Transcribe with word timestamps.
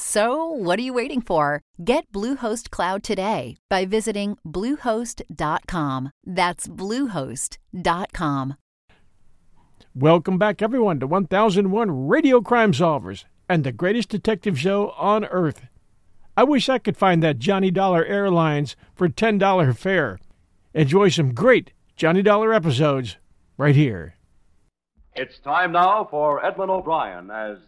So, 0.00 0.44
what 0.44 0.78
are 0.78 0.82
you 0.82 0.94
waiting 0.94 1.20
for? 1.20 1.60
Get 1.84 2.12
Bluehost 2.12 2.70
Cloud 2.70 3.02
today 3.02 3.56
by 3.68 3.84
visiting 3.84 4.38
Bluehost.com. 4.46 6.10
That's 6.24 6.68
Bluehost.com. 6.68 8.54
Welcome 9.96 10.38
back, 10.38 10.62
everyone, 10.62 11.00
to 11.00 11.08
1001 11.08 12.06
Radio 12.06 12.40
Crime 12.40 12.70
Solvers 12.70 13.24
and 13.48 13.64
the 13.64 13.72
greatest 13.72 14.10
detective 14.10 14.56
show 14.56 14.90
on 14.90 15.24
earth. 15.24 15.62
I 16.36 16.44
wish 16.44 16.68
I 16.68 16.78
could 16.78 16.96
find 16.96 17.20
that 17.24 17.40
Johnny 17.40 17.72
Dollar 17.72 18.04
Airlines 18.04 18.76
for 18.94 19.08
$10 19.08 19.76
fare. 19.76 20.20
Enjoy 20.74 21.08
some 21.08 21.34
great 21.34 21.72
Johnny 21.96 22.22
Dollar 22.22 22.54
episodes 22.54 23.16
right 23.56 23.74
here. 23.74 24.14
It's 25.16 25.40
time 25.40 25.72
now 25.72 26.06
for 26.08 26.46
Edmond 26.46 26.70
O'Brien 26.70 27.32
as 27.32 27.58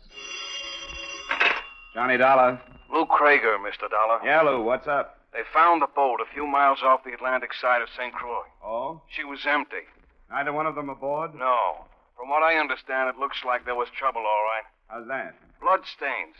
Johnny 1.95 2.17
Dollar. 2.17 2.61
Lou 2.93 3.07
Krager, 3.07 3.57
Mr. 3.59 3.89
Dollar. 3.91 4.21
Yeah, 4.25 4.43
Lou, 4.43 4.63
what's 4.63 4.87
up? 4.87 5.19
They 5.33 5.43
found 5.55 5.81
the 5.83 5.87
boat 5.95 6.21
a 6.21 6.33
few 6.35 6.47
miles 6.47 6.81
off 6.83 7.05
the 7.05 7.13
Atlantic 7.13 7.55
side 7.55 7.83
of 7.83 7.89
St. 7.97 8.13
Croix. 8.13 8.43
Oh? 8.65 9.03
She 9.09 9.23
was 9.25 9.41
empty. 9.47 9.87
Neither 10.31 10.53
one 10.53 10.67
of 10.67 10.75
them 10.75 10.89
aboard? 10.89 11.35
No. 11.35 11.87
From 12.17 12.29
what 12.29 12.43
I 12.43 12.59
understand, 12.59 13.09
it 13.09 13.19
looks 13.19 13.45
like 13.45 13.65
there 13.65 13.75
was 13.75 13.89
trouble, 13.97 14.21
all 14.23 14.45
right. 14.51 14.67
How's 14.89 15.07
that? 15.09 15.35
Blood 15.61 15.81
stains. 15.87 16.35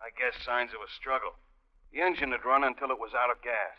I 0.00 0.08
guess 0.16 0.34
signs 0.44 0.70
of 0.72 0.80
a 0.80 0.88
struggle. 0.98 1.36
The 1.92 2.00
engine 2.00 2.32
had 2.32 2.44
run 2.44 2.64
until 2.64 2.90
it 2.90 2.98
was 2.98 3.12
out 3.14 3.30
of 3.30 3.42
gas. 3.42 3.76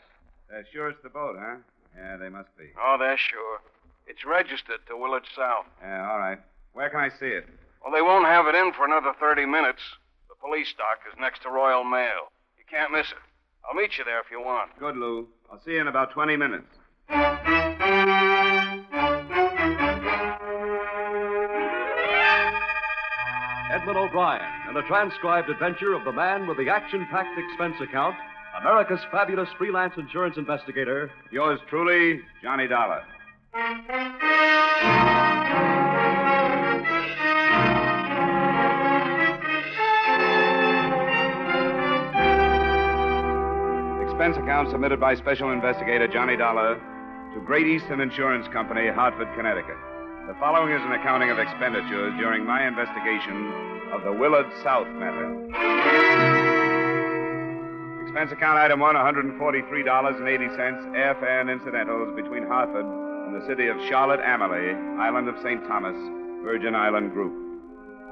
They're 0.49 0.65
sure 0.71 0.89
it's 0.89 1.01
the 1.01 1.09
boat, 1.09 1.37
huh? 1.39 1.57
Yeah, 1.97 2.17
they 2.17 2.29
must 2.29 2.55
be. 2.57 2.69
Oh, 2.79 2.97
they're 2.99 3.17
sure. 3.17 3.61
It's 4.05 4.25
registered 4.25 4.85
to 4.87 4.97
Willard 4.97 5.25
South. 5.35 5.65
Yeah, 5.81 6.09
all 6.09 6.19
right. 6.19 6.37
Where 6.73 6.89
can 6.89 6.99
I 6.99 7.09
see 7.09 7.27
it? 7.33 7.47
Well, 7.83 7.93
they 7.93 8.01
won't 8.01 8.25
have 8.25 8.45
it 8.47 8.55
in 8.55 8.73
for 8.73 8.85
another 8.85 9.13
30 9.19 9.45
minutes. 9.45 9.81
The 10.41 10.47
police 10.47 10.73
dock 10.77 10.99
is 11.11 11.19
next 11.19 11.43
to 11.43 11.49
Royal 11.49 11.83
Mail. 11.83 12.31
You 12.57 12.63
can't 12.69 12.91
miss 12.91 13.07
it. 13.07 13.17
I'll 13.67 13.75
meet 13.75 13.97
you 13.97 14.03
there 14.03 14.19
if 14.19 14.25
you 14.31 14.39
want. 14.39 14.71
Good, 14.79 14.97
Lou. 14.97 15.27
I'll 15.51 15.61
see 15.63 15.71
you 15.71 15.81
in 15.81 15.87
about 15.87 16.11
20 16.11 16.35
minutes. 16.35 16.67
Edmond 23.71 23.97
O'Brien 23.97 24.41
and 24.67 24.77
a 24.77 24.83
transcribed 24.87 25.49
adventure 25.49 25.93
of 25.93 26.03
the 26.05 26.11
man 26.11 26.47
with 26.47 26.57
the 26.57 26.69
action 26.69 27.05
packed 27.11 27.37
expense 27.37 27.75
account, 27.81 28.15
America's 28.59 28.99
fabulous 29.11 29.49
freelance 29.57 29.93
insurance 29.97 30.37
investigator, 30.37 31.11
Yours 31.31 31.59
truly, 31.69 32.21
Johnny 32.41 32.67
Dollar. 32.67 33.03
Expense 44.31 44.47
account 44.47 44.71
submitted 44.71 44.97
by 44.97 45.13
Special 45.13 45.51
Investigator 45.51 46.07
Johnny 46.07 46.37
Dollar 46.37 46.79
to 47.33 47.41
Great 47.41 47.67
Eastern 47.67 47.99
Insurance 47.99 48.47
Company, 48.47 48.87
Hartford, 48.87 49.27
Connecticut. 49.35 49.75
The 50.25 50.35
following 50.39 50.71
is 50.71 50.79
an 50.85 50.93
accounting 50.93 51.31
of 51.31 51.37
expenditures 51.37 52.15
during 52.15 52.45
my 52.45 52.65
investigation 52.65 53.51
of 53.91 54.05
the 54.05 54.13
Willard 54.13 54.47
South 54.63 54.87
matter. 54.87 55.35
Expense 58.07 58.31
account 58.31 58.57
item 58.57 58.79
one, 58.79 58.95
$143.80, 58.95 59.35
airfare 60.95 61.41
and 61.41 61.49
incidentals 61.49 62.15
between 62.15 62.47
Hartford 62.47 62.85
and 62.87 63.35
the 63.35 63.45
city 63.45 63.67
of 63.67 63.75
Charlotte 63.89 64.21
Amalie, 64.23 64.71
island 64.95 65.27
of 65.27 65.35
St. 65.43 65.61
Thomas, 65.67 65.97
Virgin 66.41 66.73
Island 66.73 67.11
Group. 67.11 67.35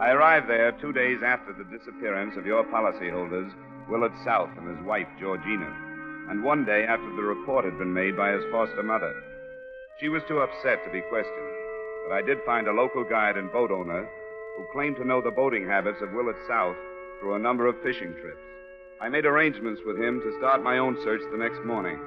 I 0.01 0.11
arrived 0.11 0.49
there 0.49 0.73
two 0.81 0.91
days 0.91 1.19
after 1.25 1.53
the 1.53 1.63
disappearance 1.71 2.35
of 2.35 2.45
your 2.45 2.65
policyholders, 2.65 3.53
Willard 3.87 4.11
South 4.25 4.49
and 4.57 4.67
his 4.67 4.85
wife, 4.85 5.07
Georgina, 5.17 5.88
and 6.29 6.43
one 6.43 6.63
day 6.63 6.85
after 6.87 7.09
the 7.15 7.23
report 7.23 7.65
had 7.65 7.77
been 7.77 7.93
made 7.93 8.15
by 8.15 8.31
his 8.31 8.43
foster 8.51 8.83
mother. 8.83 9.13
She 9.99 10.09
was 10.09 10.21
too 10.27 10.39
upset 10.39 10.83
to 10.85 10.91
be 10.91 11.01
questioned, 11.09 11.53
but 12.07 12.13
I 12.13 12.21
did 12.21 12.37
find 12.45 12.67
a 12.67 12.71
local 12.71 13.03
guide 13.03 13.35
and 13.35 13.51
boat 13.51 13.71
owner 13.71 14.07
who 14.55 14.65
claimed 14.71 14.97
to 14.97 15.07
know 15.07 15.21
the 15.21 15.31
boating 15.31 15.65
habits 15.65 16.01
of 16.01 16.13
Willard 16.13 16.37
South 16.47 16.75
through 17.19 17.35
a 17.35 17.39
number 17.39 17.67
of 17.67 17.81
fishing 17.81 18.13
trips. 18.21 18.45
I 19.01 19.09
made 19.09 19.25
arrangements 19.25 19.81
with 19.85 19.97
him 19.97 20.21
to 20.21 20.37
start 20.37 20.63
my 20.63 20.77
own 20.77 20.97
search 21.03 21.21
the 21.31 21.37
next 21.37 21.65
morning, 21.65 21.97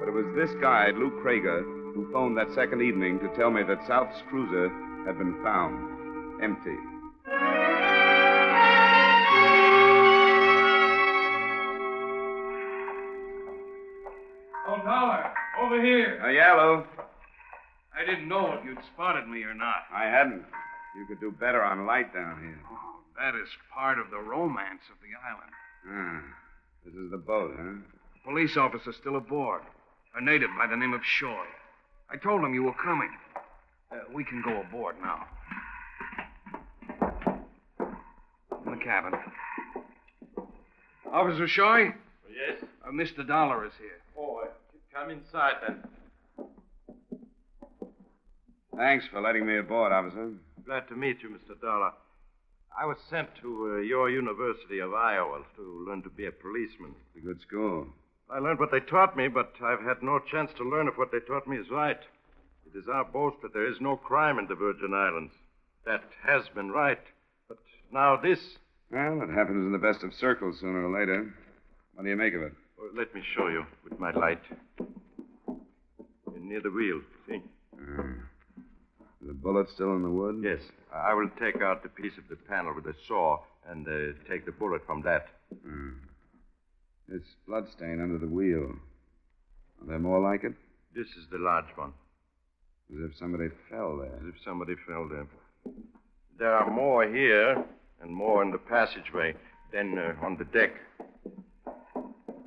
but 0.00 0.08
it 0.08 0.12
was 0.12 0.26
this 0.34 0.50
guide, 0.60 0.96
Lou 0.96 1.10
Krager, 1.22 1.62
who 1.94 2.10
phoned 2.12 2.36
that 2.36 2.54
second 2.54 2.82
evening 2.82 3.18
to 3.20 3.28
tell 3.36 3.50
me 3.50 3.62
that 3.62 3.86
South's 3.86 4.22
cruiser 4.28 4.68
had 5.06 5.18
been 5.18 5.42
found 5.42 6.42
empty. 6.42 7.57
Oh, 14.88 14.90
Dollar, 14.90 15.32
over 15.60 15.84
here. 15.84 16.18
Uh, 16.24 16.30
yeah, 16.30 16.54
Lou. 16.54 16.82
I 17.94 18.06
didn't 18.06 18.26
know 18.26 18.54
if 18.54 18.64
you'd 18.64 18.78
spotted 18.94 19.28
me 19.28 19.42
or 19.42 19.52
not. 19.52 19.84
I 19.92 20.04
hadn't. 20.04 20.44
You 20.96 21.04
could 21.06 21.20
do 21.20 21.30
better 21.30 21.62
on 21.62 21.84
light 21.84 22.14
down 22.14 22.40
here. 22.40 22.58
Oh, 22.72 23.00
that 23.18 23.34
is 23.34 23.48
part 23.74 23.98
of 23.98 24.08
the 24.10 24.18
romance 24.18 24.80
of 24.90 24.96
the 25.02 25.12
island. 25.28 25.52
Ah, 25.90 26.22
this 26.86 26.94
is 26.94 27.10
the 27.10 27.18
boat, 27.18 27.54
huh? 27.58 27.74
Police 28.24 28.56
officer 28.56 28.94
still 28.98 29.16
aboard. 29.16 29.60
A 30.16 30.24
native 30.24 30.48
by 30.58 30.66
the 30.66 30.76
name 30.76 30.94
of 30.94 31.02
Shoy. 31.02 31.44
I 32.10 32.16
told 32.16 32.42
him 32.42 32.54
you 32.54 32.62
were 32.62 32.74
coming. 32.82 33.10
Uh, 33.92 33.96
we 34.14 34.24
can 34.24 34.40
go 34.42 34.62
aboard 34.62 34.96
now. 35.02 35.26
In 38.64 38.72
the 38.72 38.82
cabin. 38.82 39.12
Officer 41.12 41.46
Shoy? 41.46 41.92
Yes? 42.30 42.64
Uh, 42.86 42.90
Mr. 42.90 43.26
Dollar 43.26 43.66
is 43.66 43.72
here. 43.78 44.00
Oh, 44.18 44.44
come 44.98 45.10
inside 45.10 45.54
then. 45.66 46.46
Thanks 48.76 49.04
for 49.12 49.20
letting 49.20 49.46
me 49.46 49.58
aboard, 49.58 49.92
officer. 49.92 50.32
Glad 50.64 50.88
to 50.88 50.94
meet 50.94 51.22
you, 51.22 51.30
Mr. 51.30 51.60
Dollar. 51.60 51.92
I 52.80 52.86
was 52.86 52.96
sent 53.10 53.28
to 53.42 53.78
uh, 53.78 53.80
your 53.80 54.08
University 54.10 54.78
of 54.78 54.94
Iowa 54.94 55.42
to 55.56 55.84
learn 55.88 56.02
to 56.02 56.10
be 56.10 56.26
a 56.26 56.30
policeman. 56.30 56.94
It's 57.14 57.24
a 57.24 57.26
good 57.26 57.40
school. 57.40 57.88
I 58.30 58.38
learned 58.38 58.60
what 58.60 58.70
they 58.70 58.80
taught 58.80 59.16
me, 59.16 59.26
but 59.28 59.52
I've 59.62 59.80
had 59.80 60.02
no 60.02 60.20
chance 60.30 60.50
to 60.58 60.68
learn 60.68 60.86
if 60.86 60.96
what 60.96 61.10
they 61.10 61.20
taught 61.20 61.48
me 61.48 61.56
is 61.56 61.70
right. 61.70 61.98
It 62.66 62.78
is 62.78 62.84
our 62.92 63.04
boast 63.04 63.38
that 63.42 63.52
there 63.54 63.66
is 63.66 63.80
no 63.80 63.96
crime 63.96 64.38
in 64.38 64.46
the 64.46 64.54
Virgin 64.54 64.92
Islands. 64.94 65.32
That 65.86 66.04
has 66.24 66.42
been 66.54 66.70
right. 66.70 67.00
But 67.48 67.58
now 67.90 68.16
this. 68.16 68.38
Well, 68.92 69.22
it 69.22 69.30
happens 69.30 69.64
in 69.64 69.72
the 69.72 69.78
best 69.78 70.04
of 70.04 70.12
circles 70.14 70.60
sooner 70.60 70.86
or 70.86 71.00
later. 71.00 71.34
What 71.94 72.04
do 72.04 72.10
you 72.10 72.16
make 72.16 72.34
of 72.34 72.42
it? 72.42 72.52
Oh, 72.80 72.90
let 72.96 73.12
me 73.12 73.22
show 73.34 73.48
you 73.48 73.66
with 73.82 73.98
my 73.98 74.12
light. 74.12 74.40
Near 76.48 76.62
the 76.62 76.70
wheel, 76.70 77.02
see? 77.28 77.42
Uh, 77.74 78.02
the 79.20 79.34
bullet 79.34 79.68
still 79.68 79.94
in 79.96 80.02
the 80.02 80.08
wood? 80.08 80.40
Yes. 80.42 80.60
I 80.94 81.12
will 81.12 81.28
take 81.38 81.60
out 81.60 81.82
the 81.82 81.90
piece 81.90 82.16
of 82.16 82.26
the 82.30 82.36
panel 82.36 82.74
with 82.74 82.86
a 82.86 82.94
saw 83.06 83.40
and 83.68 83.86
uh, 83.86 84.16
take 84.30 84.46
the 84.46 84.52
bullet 84.52 84.80
from 84.86 85.02
that. 85.02 85.26
Uh, 85.52 85.90
this 87.06 87.20
blood 87.46 87.66
stain 87.76 88.00
under 88.00 88.16
the 88.16 88.26
wheel. 88.26 88.72
Are 89.82 89.86
there 89.88 89.98
more 89.98 90.20
like 90.20 90.42
it? 90.42 90.54
This 90.96 91.08
is 91.08 91.26
the 91.30 91.36
large 91.36 91.68
one. 91.74 91.92
As 92.94 93.10
if 93.10 93.18
somebody 93.18 93.48
fell 93.68 93.98
there. 93.98 94.14
As 94.14 94.34
if 94.34 94.42
somebody 94.42 94.74
fell 94.86 95.06
there. 95.06 95.26
There 96.38 96.54
are 96.54 96.70
more 96.70 97.06
here 97.06 97.62
and 98.00 98.10
more 98.10 98.42
in 98.42 98.52
the 98.52 98.58
passageway, 98.58 99.34
then 99.70 99.98
uh, 99.98 100.24
on 100.24 100.38
the 100.38 100.46
deck. 100.46 100.70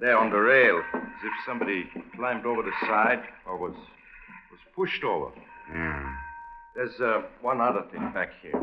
There 0.01 0.17
on 0.17 0.31
the 0.31 0.37
rail, 0.39 0.81
as 0.95 1.23
if 1.23 1.31
somebody 1.45 1.87
climbed 2.15 2.43
over 2.43 2.63
the 2.63 2.71
side 2.87 3.21
or 3.45 3.55
was 3.55 3.75
was 4.49 4.59
pushed 4.75 5.03
over. 5.03 5.31
Yeah. 5.71 6.15
There's 6.75 6.99
uh, 6.99 7.21
one 7.41 7.61
other 7.61 7.83
thing 7.91 8.11
back 8.11 8.31
here. 8.41 8.59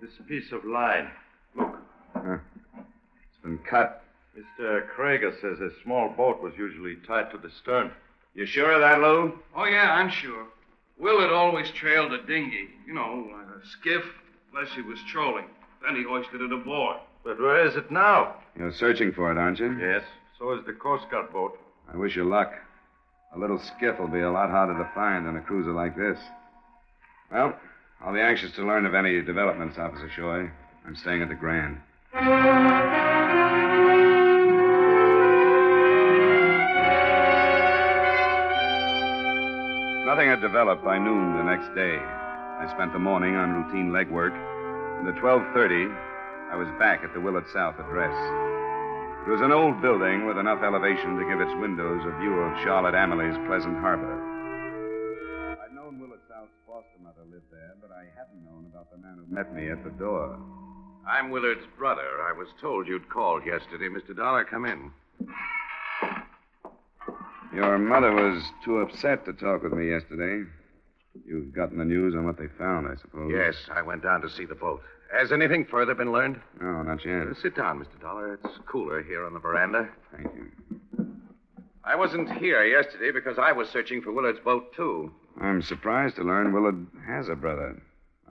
This 0.00 0.12
piece 0.28 0.52
of 0.52 0.64
line. 0.64 1.10
Look. 1.56 1.76
Huh. 2.14 2.38
It's 2.78 3.42
been 3.42 3.58
cut. 3.68 4.04
Mr. 4.38 4.86
Krager 4.96 5.32
says 5.40 5.58
a 5.58 5.70
small 5.82 6.10
boat 6.10 6.40
was 6.40 6.52
usually 6.56 6.94
tied 7.04 7.32
to 7.32 7.38
the 7.38 7.50
stern. 7.50 7.90
You 8.36 8.46
sure 8.46 8.72
of 8.72 8.80
that, 8.80 9.00
Lou? 9.00 9.40
Oh, 9.56 9.64
yeah, 9.64 9.92
I'm 9.92 10.10
sure. 10.10 10.46
Willard 11.00 11.32
always 11.32 11.68
trailed 11.72 12.12
a 12.12 12.22
dinghy. 12.26 12.68
You 12.86 12.94
know, 12.94 13.28
like 13.32 13.46
a 13.46 13.66
skiff, 13.66 14.04
unless 14.52 14.72
he 14.72 14.82
was 14.82 15.00
trolling. 15.10 15.46
Then 15.84 15.96
he 15.96 16.04
hoisted 16.04 16.40
it 16.40 16.52
aboard. 16.52 16.98
But 17.24 17.40
where 17.40 17.66
is 17.66 17.74
it 17.74 17.90
now? 17.90 18.34
You're 18.56 18.72
searching 18.72 19.12
for 19.12 19.32
it, 19.32 19.38
aren't 19.38 19.58
you? 19.58 19.76
Yes. 19.80 20.02
So 20.38 20.52
is 20.52 20.64
the 20.66 20.74
Coast 20.74 21.06
Guard 21.10 21.32
boat. 21.32 21.58
I 21.92 21.96
wish 21.96 22.16
you 22.16 22.24
luck. 22.24 22.52
A 23.34 23.38
little 23.38 23.58
skiff 23.58 23.98
will 23.98 24.08
be 24.08 24.20
a 24.20 24.30
lot 24.30 24.50
harder 24.50 24.76
to 24.78 24.90
find 24.94 25.26
than 25.26 25.36
a 25.36 25.40
cruiser 25.40 25.72
like 25.72 25.96
this. 25.96 26.18
Well, 27.32 27.58
I'll 28.00 28.12
be 28.12 28.20
anxious 28.20 28.52
to 28.52 28.66
learn 28.66 28.84
of 28.84 28.94
any 28.94 29.22
developments, 29.22 29.78
Officer 29.78 30.10
Shoy. 30.14 30.50
I'm 30.86 30.96
staying 30.96 31.22
at 31.22 31.28
the 31.28 31.34
Grand. 31.34 31.78
Nothing 40.06 40.28
had 40.28 40.40
developed 40.40 40.84
by 40.84 40.98
noon 40.98 41.38
the 41.38 41.42
next 41.42 41.74
day. 41.74 41.98
I 41.98 42.70
spent 42.72 42.92
the 42.92 42.98
morning 43.00 43.34
on 43.34 43.64
routine 43.64 43.90
legwork, 43.90 44.34
and 45.00 45.08
at 45.08 45.16
12:30, 45.16 45.90
I 46.54 46.56
was 46.56 46.70
back 46.78 47.02
at 47.02 47.12
the 47.12 47.20
Willard 47.20 47.50
South 47.52 47.74
address. 47.80 48.14
It 49.26 49.30
was 49.34 49.42
an 49.42 49.50
old 49.50 49.82
building 49.82 50.24
with 50.24 50.38
enough 50.38 50.62
elevation 50.62 51.18
to 51.18 51.26
give 51.26 51.40
its 51.40 51.50
windows 51.58 52.06
a 52.06 52.16
view 52.22 52.30
of 52.30 52.62
Charlotte 52.62 52.94
Amalie's 52.94 53.34
pleasant 53.50 53.74
harbor. 53.82 54.14
I'd 55.58 55.74
known 55.74 55.98
Willard 55.98 56.22
South's 56.30 56.54
foster 56.64 57.02
mother 57.02 57.26
lived 57.26 57.50
there, 57.50 57.74
but 57.82 57.90
I 57.90 58.06
hadn't 58.14 58.44
known 58.46 58.70
about 58.70 58.86
the 58.92 58.98
man 58.98 59.18
who 59.18 59.34
met 59.34 59.52
me 59.52 59.68
at 59.68 59.82
the 59.82 59.90
door. 59.98 60.38
I'm 61.04 61.30
Willard's 61.30 61.66
brother. 61.76 62.22
I 62.22 62.30
was 62.38 62.46
told 62.60 62.86
you'd 62.86 63.10
called 63.10 63.44
yesterday. 63.44 63.88
Mr. 63.88 64.14
Dollar, 64.14 64.44
come 64.44 64.64
in. 64.64 64.92
Your 67.52 67.78
mother 67.78 68.12
was 68.12 68.44
too 68.64 68.78
upset 68.78 69.24
to 69.24 69.32
talk 69.32 69.64
with 69.64 69.72
me 69.72 69.90
yesterday. 69.90 70.48
You've 71.26 71.52
gotten 71.52 71.78
the 71.78 71.84
news 71.84 72.14
on 72.14 72.24
what 72.24 72.38
they 72.38 72.46
found, 72.56 72.86
I 72.86 72.94
suppose. 73.00 73.32
Yes, 73.34 73.56
I 73.74 73.82
went 73.82 74.04
down 74.04 74.20
to 74.20 74.30
see 74.30 74.44
the 74.44 74.54
boat. 74.54 74.82
Has 75.18 75.30
anything 75.30 75.64
further 75.64 75.94
been 75.94 76.10
learned? 76.10 76.40
No, 76.60 76.82
not 76.82 77.04
yet. 77.04 77.28
Uh, 77.28 77.34
sit 77.40 77.54
down, 77.54 77.78
Mr. 77.78 78.00
Dollar. 78.00 78.34
It's 78.34 78.58
cooler 78.66 79.02
here 79.02 79.24
on 79.24 79.32
the 79.32 79.38
veranda. 79.38 79.88
Thank 80.16 80.34
you. 80.34 80.50
I 81.84 81.94
wasn't 81.94 82.32
here 82.32 82.64
yesterday 82.64 83.12
because 83.12 83.38
I 83.38 83.52
was 83.52 83.68
searching 83.68 84.02
for 84.02 84.10
Willard's 84.10 84.40
boat, 84.40 84.74
too. 84.74 85.12
I'm 85.40 85.62
surprised 85.62 86.16
to 86.16 86.22
learn 86.22 86.52
Willard 86.52 86.86
has 87.06 87.28
a 87.28 87.36
brother. 87.36 87.80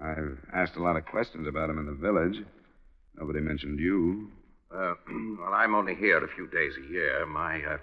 I've 0.02 0.38
asked 0.54 0.76
a 0.76 0.84
lot 0.84 0.98
of 0.98 1.06
questions 1.06 1.48
about 1.48 1.70
him 1.70 1.78
in 1.80 1.86
the 1.86 1.94
village. 1.94 2.44
Nobody 3.18 3.40
mentioned 3.40 3.80
you. 3.80 4.30
Uh, 4.74 4.96
well, 5.40 5.54
I'm 5.54 5.76
only 5.76 5.96
here 5.96 6.24
a 6.24 6.36
few 6.36 6.48
days 6.48 6.74
a 6.78 6.92
year. 6.92 7.26
My, 7.26 7.64
uh, 7.64 7.78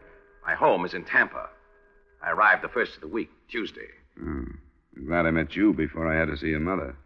my 0.47 0.55
home 0.55 0.85
is 0.85 0.93
in 0.93 1.05
Tampa. 1.05 1.49
I 2.23 2.33
arrived 2.33 2.63
the 2.63 2.69
first 2.69 2.97
of 2.97 3.01
the 3.01 3.09
week, 3.09 3.31
Tuesday. 3.49 3.89
Hmm. 4.19 4.45
I'm 4.95 5.07
glad 5.07 5.25
I 5.25 5.31
met 5.31 5.57
you 5.57 5.73
before 5.73 6.13
I 6.13 6.19
had 6.19 6.29
to 6.29 6.37
see 6.37 6.49
your 6.49 6.61
mother. 6.61 6.97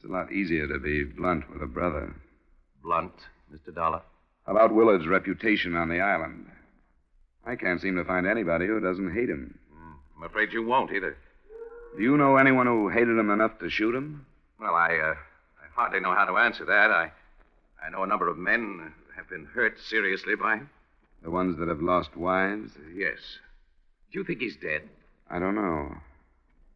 It's 0.00 0.08
a 0.08 0.12
lot 0.12 0.32
easier 0.32 0.66
to 0.66 0.78
be 0.78 1.04
blunt 1.04 1.52
with 1.52 1.60
a 1.60 1.66
brother. 1.66 2.14
Blunt, 2.82 3.12
Mr. 3.52 3.74
Dollar? 3.74 4.00
About 4.46 4.74
Willard's 4.74 5.06
reputation 5.06 5.76
on 5.76 5.90
the 5.90 6.00
island. 6.00 6.46
I 7.44 7.54
can't 7.54 7.82
seem 7.82 7.96
to 7.96 8.04
find 8.06 8.26
anybody 8.26 8.66
who 8.66 8.80
doesn't 8.80 9.12
hate 9.12 9.28
him. 9.28 9.58
I'm 10.16 10.22
afraid 10.22 10.54
you 10.54 10.64
won't 10.64 10.90
either. 10.90 11.18
Do 11.98 12.02
you 12.02 12.16
know 12.16 12.38
anyone 12.38 12.66
who 12.66 12.88
hated 12.88 13.18
him 13.18 13.28
enough 13.28 13.58
to 13.58 13.68
shoot 13.68 13.94
him? 13.94 14.24
Well, 14.58 14.74
I, 14.74 14.96
uh, 14.96 15.14
I 15.14 15.66
hardly 15.74 16.00
know 16.00 16.14
how 16.14 16.24
to 16.24 16.38
answer 16.38 16.64
that. 16.64 16.90
I, 16.90 17.12
I 17.84 17.90
know 17.90 18.02
a 18.02 18.06
number 18.06 18.28
of 18.28 18.38
men 18.38 18.94
have 19.14 19.28
been 19.28 19.44
hurt 19.44 19.78
seriously 19.78 20.34
by 20.34 20.56
him. 20.56 20.70
The 21.22 21.30
ones 21.30 21.58
that 21.58 21.68
have 21.68 21.82
lost 21.82 22.16
wives? 22.16 22.72
Yes. 22.94 23.18
Do 24.10 24.18
you 24.18 24.24
think 24.24 24.40
he's 24.40 24.56
dead? 24.56 24.88
I 25.28 25.38
don't 25.38 25.56
know. 25.56 25.94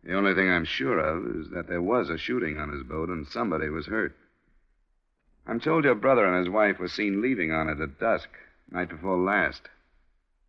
The 0.05 0.15
only 0.15 0.35
thing 0.35 0.51
I'm 0.51 0.67
sure 0.67 0.99
of 0.99 1.25
is 1.37 1.51
that 1.51 1.67
there 1.67 1.81
was 1.81 2.11
a 2.11 2.19
shooting 2.19 2.59
on 2.59 2.71
his 2.71 2.83
boat 2.83 3.09
and 3.09 3.27
somebody 3.27 3.71
was 3.71 3.87
hurt. 3.87 4.15
I'm 5.47 5.61
told 5.61 5.85
your 5.85 5.95
brother 5.95 6.27
and 6.27 6.45
his 6.45 6.53
wife 6.53 6.79
were 6.79 6.89
seen 6.89 7.23
leaving 7.23 7.53
on 7.53 7.71
it 7.71 7.81
at 7.81 7.99
dusk, 7.99 8.29
night 8.71 8.91
before 8.91 9.17
last. 9.17 9.63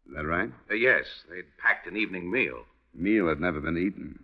Is 0.08 0.16
that 0.16 0.26
right? 0.26 0.52
Uh, 0.70 0.76
yes, 0.76 1.06
they'd 1.30 1.58
packed 1.58 1.88
an 1.88 1.96
evening 1.96 2.30
meal. 2.30 2.66
Meal 2.94 3.30
had 3.30 3.40
never 3.40 3.62
been 3.62 3.78
eaten. 3.78 4.20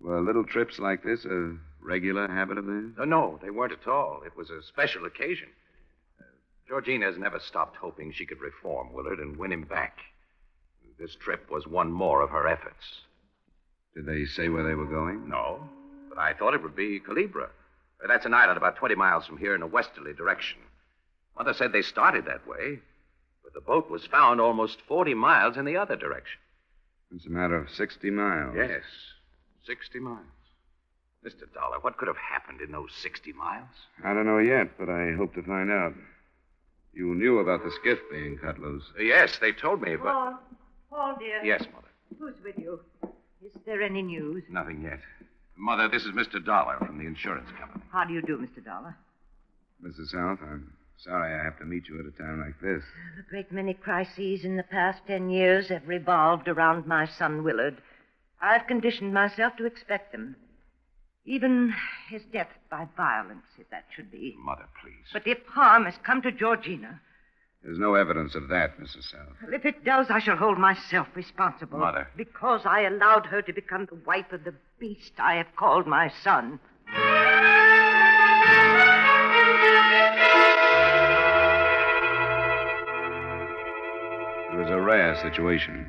Were 0.00 0.20
little 0.20 0.44
trips 0.44 0.80
like 0.80 1.04
this 1.04 1.24
a 1.24 1.56
regular 1.80 2.28
habit 2.28 2.58
of 2.58 2.66
theirs? 2.66 2.92
Uh, 2.98 3.04
no, 3.04 3.38
they 3.40 3.50
weren't 3.50 3.72
at 3.72 3.86
all. 3.86 4.22
It 4.26 4.36
was 4.36 4.50
a 4.50 4.62
special 4.62 5.06
occasion. 5.06 5.48
Uh, 6.20 6.24
Georgina 6.68 7.06
has 7.06 7.18
never 7.18 7.38
stopped 7.38 7.76
hoping 7.76 8.12
she 8.12 8.26
could 8.26 8.40
reform 8.40 8.92
Willard 8.92 9.20
and 9.20 9.36
win 9.36 9.52
him 9.52 9.62
back. 9.62 9.98
This 10.98 11.14
trip 11.14 11.48
was 11.50 11.68
one 11.68 11.92
more 11.92 12.20
of 12.22 12.30
her 12.30 12.48
efforts. 12.48 13.02
Did 13.98 14.06
they 14.06 14.26
say 14.26 14.48
where 14.48 14.62
they 14.62 14.76
were 14.76 14.86
going? 14.86 15.28
No, 15.28 15.58
but 16.08 16.18
I 16.18 16.32
thought 16.32 16.54
it 16.54 16.62
would 16.62 16.76
be 16.76 17.00
Culebra. 17.00 17.48
That's 18.06 18.26
an 18.26 18.32
island 18.32 18.56
about 18.56 18.76
20 18.76 18.94
miles 18.94 19.26
from 19.26 19.38
here 19.38 19.56
in 19.56 19.62
a 19.62 19.66
westerly 19.66 20.12
direction. 20.12 20.58
Mother 21.36 21.52
said 21.52 21.72
they 21.72 21.82
started 21.82 22.24
that 22.26 22.46
way, 22.46 22.78
but 23.42 23.54
the 23.54 23.60
boat 23.60 23.90
was 23.90 24.06
found 24.06 24.40
almost 24.40 24.80
40 24.82 25.14
miles 25.14 25.56
in 25.56 25.64
the 25.64 25.76
other 25.76 25.96
direction. 25.96 26.38
It's 27.12 27.26
a 27.26 27.30
matter 27.30 27.56
of 27.56 27.70
60 27.70 28.08
miles. 28.10 28.54
Yes, 28.56 28.84
60 29.66 29.98
miles. 29.98 30.20
Mr. 31.26 31.52
Dollar, 31.52 31.80
what 31.80 31.96
could 31.96 32.06
have 32.06 32.16
happened 32.18 32.60
in 32.60 32.70
those 32.70 32.92
60 33.02 33.32
miles? 33.32 33.66
I 34.04 34.14
don't 34.14 34.26
know 34.26 34.38
yet, 34.38 34.78
but 34.78 34.88
I 34.88 35.10
hope 35.16 35.34
to 35.34 35.42
find 35.42 35.72
out. 35.72 35.94
You 36.92 37.16
knew 37.16 37.40
about 37.40 37.64
the 37.64 37.72
skiff 37.80 37.98
being 38.12 38.38
cut 38.38 38.60
loose. 38.60 38.84
Yes, 38.96 39.38
they 39.40 39.50
told 39.50 39.82
me, 39.82 39.96
but. 39.96 40.12
Paul, 40.12 40.38
Paul, 40.88 41.16
dear. 41.18 41.42
Yes, 41.44 41.64
Mother. 41.74 41.88
Who's 42.20 42.40
with 42.44 42.56
you? 42.58 42.78
Is 43.44 43.52
there 43.66 43.82
any 43.82 44.02
news? 44.02 44.42
Nothing 44.50 44.82
yet. 44.82 45.00
Mother, 45.56 45.88
this 45.88 46.04
is 46.04 46.12
Mr. 46.12 46.44
Dollar 46.44 46.76
from 46.78 46.98
the 46.98 47.06
insurance 47.06 47.48
company. 47.58 47.84
How 47.92 48.04
do 48.04 48.14
you 48.14 48.22
do, 48.22 48.36
Mr. 48.38 48.64
Dollar? 48.64 48.96
Mrs. 49.84 50.08
South, 50.10 50.38
I'm 50.42 50.72
sorry 50.96 51.34
I 51.38 51.44
have 51.44 51.58
to 51.58 51.64
meet 51.64 51.88
you 51.88 51.98
at 52.00 52.06
a 52.06 52.16
time 52.16 52.40
like 52.40 52.60
this. 52.60 52.82
A 53.18 53.30
great 53.30 53.52
many 53.52 53.74
crises 53.74 54.44
in 54.44 54.56
the 54.56 54.62
past 54.64 55.00
ten 55.06 55.30
years 55.30 55.68
have 55.68 55.86
revolved 55.86 56.48
around 56.48 56.86
my 56.86 57.06
son 57.06 57.44
Willard. 57.44 57.80
I've 58.40 58.66
conditioned 58.66 59.14
myself 59.14 59.56
to 59.56 59.66
expect 59.66 60.12
them. 60.12 60.36
Even 61.24 61.74
his 62.08 62.22
death 62.32 62.48
by 62.70 62.88
violence, 62.96 63.46
if 63.58 63.68
that 63.70 63.84
should 63.94 64.10
be. 64.10 64.34
Mother, 64.38 64.66
please. 64.82 65.04
But 65.12 65.26
if 65.26 65.38
harm 65.46 65.84
has 65.84 65.98
come 66.04 66.22
to 66.22 66.32
Georgina, 66.32 67.00
There's 67.62 67.78
no 67.78 67.94
evidence 67.94 68.34
of 68.34 68.48
that, 68.48 68.78
Mrs. 68.78 69.10
South. 69.10 69.34
well, 69.42 69.52
if 69.52 69.64
it 69.64 69.84
does, 69.84 70.06
I 70.10 70.20
shall 70.20 70.36
hold 70.36 70.58
myself 70.58 71.08
responsible. 71.14 71.78
Mother. 71.78 72.08
Because 72.16 72.62
I 72.64 72.82
allowed 72.82 73.26
her 73.26 73.42
to 73.42 73.52
become 73.52 73.86
the 73.86 73.98
wife 74.06 74.32
of 74.32 74.44
the 74.44 74.54
beast 74.78 75.12
I 75.18 75.34
have 75.34 75.54
called 75.56 75.86
my 75.86 76.08
son. 76.22 76.60
It 84.52 84.56
was 84.56 84.70
a 84.70 84.80
rare 84.80 85.16
situation. 85.20 85.86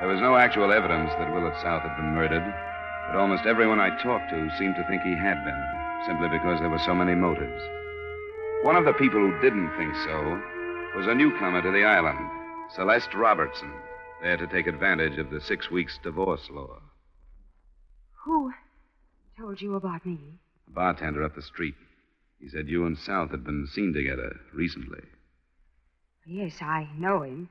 There 0.00 0.08
was 0.08 0.20
no 0.20 0.36
actual 0.36 0.72
evidence 0.72 1.10
that 1.18 1.32
Willard 1.32 1.56
South 1.62 1.82
had 1.82 1.96
been 1.96 2.14
murdered, 2.14 2.44
but 3.06 3.18
almost 3.18 3.46
everyone 3.46 3.80
I 3.80 3.90
talked 4.02 4.30
to 4.30 4.50
seemed 4.58 4.76
to 4.76 4.86
think 4.88 5.02
he 5.02 5.14
had 5.14 5.44
been, 5.44 5.62
simply 6.06 6.28
because 6.28 6.60
there 6.60 6.70
were 6.70 6.82
so 6.84 6.94
many 6.94 7.14
motives. 7.14 7.62
One 8.62 8.76
of 8.76 8.84
the 8.84 8.94
people 8.94 9.20
who 9.20 9.40
didn't 9.40 9.70
think 9.76 9.94
so 10.06 10.40
was 10.96 11.06
a 11.06 11.14
newcomer 11.14 11.62
to 11.62 11.70
the 11.70 11.84
island, 11.84 12.18
Celeste 12.74 13.14
Robertson, 13.14 13.72
there 14.22 14.36
to 14.36 14.46
take 14.46 14.66
advantage 14.66 15.18
of 15.18 15.30
the 15.30 15.40
six 15.40 15.70
weeks 15.70 15.98
divorce 16.02 16.48
law. 16.50 16.80
Who 18.24 18.52
told 19.38 19.60
you 19.60 19.76
about 19.76 20.04
me? 20.04 20.18
A 20.66 20.70
bartender 20.70 21.22
up 21.22 21.34
the 21.34 21.42
street. 21.42 21.74
He 22.40 22.48
said 22.48 22.68
you 22.68 22.86
and 22.86 22.96
South 22.96 23.30
had 23.30 23.44
been 23.44 23.66
seen 23.72 23.92
together 23.92 24.36
recently. 24.52 25.02
Yes, 26.26 26.60
I 26.60 26.88
know 26.96 27.22
him. 27.22 27.48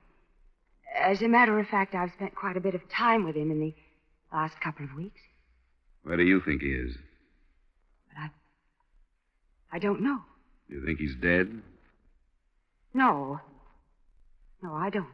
As 0.95 1.21
a 1.21 1.27
matter 1.27 1.59
of 1.59 1.67
fact, 1.67 1.95
I've 1.95 2.11
spent 2.13 2.35
quite 2.35 2.57
a 2.57 2.61
bit 2.61 2.75
of 2.75 2.87
time 2.89 3.23
with 3.23 3.35
him 3.35 3.51
in 3.51 3.59
the 3.59 3.73
last 4.31 4.59
couple 4.61 4.85
of 4.85 4.93
weeks. 4.95 5.21
Where 6.03 6.17
do 6.17 6.23
you 6.23 6.41
think 6.41 6.61
he 6.61 6.69
is? 6.69 6.95
But 8.07 8.21
I. 8.21 8.29
I 9.73 9.79
don't 9.79 10.01
know. 10.01 10.19
You 10.69 10.85
think 10.85 10.99
he's 10.99 11.15
dead? 11.15 11.61
No. 12.93 13.39
No, 14.61 14.73
I 14.73 14.89
don't. 14.89 15.07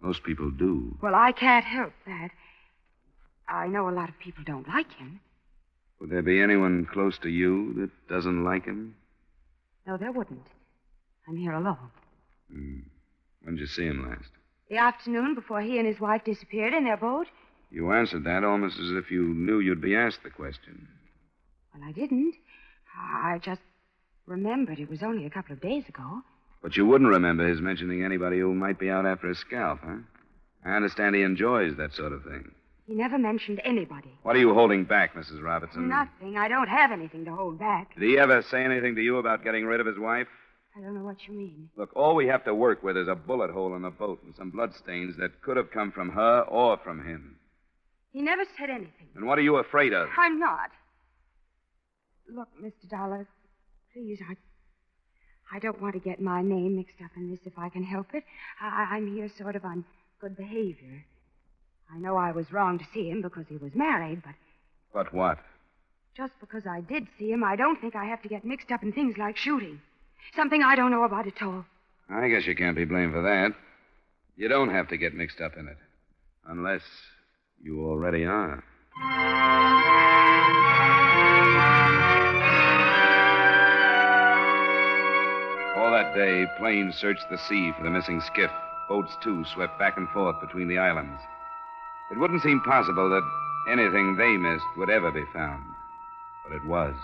Most 0.00 0.22
people 0.22 0.50
do. 0.50 0.96
Well, 1.02 1.14
I 1.14 1.32
can't 1.32 1.64
help 1.64 1.92
that. 2.06 2.30
I 3.48 3.66
know 3.66 3.88
a 3.88 3.90
lot 3.90 4.08
of 4.08 4.18
people 4.18 4.44
don't 4.44 4.68
like 4.68 4.92
him. 4.92 5.20
Would 6.00 6.10
there 6.10 6.22
be 6.22 6.40
anyone 6.40 6.86
close 6.90 7.18
to 7.18 7.28
you 7.28 7.72
that 7.74 7.90
doesn't 8.08 8.44
like 8.44 8.64
him? 8.64 8.96
No, 9.86 9.96
there 9.96 10.12
wouldn't. 10.12 10.46
I'm 11.28 11.36
here 11.36 11.52
alone. 11.52 11.90
Hmm. 12.50 12.80
When 13.42 13.54
did 13.56 13.60
you 13.60 13.66
see 13.66 13.86
him 13.86 14.08
last? 14.08 14.30
The 14.68 14.76
afternoon 14.78 15.34
before 15.34 15.60
he 15.60 15.78
and 15.78 15.86
his 15.86 16.00
wife 16.00 16.24
disappeared 16.24 16.72
in 16.72 16.84
their 16.84 16.96
boat? 16.96 17.26
You 17.70 17.92
answered 17.92 18.24
that 18.24 18.44
almost 18.44 18.78
as 18.78 18.90
if 18.92 19.10
you 19.10 19.22
knew 19.22 19.60
you'd 19.60 19.80
be 19.80 19.96
asked 19.96 20.22
the 20.22 20.30
question. 20.30 20.88
Well, 21.74 21.86
I 21.86 21.92
didn't. 21.92 22.34
I 22.96 23.38
just 23.42 23.60
remembered 24.26 24.78
it 24.78 24.88
was 24.88 25.02
only 25.02 25.26
a 25.26 25.30
couple 25.30 25.52
of 25.52 25.60
days 25.60 25.84
ago. 25.88 26.22
But 26.64 26.78
you 26.78 26.86
wouldn't 26.86 27.10
remember 27.10 27.46
his 27.46 27.60
mentioning 27.60 28.02
anybody 28.02 28.38
who 28.38 28.54
might 28.54 28.78
be 28.78 28.88
out 28.88 29.04
after 29.04 29.28
his 29.28 29.38
scalp, 29.38 29.80
huh? 29.84 29.98
I 30.64 30.70
understand 30.74 31.14
he 31.14 31.20
enjoys 31.20 31.76
that 31.76 31.92
sort 31.92 32.12
of 32.12 32.24
thing. 32.24 32.52
He 32.86 32.94
never 32.94 33.18
mentioned 33.18 33.60
anybody. 33.66 34.18
What 34.22 34.34
are 34.34 34.38
you 34.38 34.54
holding 34.54 34.84
back, 34.84 35.14
Mrs. 35.14 35.42
Robertson? 35.42 35.90
Nothing. 35.90 36.38
I 36.38 36.48
don't 36.48 36.68
have 36.68 36.90
anything 36.90 37.26
to 37.26 37.34
hold 37.34 37.58
back. 37.58 37.94
Did 37.94 38.08
he 38.08 38.18
ever 38.18 38.40
say 38.50 38.64
anything 38.64 38.94
to 38.94 39.02
you 39.02 39.18
about 39.18 39.44
getting 39.44 39.66
rid 39.66 39.80
of 39.80 39.86
his 39.86 39.98
wife? 39.98 40.26
I 40.74 40.80
don't 40.80 40.94
know 40.94 41.04
what 41.04 41.28
you 41.28 41.34
mean. 41.34 41.68
Look, 41.76 41.94
all 41.94 42.14
we 42.14 42.28
have 42.28 42.44
to 42.44 42.54
work 42.54 42.82
with 42.82 42.96
is 42.96 43.08
a 43.08 43.14
bullet 43.14 43.50
hole 43.50 43.76
in 43.76 43.82
the 43.82 43.90
boat 43.90 44.22
and 44.24 44.34
some 44.34 44.50
bloodstains 44.50 45.18
that 45.18 45.42
could 45.42 45.58
have 45.58 45.70
come 45.70 45.92
from 45.92 46.08
her 46.12 46.40
or 46.48 46.78
from 46.82 47.06
him. 47.06 47.36
He 48.10 48.22
never 48.22 48.44
said 48.58 48.70
anything. 48.70 49.08
And 49.14 49.26
what 49.26 49.38
are 49.38 49.42
you 49.42 49.56
afraid 49.56 49.92
of? 49.92 50.08
I'm 50.18 50.38
not. 50.38 50.70
Look, 52.34 52.48
Mr. 52.58 52.88
Dollar, 52.88 53.28
please, 53.92 54.18
I. 54.26 54.36
I 55.52 55.58
don't 55.58 55.80
want 55.80 55.94
to 55.94 56.00
get 56.00 56.20
my 56.20 56.42
name 56.42 56.76
mixed 56.76 57.00
up 57.04 57.10
in 57.16 57.30
this 57.30 57.40
if 57.44 57.58
I 57.58 57.68
can 57.68 57.84
help 57.84 58.14
it. 58.14 58.24
I, 58.60 58.88
I'm 58.92 59.14
here 59.14 59.28
sort 59.38 59.56
of 59.56 59.64
on 59.64 59.84
good 60.20 60.36
behavior. 60.36 61.04
I 61.94 61.98
know 61.98 62.16
I 62.16 62.32
was 62.32 62.50
wrong 62.52 62.78
to 62.78 62.84
see 62.92 63.08
him 63.10 63.20
because 63.22 63.46
he 63.48 63.56
was 63.56 63.74
married, 63.74 64.22
but 64.24 64.34
But 64.92 65.12
what? 65.14 65.38
just 66.16 66.32
because 66.40 66.64
I 66.66 66.80
did 66.80 67.08
see 67.18 67.32
him, 67.32 67.42
I 67.42 67.56
don't 67.56 67.80
think 67.80 67.96
I 67.96 68.04
have 68.04 68.22
to 68.22 68.28
get 68.28 68.44
mixed 68.44 68.70
up 68.70 68.82
in 68.84 68.92
things 68.92 69.16
like 69.18 69.36
shooting. 69.36 69.80
Something 70.36 70.62
I 70.62 70.76
don't 70.76 70.90
know 70.92 71.02
about 71.02 71.26
at 71.26 71.42
all. 71.42 71.64
I 72.08 72.28
guess 72.28 72.46
you 72.46 72.54
can't 72.54 72.76
be 72.76 72.84
blamed 72.84 73.12
for 73.12 73.22
that. 73.22 73.52
You 74.36 74.48
don't 74.48 74.70
have 74.70 74.88
to 74.88 74.96
get 74.96 75.14
mixed 75.14 75.40
up 75.40 75.56
in 75.56 75.66
it. 75.68 75.76
Unless 76.46 76.82
you 77.62 77.84
already 77.84 78.24
are. 78.24 78.62
That 85.94 86.12
day, 86.12 86.44
planes 86.58 86.96
searched 86.96 87.30
the 87.30 87.38
sea 87.38 87.70
for 87.76 87.84
the 87.84 87.90
missing 87.90 88.20
skiff. 88.20 88.50
Boats, 88.88 89.14
too, 89.22 89.44
swept 89.54 89.78
back 89.78 89.96
and 89.96 90.08
forth 90.08 90.40
between 90.40 90.66
the 90.66 90.78
islands. 90.78 91.20
It 92.10 92.18
wouldn't 92.18 92.42
seem 92.42 92.60
possible 92.62 93.08
that 93.10 93.22
anything 93.70 94.16
they 94.16 94.36
missed 94.36 94.66
would 94.76 94.90
ever 94.90 95.12
be 95.12 95.24
found. 95.32 95.62
But 96.42 96.56
it 96.56 96.64
was. 96.66 96.96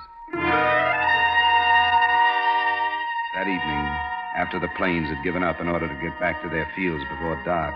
That 3.37 3.47
evening, 3.47 3.87
after 4.35 4.59
the 4.59 4.75
planes 4.76 5.09
had 5.09 5.23
given 5.23 5.44
up 5.44 5.61
in 5.61 5.68
order 5.68 5.87
to 5.87 6.02
get 6.02 6.18
back 6.18 6.42
to 6.42 6.49
their 6.49 6.66
fields 6.75 7.04
before 7.11 7.40
dark, 7.44 7.75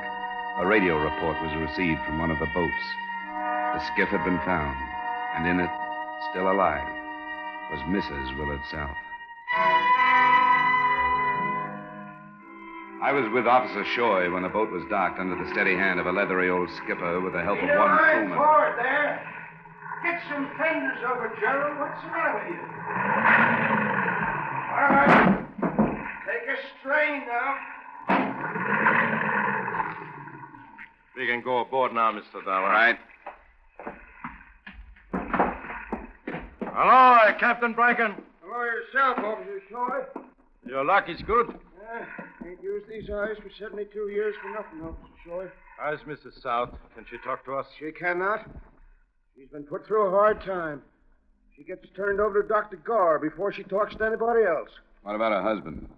a 0.58 0.66
radio 0.66 0.98
report 0.98 1.40
was 1.42 1.54
received 1.62 2.02
from 2.04 2.18
one 2.18 2.32
of 2.32 2.40
the 2.40 2.50
boats. 2.52 2.84
The 3.78 3.86
skiff 3.94 4.08
had 4.08 4.24
been 4.24 4.40
found, 4.42 4.76
and 5.36 5.46
in 5.46 5.60
it, 5.60 5.70
still 6.32 6.50
alive, 6.50 6.90
was 7.70 7.80
Mrs. 7.86 8.36
Willard 8.36 8.62
South. 8.68 8.96
I 13.04 13.12
was 13.12 13.30
with 13.34 13.46
Officer 13.46 13.84
Shoy 13.94 14.32
when 14.32 14.42
the 14.42 14.48
boat 14.48 14.70
was 14.72 14.82
docked 14.88 15.18
under 15.20 15.36
the 15.36 15.50
steady 15.52 15.76
hand 15.76 16.00
of 16.00 16.06
a 16.06 16.12
leathery 16.12 16.48
old 16.48 16.70
skipper 16.82 17.20
with 17.20 17.34
the 17.34 17.42
help 17.42 17.58
of 17.58 17.68
one 17.68 17.76
a 17.76 17.76
line 17.76 18.00
crewman. 18.00 18.38
forward 18.38 18.76
there. 18.78 19.20
Get 20.02 20.22
some 20.30 20.50
fenders 20.56 20.98
over, 21.04 21.30
Gerald. 21.38 21.78
What's 21.80 22.00
the 22.00 22.08
matter 22.08 22.34
with 22.40 22.48
you? 22.48 22.60
All 24.72 24.88
right. 24.88 25.44
Take 26.24 26.48
a 26.48 26.56
strain 26.80 27.28
now. 27.28 27.58
We 31.14 31.26
can 31.26 31.42
go 31.42 31.58
aboard 31.58 31.92
now, 31.92 32.10
Mr. 32.10 32.42
Dollar. 32.42 32.64
All 32.64 32.72
right. 32.72 32.98
Hello, 36.72 37.38
Captain 37.38 37.74
Bracken. 37.74 38.14
Hello 38.42 38.64
yourself, 38.64 39.18
Officer 39.18 39.60
Shoy. 39.70 40.22
Your 40.66 40.84
luck 40.86 41.10
is 41.10 41.20
good. 41.20 41.50
Uh, 41.50 42.23
ain't 42.46 42.62
used 42.62 42.88
these 42.88 43.10
eyes 43.10 43.36
for 43.42 43.50
72 43.58 44.08
years 44.08 44.34
for 44.42 44.50
nothing, 44.50 44.80
Officer 44.82 45.14
Shoy. 45.26 45.50
How's 45.78 46.00
Mrs. 46.00 46.40
South? 46.42 46.70
Can 46.94 47.04
she 47.10 47.16
talk 47.24 47.44
to 47.46 47.54
us? 47.54 47.66
She 47.78 47.90
cannot. 47.92 48.48
She's 49.36 49.48
been 49.48 49.64
put 49.64 49.86
through 49.86 50.06
a 50.06 50.10
hard 50.10 50.40
time. 50.42 50.82
She 51.56 51.64
gets 51.64 51.86
turned 51.96 52.20
over 52.20 52.42
to 52.42 52.48
Dr. 52.48 52.76
Gar 52.76 53.18
before 53.18 53.52
she 53.52 53.62
talks 53.64 53.94
to 53.96 54.04
anybody 54.04 54.44
else. 54.44 54.70
What 55.02 55.14
about 55.14 55.32
her 55.32 55.42
husband? 55.42 55.88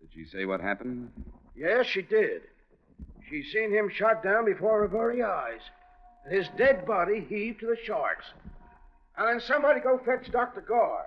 Did 0.00 0.08
she 0.14 0.24
say 0.30 0.44
what 0.44 0.60
happened? 0.60 1.10
Yes, 1.54 1.86
she 1.86 2.02
did. 2.02 2.42
She 3.28 3.42
seen 3.42 3.70
him 3.72 3.90
shot 3.90 4.22
down 4.22 4.44
before 4.44 4.80
her 4.82 4.88
very 4.88 5.22
eyes, 5.22 5.60
and 6.24 6.34
his 6.34 6.48
dead 6.56 6.86
body 6.86 7.26
heaved 7.28 7.60
to 7.60 7.66
the 7.66 7.76
sharks. 7.84 8.26
And 9.16 9.28
then 9.28 9.40
somebody 9.40 9.80
go 9.80 9.98
fetch 10.04 10.30
Dr. 10.30 10.60
Gar. 10.60 11.06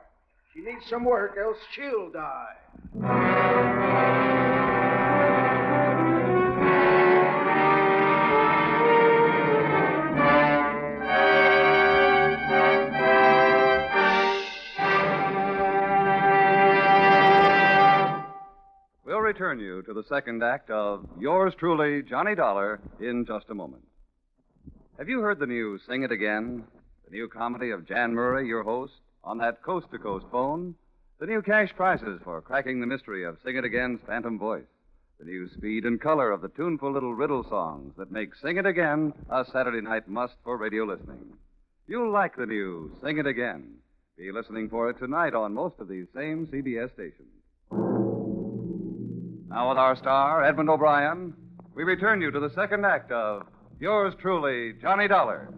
She 0.53 0.61
needs 0.61 0.85
some 0.89 1.05
work, 1.05 1.37
else 1.39 1.57
she'll 1.73 2.09
die. 2.11 3.78
Return 19.29 19.59
you 19.59 19.83
to 19.83 19.93
the 19.93 20.03
second 20.09 20.41
act 20.41 20.71
of 20.71 21.07
Yours 21.19 21.53
Truly, 21.59 22.01
Johnny 22.01 22.33
Dollar, 22.33 22.79
in 22.99 23.27
just 23.27 23.45
a 23.51 23.53
moment. 23.53 23.83
Have 24.97 25.07
you 25.07 25.21
heard 25.21 25.37
the 25.37 25.45
news, 25.45 25.81
Sing 25.87 26.01
It 26.01 26.11
Again? 26.11 26.63
The 27.05 27.11
new 27.11 27.27
comedy 27.27 27.69
of 27.69 27.87
Jan 27.87 28.11
Murray, 28.11 28.47
your 28.47 28.63
host, 28.63 28.93
on 29.23 29.37
that 29.37 29.61
coast 29.61 29.85
to 29.91 29.99
coast 29.99 30.25
phone? 30.31 30.73
The 31.19 31.27
new 31.27 31.43
cash 31.43 31.69
prizes 31.75 32.19
for 32.23 32.41
cracking 32.41 32.81
the 32.81 32.87
mystery 32.87 33.23
of 33.23 33.37
Sing 33.45 33.55
It 33.55 33.63
Again's 33.63 33.99
phantom 34.07 34.39
voice? 34.39 34.65
The 35.19 35.25
new 35.25 35.47
speed 35.47 35.85
and 35.85 36.01
color 36.01 36.31
of 36.31 36.41
the 36.41 36.49
tuneful 36.49 36.91
little 36.91 37.13
riddle 37.13 37.45
songs 37.47 37.93
that 37.99 38.11
make 38.11 38.33
Sing 38.33 38.57
It 38.57 38.65
Again 38.65 39.13
a 39.29 39.45
Saturday 39.53 39.81
night 39.81 40.07
must 40.07 40.37
for 40.43 40.57
radio 40.57 40.85
listening? 40.85 41.33
You'll 41.87 42.11
like 42.11 42.35
the 42.35 42.47
new 42.47 42.97
Sing 43.03 43.19
It 43.19 43.27
Again. 43.27 43.75
Be 44.17 44.31
listening 44.31 44.69
for 44.69 44.89
it 44.89 44.97
tonight 44.97 45.35
on 45.35 45.53
most 45.53 45.75
of 45.77 45.87
these 45.87 46.07
same 46.15 46.47
CBS 46.47 46.91
stations. 46.93 47.38
Now, 49.49 49.69
with 49.69 49.79
our 49.79 49.95
star, 49.95 50.43
Edmond 50.43 50.69
O'Brien, 50.69 51.33
we 51.73 51.83
return 51.83 52.21
you 52.21 52.29
to 52.29 52.39
the 52.39 52.51
second 52.51 52.85
act 52.85 53.11
of 53.11 53.47
Yours 53.79 54.13
Truly, 54.21 54.73
Johnny 54.79 55.07
Dollar. 55.07 55.49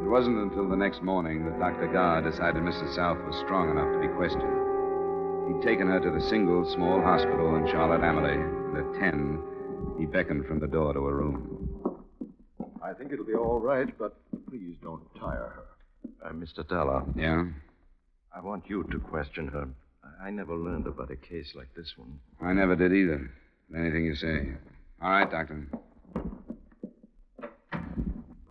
It 0.00 0.08
wasn't 0.08 0.38
until 0.38 0.68
the 0.70 0.76
next 0.76 1.02
morning 1.02 1.44
that 1.44 1.58
Dr. 1.58 1.88
Gar 1.92 2.22
decided 2.22 2.62
Mrs. 2.62 2.94
South 2.94 3.18
was 3.26 3.36
strong 3.44 3.68
enough 3.70 3.92
to 3.92 4.00
be 4.00 4.08
questioned. 4.16 4.42
He'd 5.48 5.62
taken 5.68 5.88
her 5.88 6.00
to 6.00 6.10
the 6.10 6.26
single 6.30 6.64
small 6.72 7.02
hospital 7.02 7.56
in 7.56 7.66
Charlotte 7.68 8.02
Amalie, 8.02 8.32
and 8.32 8.78
at 8.78 9.00
10, 9.00 9.42
he 9.98 10.06
beckoned 10.06 10.46
from 10.46 10.58
the 10.58 10.66
door 10.66 10.94
to 10.94 11.04
her 11.04 11.14
room. 11.14 11.51
I 12.92 12.94
think 12.94 13.10
it'll 13.10 13.24
be 13.24 13.32
all 13.34 13.58
right, 13.58 13.88
but 13.98 14.14
please 14.50 14.76
don't 14.82 15.02
tire 15.18 15.50
her. 15.56 15.64
Uh, 16.28 16.32
Mr. 16.32 16.66
Dollar. 16.68 17.02
Yeah? 17.16 17.44
I 18.36 18.40
want 18.40 18.64
you 18.68 18.82
to 18.84 18.98
question 18.98 19.48
her. 19.48 19.66
I- 20.04 20.26
I 20.26 20.30
never 20.30 20.54
learned 20.54 20.86
about 20.86 21.10
a 21.10 21.16
case 21.16 21.54
like 21.54 21.72
this 21.74 21.96
one. 21.96 22.20
I 22.40 22.52
never 22.52 22.76
did 22.76 22.92
either. 22.92 23.30
Anything 23.74 24.04
you 24.04 24.14
say. 24.14 24.52
All 25.00 25.10
right, 25.10 25.30
Doctor. 25.30 25.66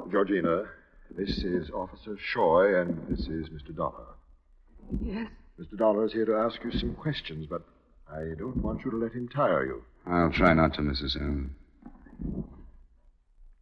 Georgina, 0.10 0.66
this 1.16 1.44
is 1.44 1.70
Officer 1.70 2.18
Shoy, 2.34 2.82
and 2.82 3.08
this 3.10 3.28
is 3.28 3.50
Mr. 3.50 3.76
Dollar. 3.76 4.06
Yes? 5.04 5.28
Mr. 5.60 5.78
Dollar 5.78 6.06
is 6.06 6.14
here 6.14 6.26
to 6.26 6.34
ask 6.36 6.64
you 6.64 6.72
some 6.72 6.96
questions, 6.96 7.46
but 7.48 7.62
I 8.12 8.34
don't 8.40 8.58
want 8.58 8.84
you 8.84 8.90
to 8.92 8.98
let 8.98 9.12
him 9.14 9.28
tire 9.28 9.66
you. 9.66 9.84
I'll 10.08 10.32
try 10.32 10.54
not 10.56 10.74
to, 10.76 10.82
Mrs. 10.82 11.16
Allen. 11.22 11.56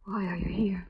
Why 0.04 0.26
are 0.26 0.36
you 0.36 0.48
here? 0.48 0.86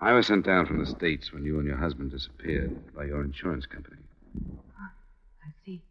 I 0.00 0.12
was 0.12 0.26
sent 0.26 0.46
down 0.46 0.66
from 0.66 0.78
the 0.78 0.86
States 0.86 1.32
when 1.32 1.44
you 1.44 1.58
and 1.58 1.66
your 1.66 1.76
husband 1.76 2.10
disappeared 2.10 2.94
by 2.94 3.04
your 3.04 3.22
insurance 3.22 3.66
company. 3.66 3.96
I 4.36 5.48
see. 5.64 5.82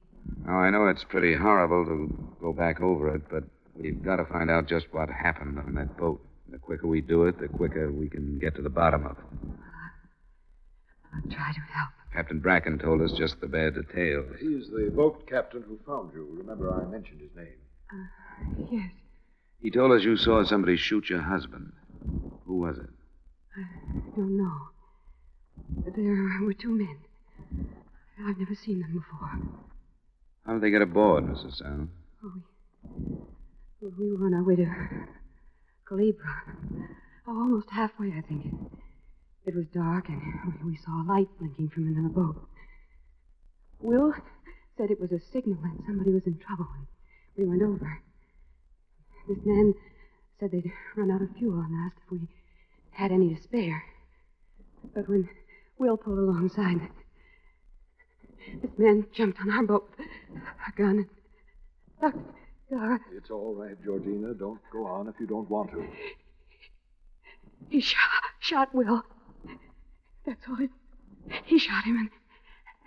Now, 0.45 0.59
I 0.59 0.69
know 0.69 0.87
it's 0.87 1.03
pretty 1.03 1.35
horrible 1.35 1.85
to 1.85 2.35
go 2.41 2.53
back 2.53 2.81
over 2.81 3.15
it, 3.15 3.21
but 3.29 3.43
we've 3.75 4.03
got 4.03 4.17
to 4.17 4.25
find 4.25 4.49
out 4.49 4.67
just 4.67 4.87
what 4.91 5.09
happened 5.09 5.59
on 5.59 5.75
that 5.75 5.95
boat. 5.97 6.21
The 6.51 6.57
quicker 6.57 6.87
we 6.87 7.01
do 7.01 7.25
it, 7.25 7.39
the 7.39 7.47
quicker 7.47 7.91
we 7.91 8.09
can 8.09 8.39
get 8.39 8.55
to 8.55 8.61
the 8.63 8.69
bottom 8.69 9.05
of 9.05 9.17
it. 9.17 9.49
I'll 11.13 11.31
try 11.31 11.51
to 11.53 11.59
help. 11.59 11.89
Captain 12.13 12.39
Bracken 12.39 12.79
told 12.79 13.01
us 13.01 13.11
just 13.11 13.39
the 13.39 13.47
bare 13.47 13.69
details. 13.69 14.25
He's 14.39 14.67
the 14.69 14.91
boat 14.95 15.27
captain 15.27 15.61
who 15.61 15.77
found 15.85 16.11
you. 16.13 16.27
Remember, 16.39 16.73
I 16.73 16.85
mentioned 16.85 17.21
his 17.21 17.29
name. 17.35 17.47
Uh, 17.93 18.65
yes. 18.71 18.91
He 19.61 19.69
told 19.69 19.91
us 19.91 20.03
you 20.03 20.17
saw 20.17 20.43
somebody 20.43 20.75
shoot 20.75 21.09
your 21.09 21.21
husband. 21.21 21.71
Who 22.45 22.59
was 22.59 22.77
it? 22.77 22.89
I 23.55 23.61
don't 24.15 24.37
know. 24.37 24.69
There 25.95 26.45
were 26.45 26.53
two 26.53 26.71
men. 26.71 26.97
I've 28.25 28.37
never 28.37 28.55
seen 28.55 28.81
them 28.81 28.93
before. 28.93 29.39
How 30.45 30.53
did 30.53 30.61
they 30.61 30.71
get 30.71 30.81
aboard, 30.81 31.25
Mrs. 31.25 31.61
Allen? 31.63 31.89
Oh, 32.23 32.33
we, 33.81 33.89
we 33.97 34.11
were 34.15 34.25
on 34.25 34.33
our 34.33 34.43
way 34.43 34.55
to 34.55 34.65
Culebra. 35.87 36.43
Oh, 37.27 37.39
almost 37.39 37.69
halfway, 37.71 38.07
I 38.07 38.21
think. 38.21 38.45
It 39.45 39.55
was 39.55 39.65
dark, 39.73 40.09
and 40.09 40.21
we 40.65 40.77
saw 40.77 41.01
a 41.01 41.07
light 41.07 41.27
blinking 41.37 41.69
from 41.69 41.87
another 41.87 42.09
boat. 42.09 42.47
Will 43.79 44.13
said 44.77 44.91
it 44.91 44.99
was 44.99 45.11
a 45.11 45.19
signal 45.19 45.57
that 45.61 45.85
somebody 45.85 46.11
was 46.11 46.25
in 46.25 46.37
trouble, 46.37 46.67
and 46.77 46.87
we 47.37 47.45
went 47.45 47.61
over. 47.61 48.01
This 49.27 49.37
man 49.45 49.73
said 50.39 50.51
they'd 50.51 50.71
run 50.95 51.11
out 51.11 51.21
of 51.21 51.29
fuel 51.37 51.59
and 51.59 51.75
asked 51.85 51.97
if 52.05 52.11
we 52.11 52.27
had 52.91 53.11
any 53.11 53.35
to 53.35 53.41
spare. 53.41 53.83
But 54.93 55.09
when 55.09 55.29
Will 55.77 55.97
pulled 55.97 56.19
alongside, 56.19 56.79
this 58.61 58.71
man 58.77 59.05
jumped 59.13 59.39
on 59.41 59.51
our 59.51 59.63
boat 59.63 59.89
with 59.97 60.07
a 60.67 60.71
gun 60.77 60.89
and 60.99 61.09
Dr. 62.01 62.19
Dora, 62.69 62.99
It's 63.15 63.29
all 63.29 63.53
right, 63.55 63.75
Georgina. 63.83 64.33
Don't 64.33 64.59
go 64.71 64.85
on 64.85 65.07
if 65.07 65.15
you 65.19 65.27
don't 65.27 65.49
want 65.49 65.71
to. 65.71 65.85
he 67.69 67.81
shot, 67.81 67.99
shot 68.39 68.73
Will. 68.73 69.03
That's 70.25 70.41
all. 70.47 70.57
He 71.45 71.59
shot 71.59 71.83
him, 71.83 71.97
and, 71.97 72.09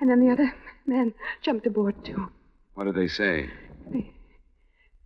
and 0.00 0.11
then 0.11 0.26
the 0.26 0.32
other 0.32 0.54
man 0.87 1.12
jumped 1.42 1.66
aboard, 1.66 2.02
too. 2.04 2.28
What 2.75 2.85
did 2.85 2.94
they 2.94 3.09
say? 3.09 3.50
They, 3.90 4.11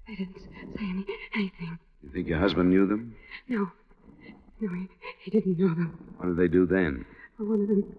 they 0.07 0.15
didn't 0.15 0.39
say 0.39 0.85
any, 0.85 1.07
anything. 1.35 1.79
You 2.07 2.13
think 2.13 2.29
your 2.29 2.39
husband 2.39 2.71
knew 2.71 2.87
them? 2.87 3.17
No. 3.49 3.69
No, 4.61 4.73
he, 4.73 4.89
he 5.25 5.31
didn't 5.33 5.59
know 5.59 5.69
them. 5.69 6.15
What 6.19 6.29
did 6.29 6.37
they 6.37 6.49
do 6.49 6.65
then? 6.65 7.05
Well, 7.37 7.49
one 7.49 7.63
of 7.63 7.69
them 7.69 7.97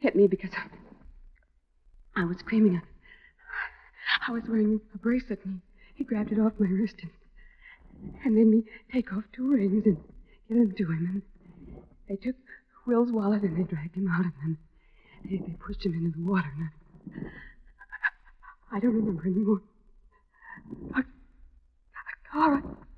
hit 0.00 0.16
me 0.16 0.26
because 0.26 0.50
I, 0.52 2.20
I 2.20 2.24
was 2.24 2.38
screaming. 2.38 2.82
I 4.26 4.32
was 4.32 4.42
wearing 4.48 4.80
a 4.94 4.98
bracelet, 4.98 5.40
and 5.44 5.60
he, 5.94 6.02
he 6.02 6.04
grabbed 6.04 6.32
it 6.32 6.40
off 6.40 6.52
my 6.58 6.66
wrist 6.66 6.96
and, 7.02 7.10
and 8.24 8.34
made 8.34 8.48
me 8.48 8.64
take 8.92 9.12
off 9.12 9.22
two 9.32 9.52
rings 9.52 9.86
and 9.86 9.96
give 10.48 10.58
them 10.58 10.74
to 10.76 10.84
him. 10.84 11.22
And 11.68 11.82
they 12.08 12.16
took 12.16 12.36
Will's 12.84 13.12
wallet 13.12 13.42
and 13.42 13.56
they 13.56 13.62
dragged 13.62 13.94
him 13.94 14.08
out, 14.08 14.24
and 14.24 14.32
then 14.42 14.58
they, 15.24 15.36
they 15.36 15.54
pushed 15.64 15.86
him 15.86 15.94
into 15.94 16.18
the 16.18 16.24
water. 16.24 16.52
And 16.58 17.26
I, 18.72 18.76
I 18.76 18.80
don't 18.80 18.94
remember 18.94 19.22
anymore. 19.24 19.62
I, 20.94 21.02
Clara, 22.30 22.60
I 22.64 22.93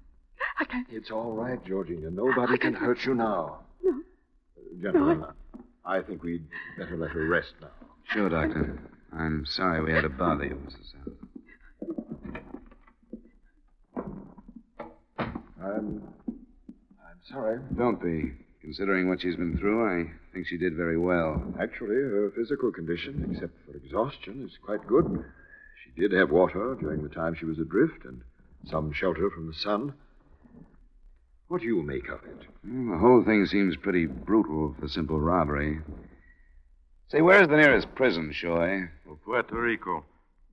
can't. 0.65 0.87
It's 0.91 1.11
all 1.11 1.33
right, 1.33 1.65
Georgina. 1.67 2.11
Nobody 2.11 2.59
can 2.59 2.75
hurt 2.75 3.05
you 3.05 3.15
now. 3.15 3.61
No. 3.83 4.03
Gentlemen, 4.81 5.25
I 5.85 6.01
think 6.01 6.23
we'd 6.23 6.47
better 6.79 6.97
let 6.97 7.11
her 7.11 7.27
rest 7.27 7.53
now. 7.61 7.69
Sure, 8.13 8.29
Doctor. 8.29 8.79
I'm 9.13 9.45
sorry 9.47 9.83
we 9.83 9.93
had 9.93 10.03
to 10.03 10.09
bother 10.09 10.45
you, 10.45 10.55
Mrs. 10.67 10.93
South. 10.93 11.15
I'm. 15.63 16.03
I'm 16.29 17.21
sorry. 17.29 17.61
Don't 17.77 18.03
be. 18.03 18.33
Considering 18.61 19.09
what 19.09 19.21
she's 19.21 19.37
been 19.37 19.57
through, 19.59 19.87
I 19.87 20.11
think 20.33 20.47
she 20.49 20.59
did 20.59 20.75
very 20.75 20.99
well. 20.99 21.41
Actually, 21.61 21.95
her 21.95 22.33
physical 22.37 22.73
condition, 22.73 23.31
except 23.33 23.53
for 23.65 23.77
exhaustion, 23.77 24.45
is 24.45 24.59
quite 24.65 24.85
good. 24.89 25.25
She 25.85 26.01
did 26.01 26.13
have 26.13 26.31
water 26.31 26.77
during 26.81 27.03
the 27.03 27.09
time 27.09 27.37
she 27.39 27.47
was 27.47 27.61
adrift 27.61 28.05
and 28.05 28.23
some 28.69 28.93
shelter 28.93 29.31
from 29.31 29.47
the 29.47 29.55
sun. 29.55 29.95
What 31.49 31.61
do 31.61 31.67
you 31.67 31.83
make 31.83 32.09
of 32.09 32.25
it? 32.25 32.47
Well, 32.65 32.93
the 32.93 32.99
whole 32.99 33.25
thing 33.25 33.47
seems 33.47 33.77
pretty 33.77 34.07
brutal 34.07 34.75
for 34.79 34.89
simple 34.89 35.21
robbery. 35.21 35.81
Say, 37.09 37.21
where's 37.23 37.49
the 37.49 37.57
nearest 37.57 37.95
prison, 37.95 38.33
Shoy? 38.33 38.89
Puerto 39.25 39.55
Rico. 39.55 40.05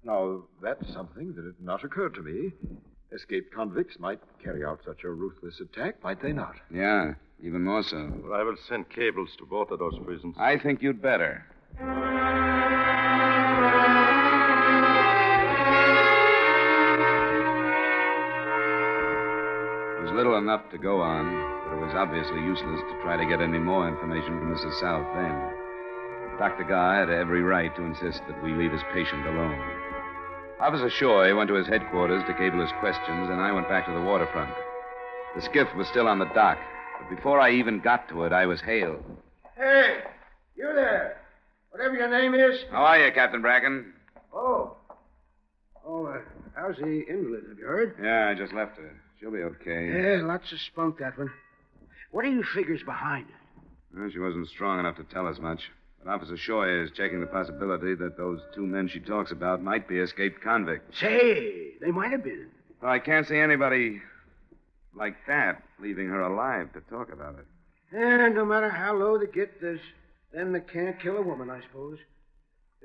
Now, 0.04 0.44
that's 0.62 0.92
something 0.94 1.34
that 1.36 1.46
had 1.46 1.60
not 1.60 1.84
occurred 1.84 2.14
to 2.16 2.22
me. 2.22 2.52
Escaped 3.12 3.54
convicts 3.54 3.98
might 4.00 4.20
carry 4.44 4.64
out 4.64 4.82
such 4.86 5.04
a 5.04 5.10
ruthless 5.10 5.60
attack, 5.60 6.04
might 6.04 6.22
they 6.22 6.32
not? 6.32 6.56
Yeah, 6.72 7.14
even 7.42 7.64
more 7.64 7.84
so. 7.84 8.12
Well, 8.24 8.40
I 8.40 8.44
will 8.44 8.58
send 8.68 8.90
cables 8.90 9.30
to 9.38 9.46
both 9.46 9.72
of 9.72 9.80
those 9.80 9.98
prisons. 10.04 10.36
I 10.38 10.58
think 10.58 10.82
you'd 10.82 11.02
better. 11.02 11.46
Little 20.34 20.50
enough 20.50 20.72
to 20.72 20.80
go 20.80 21.00
on, 21.00 21.30
but 21.70 21.78
it 21.78 21.86
was 21.86 21.94
obviously 21.94 22.42
useless 22.42 22.82
to 22.90 23.02
try 23.04 23.18
to 23.18 23.30
get 23.30 23.40
any 23.40 23.60
more 23.60 23.88
information 23.88 24.40
from 24.40 24.50
Mrs. 24.50 24.80
South 24.82 25.06
then. 25.14 26.40
Dr. 26.40 26.64
Guy 26.64 26.98
had 26.98 27.12
every 27.12 27.44
right 27.44 27.70
to 27.76 27.84
insist 27.84 28.24
that 28.28 28.42
we 28.42 28.52
leave 28.52 28.72
his 28.72 28.82
patient 28.96 29.28
alone. 29.28 29.62
Officer 30.60 30.90
Shoy 30.90 31.38
went 31.38 31.50
to 31.50 31.54
his 31.54 31.68
headquarters 31.68 32.24
to 32.26 32.34
cable 32.34 32.62
his 32.62 32.72
questions, 32.80 33.30
and 33.30 33.40
I 33.40 33.52
went 33.52 33.70
back 33.70 33.86
to 33.86 33.92
the 33.92 34.02
waterfront. 34.02 34.50
The 35.36 35.44
skiff 35.44 35.68
was 35.76 35.88
still 35.90 36.08
on 36.08 36.18
the 36.18 36.34
dock, 36.34 36.58
but 36.98 37.16
before 37.16 37.40
I 37.40 37.52
even 37.52 37.80
got 37.80 38.10
to 38.10 38.24
it, 38.24 38.34
I 38.34 38.48
was 38.48 38.60
hailed. 38.60 39.04
Hey, 39.56 40.00
you 40.58 40.72
there. 40.74 41.22
Whatever 41.70 41.94
your 41.94 42.10
name 42.10 42.34
is. 42.34 42.60
How 42.72 42.82
are 42.82 43.06
you, 43.06 43.14
Captain 43.14 43.44
Bracken? 43.44 43.94
Oh. 44.34 44.78
Oh, 45.86 46.08
uh, 46.08 46.18
how's 46.56 46.78
the 46.78 47.04
invalid? 47.08 47.44
Have 47.50 47.60
you 47.60 47.66
heard? 47.68 47.98
Yeah, 48.02 48.30
I 48.30 48.34
just 48.34 48.52
left 48.52 48.78
her. 48.78 49.03
She'll 49.24 49.32
be 49.32 49.42
okay. 49.42 49.88
Yeah, 49.88 50.26
lots 50.26 50.52
of 50.52 50.60
spunk, 50.60 51.00
that 51.00 51.18
one. 51.18 51.32
What 52.12 52.26
are 52.26 52.30
you 52.30 52.44
figures 52.44 52.82
behind 52.84 53.28
it? 53.30 53.98
Well, 53.98 54.10
she 54.12 54.20
wasn't 54.20 54.50
strong 54.50 54.82
enough 54.82 54.98
to 54.98 55.06
tell 55.06 55.28
us 55.28 55.40
much. 55.40 55.62
But 56.04 56.12
Officer 56.12 56.36
Shoy 56.36 56.84
is 56.84 56.92
checking 56.92 57.22
the 57.22 57.28
possibility 57.28 57.96
that 57.96 58.18
those 58.18 58.42
two 58.54 58.66
men 58.66 58.90
she 58.90 59.00
talks 59.00 59.32
about 59.32 59.64
might 59.64 59.88
be 59.88 60.00
escaped 60.00 60.44
convicts. 60.44 61.00
Say, 61.00 61.78
they 61.80 61.92
might 61.92 62.12
have 62.12 62.22
been. 62.22 62.50
Well, 62.82 62.92
I 62.92 63.00
can't 63.00 63.26
see 63.26 63.38
anybody 63.38 64.02
like 64.94 65.16
that 65.28 65.64
leaving 65.80 66.10
her 66.10 66.20
alive 66.20 66.74
to 66.74 66.82
talk 66.82 67.14
about 67.14 67.36
it. 67.40 67.46
And 67.96 68.36
no 68.36 68.44
matter 68.44 68.70
how 68.70 68.94
low 68.94 69.18
they 69.18 69.28
get, 69.28 69.62
there's 69.62 69.80
them 70.34 70.52
that 70.52 70.70
can't 70.70 71.00
kill 71.00 71.16
a 71.16 71.22
woman, 71.22 71.50
I 71.50 71.62
suppose. 71.62 71.98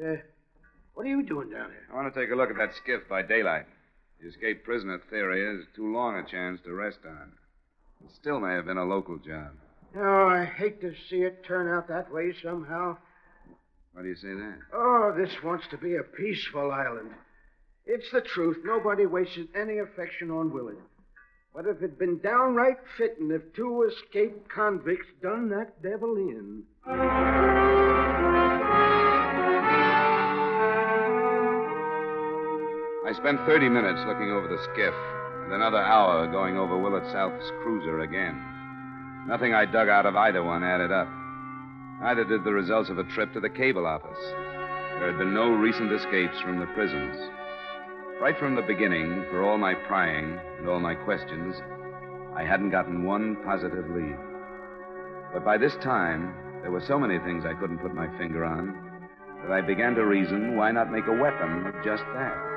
Uh, 0.01 0.15
what 0.95 1.05
are 1.05 1.11
you 1.11 1.25
doing 1.25 1.51
down 1.51 1.71
here? 1.71 1.89
I 1.93 1.97
want 1.97 2.15
to 2.15 2.21
take 2.21 2.31
a 2.31 2.37
look 2.37 2.51
at 2.51 2.57
that 2.59 2.77
skiff 2.77 3.09
by 3.09 3.23
daylight. 3.23 3.67
The 4.21 4.29
escaped 4.29 4.65
prisoner 4.65 5.01
theory 5.11 5.45
is 5.45 5.67
too 5.77 5.93
long 5.93 6.17
a 6.17 6.25
chance 6.25 6.61
to 6.63 6.73
rest 6.73 6.99
on. 7.07 7.33
It 8.05 8.11
still 8.15 8.41
may 8.41 8.55
have 8.55 8.67
been 8.67 8.79
a 8.79 8.85
local 8.85 9.19
job. 9.19 9.53
Oh, 9.97 10.29
I 10.29 10.45
hate 10.45 10.81
to 10.81 10.95
see 11.09 11.23
it 11.23 11.45
turn 11.45 11.69
out 11.69 11.89
that 11.89 12.13
way 12.13 12.35
somehow. 12.43 12.97
Why 13.93 14.03
do 14.03 14.09
you 14.09 14.17
say 14.17 14.35
that? 14.35 14.59
Oh, 14.73 15.15
this 15.17 15.43
wants 15.43 15.67
to 15.71 15.79
be 15.79 15.97
a 15.97 16.03
peaceful 16.03 16.71
island. 16.71 17.11
It's 17.87 18.11
the 18.13 18.21
truth. 18.21 18.59
Nobody 18.65 19.07
wasted 19.07 19.49
any 19.55 19.79
affection 19.79 20.31
on 20.31 20.53
Willard. 20.53 20.79
But 21.55 21.67
if 21.67 21.79
it'd 21.79 21.99
been 21.99 22.19
downright 22.19 22.77
fitting 22.97 23.31
if 23.31 23.53
two 23.55 23.83
escaped 23.83 24.49
convicts 24.49 25.09
done 25.23 25.49
that 25.51 25.83
devil 25.83 26.17
in. 26.17 26.65
I 33.09 33.15
spent 33.15 33.41
30 33.47 33.71
minutes 33.71 34.05
looking 34.07 34.31
over 34.31 34.47
the 34.49 34.63
skiff, 34.71 34.93
and 35.45 35.55
another 35.55 35.81
hour 35.81 36.27
going 36.31 36.59
over 36.59 36.77
Willard 36.77 37.11
South's 37.11 37.51
cruiser 37.63 38.01
again. 38.01 38.37
Nothing 39.27 39.55
I 39.55 39.65
dug 39.65 39.89
out 39.89 40.05
of 40.05 40.15
either 40.15 40.45
one 40.45 40.63
added 40.63 40.93
up. 40.93 41.09
Neither 42.03 42.25
did 42.25 42.45
the 42.45 42.53
results 42.53 42.91
of 42.91 42.99
a 42.99 43.05
trip 43.05 43.33
to 43.33 43.41
the 43.41 43.49
cable 43.49 43.87
office. 43.87 44.19
There 45.01 45.09
had 45.09 45.17
been 45.17 45.33
no 45.33 45.49
recent 45.49 45.91
escapes 45.91 46.39
from 46.43 46.61
the 46.61 46.67
prisons. 46.75 47.17
Right 48.21 48.39
from 48.39 48.55
the 48.55 48.61
beginning, 48.69 49.25
for 49.31 49.43
all 49.43 49.57
my 49.57 49.73
prying 49.73 50.39
and 50.59 50.69
all 50.69 50.79
my 50.79 50.95
questions, 50.95 51.57
I 52.37 52.45
hadn't 52.45 52.73
gotten 52.77 53.07
one 53.07 53.37
positive 53.43 53.89
lead. 53.89 54.19
But 55.33 55.47
by 55.47 55.57
this 55.57 55.77
time, 55.83 56.35
there 56.61 56.71
were 56.71 56.85
so 56.87 56.99
many 56.99 57.19
things 57.21 57.47
I 57.47 57.59
couldn't 57.59 57.79
put 57.79 57.95
my 57.95 58.09
finger 58.19 58.45
on 58.45 58.77
that 59.45 59.53
I 59.53 59.63
began 59.63 59.95
to 59.95 60.05
reason 60.05 60.59
why 60.59 60.73
not 60.73 60.93
make 60.93 61.07
a 61.07 61.17
weapon 61.17 61.69
of 61.69 61.75
just 61.83 62.05
that. 62.13 62.48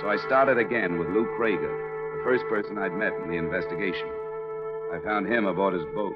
So 0.00 0.08
I 0.08 0.16
started 0.26 0.58
again 0.58 0.96
with 0.98 1.08
Lou 1.08 1.26
Krager, 1.36 2.18
the 2.18 2.22
first 2.22 2.44
person 2.48 2.78
I'd 2.78 2.92
met 2.92 3.12
in 3.14 3.30
the 3.30 3.36
investigation. 3.36 4.06
I 4.92 5.00
found 5.04 5.26
him 5.26 5.46
aboard 5.46 5.74
his 5.74 5.82
boat. 5.94 6.14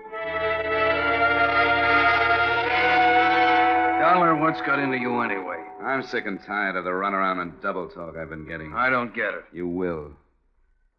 Dollar, 4.00 4.36
what's 4.36 4.60
got 4.62 4.78
into 4.78 4.98
you 4.98 5.20
anyway? 5.20 5.58
I'm 5.82 6.04
sick 6.04 6.26
and 6.26 6.40
tired 6.44 6.76
of 6.76 6.84
the 6.84 6.90
runaround 6.90 7.42
and 7.42 7.60
double 7.60 7.88
talk 7.88 8.16
I've 8.16 8.30
been 8.30 8.46
getting. 8.46 8.72
I 8.72 8.88
don't 8.88 9.12
get 9.14 9.34
it. 9.34 9.44
You 9.52 9.66
will. 9.66 10.12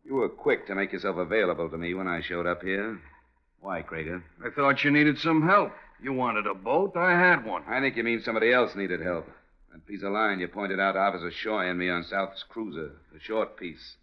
You 0.03 0.15
were 0.15 0.27
quick 0.29 0.67
to 0.67 0.75
make 0.75 0.91
yourself 0.91 1.15
available 1.15 1.69
to 1.69 1.77
me 1.77 1.93
when 1.93 2.09
I 2.09 2.21
showed 2.21 2.45
up 2.45 2.61
here. 2.61 2.99
Why, 3.61 3.81
Krager? 3.81 4.21
I 4.45 4.49
thought 4.49 4.83
you 4.83 4.91
needed 4.91 5.17
some 5.19 5.47
help. 5.47 5.71
You 6.01 6.11
wanted 6.11 6.47
a 6.47 6.53
boat, 6.53 6.97
I 6.97 7.11
had 7.11 7.45
one. 7.45 7.63
I 7.65 7.79
think 7.79 7.95
you 7.95 8.03
mean 8.03 8.21
somebody 8.21 8.51
else 8.51 8.75
needed 8.75 8.99
help. 8.99 9.25
That 9.73 9.87
piece 9.87 10.03
of 10.03 10.11
line 10.11 10.39
you 10.39 10.47
pointed 10.47 10.79
out 10.79 10.91
to 10.91 10.99
Officer 10.99 11.31
Shoy 11.31 11.67
and 11.67 11.79
me 11.79 11.89
on 11.89 12.03
South's 12.03 12.43
cruiser, 12.47 12.91
the 13.11 13.19
short 13.19 13.57
piece. 13.57 13.95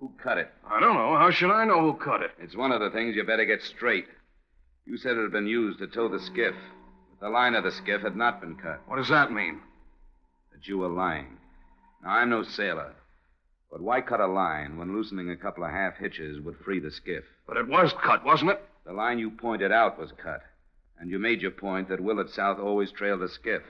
Who 0.00 0.10
cut 0.20 0.36
it? 0.36 0.50
I 0.68 0.80
don't 0.80 0.96
know. 0.96 1.16
How 1.16 1.30
should 1.30 1.52
I 1.52 1.64
know 1.64 1.80
who 1.80 1.94
cut 1.94 2.22
it? 2.22 2.32
It's 2.40 2.56
one 2.56 2.72
of 2.72 2.80
the 2.80 2.90
things 2.90 3.14
you 3.14 3.22
better 3.22 3.44
get 3.44 3.62
straight. 3.62 4.08
You 4.84 4.96
said 4.96 5.16
it 5.16 5.22
had 5.22 5.30
been 5.30 5.46
used 5.46 5.78
to 5.78 5.86
tow 5.86 6.08
the 6.08 6.18
skiff. 6.18 6.56
But 7.08 7.26
the 7.26 7.30
line 7.30 7.54
of 7.54 7.62
the 7.62 7.70
skiff 7.70 8.02
had 8.02 8.16
not 8.16 8.40
been 8.40 8.56
cut. 8.56 8.80
What 8.88 8.96
does 8.96 9.10
that 9.10 9.30
mean? 9.30 9.60
That 10.52 10.66
you 10.66 10.78
were 10.78 10.88
lying. 10.88 11.38
Now, 12.02 12.16
I'm 12.16 12.30
no 12.30 12.42
sailor. 12.42 12.92
But 13.70 13.80
why 13.80 14.00
cut 14.00 14.18
a 14.18 14.26
line 14.26 14.76
when 14.76 14.92
loosening 14.92 15.30
a 15.30 15.36
couple 15.36 15.62
of 15.62 15.70
half 15.70 15.98
hitches 15.98 16.40
would 16.40 16.56
free 16.64 16.80
the 16.80 16.90
skiff? 16.90 17.22
But 17.46 17.58
it 17.58 17.68
was 17.68 17.94
cut, 18.02 18.24
wasn't 18.24 18.50
it? 18.50 18.62
The 18.84 18.92
line 18.92 19.20
you 19.20 19.30
pointed 19.30 19.70
out 19.70 20.00
was 20.00 20.10
cut. 20.20 20.42
And 20.98 21.08
you 21.08 21.20
made 21.20 21.42
your 21.42 21.52
point 21.52 21.88
that 21.90 22.00
Willard 22.00 22.30
South 22.30 22.58
always 22.58 22.90
trailed 22.90 23.20
the 23.20 23.28
skiff. 23.28 23.62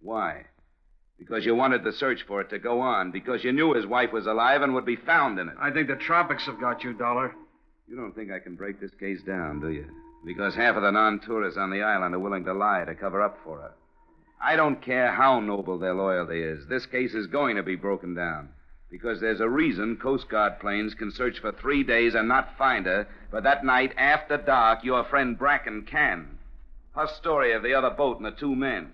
Why? 0.00 0.44
Because 1.20 1.44
you 1.44 1.54
wanted 1.54 1.84
the 1.84 1.92
search 1.92 2.22
for 2.26 2.40
it 2.40 2.48
to 2.48 2.58
go 2.58 2.80
on. 2.80 3.12
Because 3.12 3.44
you 3.44 3.52
knew 3.52 3.74
his 3.74 3.86
wife 3.86 4.10
was 4.10 4.26
alive 4.26 4.62
and 4.62 4.74
would 4.74 4.86
be 4.86 4.96
found 4.96 5.38
in 5.38 5.48
it. 5.48 5.54
I 5.60 5.70
think 5.70 5.86
the 5.86 5.94
tropics 5.94 6.46
have 6.46 6.58
got 6.58 6.82
you, 6.82 6.94
Dollar. 6.94 7.36
You 7.86 7.94
don't 7.94 8.14
think 8.14 8.32
I 8.32 8.38
can 8.38 8.56
break 8.56 8.80
this 8.80 8.94
case 8.98 9.20
down, 9.22 9.60
do 9.60 9.68
you? 9.68 9.84
Because 10.24 10.54
half 10.54 10.76
of 10.76 10.82
the 10.82 10.90
non 10.90 11.20
tourists 11.20 11.58
on 11.58 11.70
the 11.70 11.82
island 11.82 12.14
are 12.14 12.18
willing 12.18 12.44
to 12.46 12.54
lie 12.54 12.84
to 12.84 12.94
cover 12.94 13.20
up 13.20 13.38
for 13.44 13.58
her. 13.58 13.72
I 14.42 14.56
don't 14.56 14.80
care 14.80 15.12
how 15.12 15.40
noble 15.40 15.78
their 15.78 15.94
loyalty 15.94 16.40
is. 16.42 16.66
This 16.68 16.86
case 16.86 17.12
is 17.14 17.26
going 17.26 17.56
to 17.56 17.62
be 17.62 17.76
broken 17.76 18.14
down. 18.14 18.48
Because 18.90 19.20
there's 19.20 19.40
a 19.40 19.48
reason 19.48 19.98
Coast 19.98 20.28
Guard 20.30 20.58
planes 20.58 20.94
can 20.94 21.12
search 21.12 21.38
for 21.38 21.52
three 21.52 21.84
days 21.84 22.14
and 22.14 22.26
not 22.26 22.56
find 22.56 22.86
her, 22.86 23.06
but 23.30 23.44
that 23.44 23.64
night 23.64 23.92
after 23.98 24.38
dark, 24.38 24.82
your 24.82 25.04
friend 25.04 25.38
Bracken 25.38 25.82
can. 25.82 26.38
Her 26.94 27.06
story 27.06 27.52
of 27.52 27.62
the 27.62 27.74
other 27.74 27.90
boat 27.90 28.16
and 28.16 28.26
the 28.26 28.30
two 28.32 28.56
men. 28.56 28.90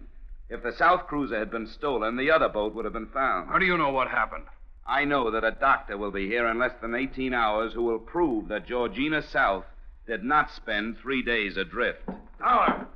If 0.48 0.62
the 0.62 0.72
South 0.72 1.06
cruiser 1.06 1.38
had 1.38 1.50
been 1.50 1.66
stolen, 1.66 2.16
the 2.16 2.30
other 2.30 2.48
boat 2.48 2.74
would 2.74 2.84
have 2.84 2.94
been 2.94 3.08
found. 3.08 3.48
How 3.48 3.58
do 3.58 3.66
you 3.66 3.76
know 3.76 3.90
what 3.90 4.08
happened? 4.08 4.44
I 4.86 5.04
know 5.04 5.32
that 5.32 5.42
a 5.42 5.50
doctor 5.50 5.98
will 5.98 6.12
be 6.12 6.28
here 6.28 6.46
in 6.46 6.58
less 6.58 6.74
than 6.80 6.94
18 6.94 7.34
hours 7.34 7.72
who 7.72 7.82
will 7.82 7.98
prove 7.98 8.46
that 8.48 8.66
Georgina 8.66 9.22
South 9.22 9.64
did 10.06 10.22
not 10.22 10.52
spend 10.52 10.98
three 10.98 11.22
days 11.22 11.56
adrift. 11.56 12.00
Dollar! 12.38 12.86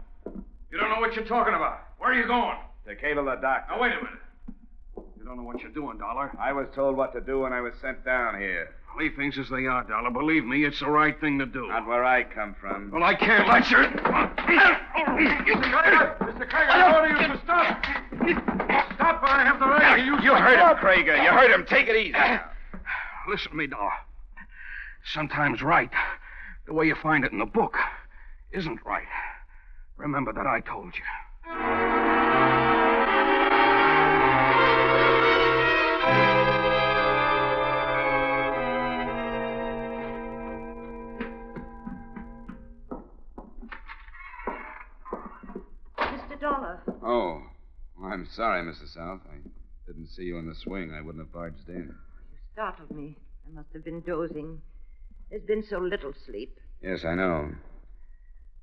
You 0.71 0.79
don't 0.79 0.91
know 0.91 1.01
what 1.01 1.17
you're 1.17 1.25
talking 1.25 1.55
about. 1.55 1.81
Where 1.99 2.13
are 2.13 2.15
you 2.15 2.29
going? 2.29 2.57
To 2.87 2.95
cable 2.95 3.25
the 3.25 3.35
doctor. 3.35 3.75
Now, 3.75 3.83
wait 3.83 3.93
a 3.93 3.97
minute. 3.97 4.21
You 5.19 5.25
don't 5.25 5.37
know 5.37 5.43
what 5.43 5.61
you're 5.61 5.73
doing, 5.73 5.99
Dollar. 5.99 6.31
I 6.39 6.53
was 6.53 6.69
told 6.73 6.97
what 6.97 7.13
to 7.15 7.21
do 7.21 7.41
when 7.41 7.53
I 7.53 7.61
was 7.61 7.75
sent 7.81 8.05
down 8.05 8.39
here. 8.39 8.71
Leave 8.99 9.15
things 9.17 9.39
as 9.39 9.49
they 9.49 9.67
are, 9.67 9.83
Dollar. 9.85 10.11
Believe 10.11 10.45
me, 10.45 10.65
it's 10.65 10.81
the 10.81 10.91
right 10.91 11.19
thing 11.21 11.39
to 11.39 11.47
do. 11.47 11.69
Not 11.69 11.87
where 11.87 12.05
I 12.05 12.23
come 12.25 12.55
from. 12.61 12.91
Well, 12.91 13.03
I 13.03 13.15
can't 13.15 13.49
let 13.49 13.71
you. 13.71 13.79
Mr. 13.79 13.97
Krager! 15.63 16.19
Mr. 16.19 16.49
Krager, 16.51 16.71
I 16.71 16.95
order 16.97 17.09
you 17.23 17.29
to 17.29 17.41
stop! 17.45 17.83
Stop, 18.95 19.23
or 19.23 19.29
I 19.29 19.45
have 19.45 19.59
the 19.59 19.67
right 19.67 19.97
to 19.97 20.03
use 20.05 20.23
You 20.23 20.33
my 20.33 20.41
heard 20.41 20.59
him, 20.59 20.67
club. 20.67 20.79
Krager. 20.79 21.23
You 21.23 21.31
heard 21.31 21.51
him. 21.51 21.65
Take 21.67 21.89
it 21.89 21.97
easy. 21.97 22.15
Listen 23.29 23.51
to 23.53 23.57
me, 23.57 23.67
Dollar. 23.67 23.91
Sometimes 25.15 25.63
right, 25.63 25.91
the 26.67 26.75
way 26.75 26.87
you 26.87 26.95
find 26.95 27.25
it 27.25 27.33
in 27.33 27.39
the 27.39 27.47
book, 27.47 27.77
isn't 28.53 28.81
right. 28.85 29.07
Remember 29.97 30.33
that 30.33 30.47
I 30.47 30.61
told 30.61 30.93
you. 30.95 32.30
I'm 48.21 48.29
sorry, 48.37 48.61
Mrs. 48.63 48.93
South. 48.93 49.21
I 49.33 49.39
didn't 49.87 50.09
see 50.09 50.25
you 50.25 50.37
in 50.37 50.47
the 50.47 50.55
swing. 50.55 50.93
I 50.93 51.01
wouldn't 51.01 51.25
have 51.25 51.33
barged 51.33 51.67
in. 51.71 51.89
Oh, 51.91 52.21
you 52.31 52.39
startled 52.53 52.91
me. 52.91 53.17
I 53.49 53.55
must 53.55 53.73
have 53.73 53.83
been 53.83 54.03
dozing. 54.03 54.61
There's 55.31 55.43
been 55.45 55.65
so 55.67 55.79
little 55.79 56.13
sleep. 56.27 56.59
Yes, 56.83 57.07
I 57.07 57.15
know. 57.15 57.51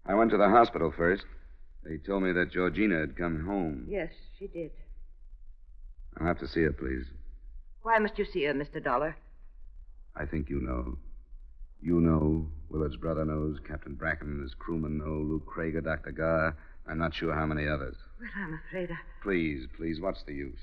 I 0.05 0.13
went 0.13 0.29
to 0.29 0.37
the 0.37 0.47
hospital 0.47 0.93
first. 0.95 1.25
They 1.83 1.97
told 1.97 2.21
me 2.21 2.33
that 2.33 2.51
Georgina 2.51 2.99
had 2.99 3.17
come 3.17 3.47
home. 3.47 3.87
Yes, 3.89 4.11
she 4.37 4.45
did. 4.45 4.69
I'll 6.19 6.27
have 6.27 6.37
to 6.41 6.47
see 6.47 6.61
her, 6.61 6.71
please. 6.71 7.07
Why 7.81 7.97
must 7.97 8.19
you 8.19 8.25
see 8.25 8.43
her, 8.43 8.53
Mr. 8.53 8.83
Dollar? 8.83 9.17
I 10.15 10.27
think 10.27 10.51
you 10.51 10.61
know. 10.61 10.99
You 11.81 11.99
know. 11.99 12.45
Willard's 12.69 12.97
brother 12.97 13.25
knows. 13.25 13.57
Captain 13.67 13.95
Bracken 13.95 14.27
and 14.27 14.43
his 14.43 14.53
crewmen 14.53 14.99
know. 14.99 15.25
Luke 15.27 15.47
Krager, 15.47 15.83
Dr. 15.83 16.11
Garr. 16.11 16.55
I'm 16.89 16.97
not 16.97 17.13
sure 17.13 17.33
how 17.33 17.45
many 17.45 17.67
others. 17.67 17.95
Well, 18.19 18.29
I'm 18.35 18.59
afraid 18.67 18.89
I. 18.91 18.95
Please, 19.21 19.67
please, 19.75 19.99
what's 19.99 20.23
the 20.23 20.33
use? 20.33 20.59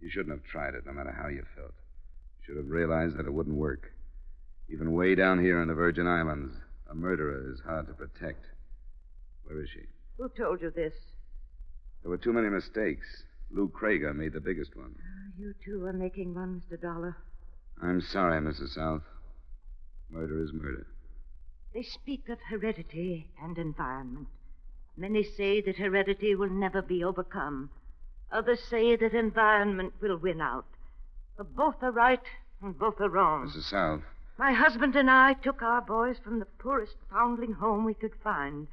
You 0.00 0.10
shouldn't 0.10 0.36
have 0.36 0.44
tried 0.44 0.74
it, 0.74 0.86
no 0.86 0.92
matter 0.92 1.12
how 1.12 1.28
you 1.28 1.44
felt. 1.56 1.72
You 2.40 2.44
should 2.46 2.56
have 2.56 2.68
realized 2.70 3.16
that 3.16 3.26
it 3.26 3.32
wouldn't 3.32 3.56
work. 3.56 3.92
Even 4.68 4.92
way 4.92 5.14
down 5.14 5.42
here 5.42 5.60
in 5.60 5.68
the 5.68 5.74
Virgin 5.74 6.06
Islands, 6.06 6.54
a 6.90 6.94
murderer 6.94 7.52
is 7.52 7.60
hard 7.60 7.86
to 7.86 7.92
protect. 7.92 8.44
Where 9.44 9.60
is 9.62 9.68
she? 9.70 9.82
Who 10.18 10.28
told 10.36 10.62
you 10.62 10.70
this? 10.70 10.94
There 12.02 12.10
were 12.10 12.18
too 12.18 12.32
many 12.32 12.48
mistakes. 12.48 13.06
Lou 13.50 13.68
Krager 13.68 14.14
made 14.14 14.32
the 14.32 14.40
biggest 14.40 14.76
one. 14.76 14.94
Ah, 14.98 15.32
you 15.38 15.54
two 15.64 15.84
are 15.84 15.92
making 15.92 16.34
one, 16.34 16.62
Mr. 16.70 16.80
Dollar. 16.80 17.16
I'm 17.82 18.00
sorry, 18.00 18.40
Mrs. 18.40 18.74
South. 18.74 19.02
Murder 20.10 20.42
is 20.42 20.52
murder. 20.52 20.86
They 21.74 21.82
speak 21.82 22.28
of 22.28 22.38
heredity 22.48 23.28
and 23.42 23.58
environment. 23.58 24.28
Many 24.96 25.22
say 25.22 25.60
that 25.62 25.76
heredity 25.76 26.34
will 26.34 26.50
never 26.50 26.82
be 26.82 27.02
overcome. 27.04 27.70
Others 28.32 28.60
say 28.68 28.96
that 28.96 29.14
environment 29.14 29.94
will 30.00 30.16
win 30.16 30.40
out. 30.40 30.66
But 31.36 31.54
both 31.56 31.82
are 31.82 31.90
right 31.92 32.22
and 32.62 32.78
both 32.78 33.00
are 33.00 33.08
wrong. 33.08 33.48
Mrs. 33.48 33.70
South, 33.70 34.02
My 34.38 34.52
husband 34.52 34.94
and 34.96 35.10
I 35.10 35.34
took 35.34 35.62
our 35.62 35.80
boys 35.80 36.18
from 36.22 36.38
the 36.38 36.44
poorest 36.44 36.96
foundling 37.10 37.54
home 37.54 37.84
we 37.84 37.94
could 37.94 38.14
find. 38.22 38.68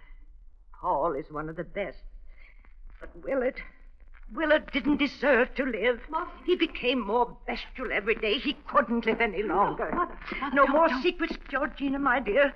Paul 0.79 1.13
is 1.13 1.31
one 1.31 1.49
of 1.49 1.55
the 1.55 1.63
best. 1.63 1.99
But 2.99 3.09
Willard. 3.23 3.61
Willard 4.33 4.71
didn't 4.71 4.97
deserve 4.97 5.55
to 5.55 5.63
live. 5.63 6.01
He 6.45 6.55
became 6.55 6.99
more 6.99 7.37
bestial 7.47 7.91
every 7.93 8.15
day. 8.15 8.37
He 8.37 8.53
couldn't 8.67 9.05
live 9.05 9.21
any 9.21 9.41
longer. 9.43 9.89
no 10.53 10.67
more 10.67 10.89
secrets, 11.01 11.37
Georgina, 11.49 11.99
my 11.99 12.19
dear. 12.19 12.53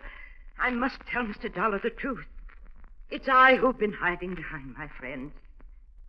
I 0.59 0.71
must 0.71 0.99
tell 1.07 1.23
Mr. 1.23 1.53
Dollar 1.53 1.79
the 1.79 1.89
truth. 1.89 2.25
It's 3.11 3.27
I 3.27 3.57
who've 3.57 3.77
been 3.77 3.91
hiding 3.91 4.35
behind 4.35 4.73
my 4.77 4.87
friends. 4.97 5.33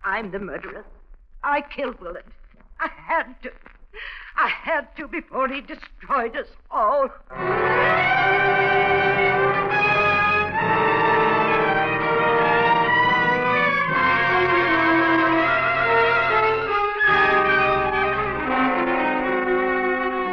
I'm 0.04 0.30
the 0.30 0.38
murderer. 0.38 0.84
I 1.42 1.60
killed 1.60 2.00
Willard. 2.00 2.22
I 2.78 2.88
had 2.94 3.34
to. 3.42 3.50
I 4.36 4.48
had 4.48 4.94
to 4.96 5.08
before 5.08 5.48
he 5.48 5.60
destroyed 5.60 6.36
us 6.36 6.46
all. 6.70 7.06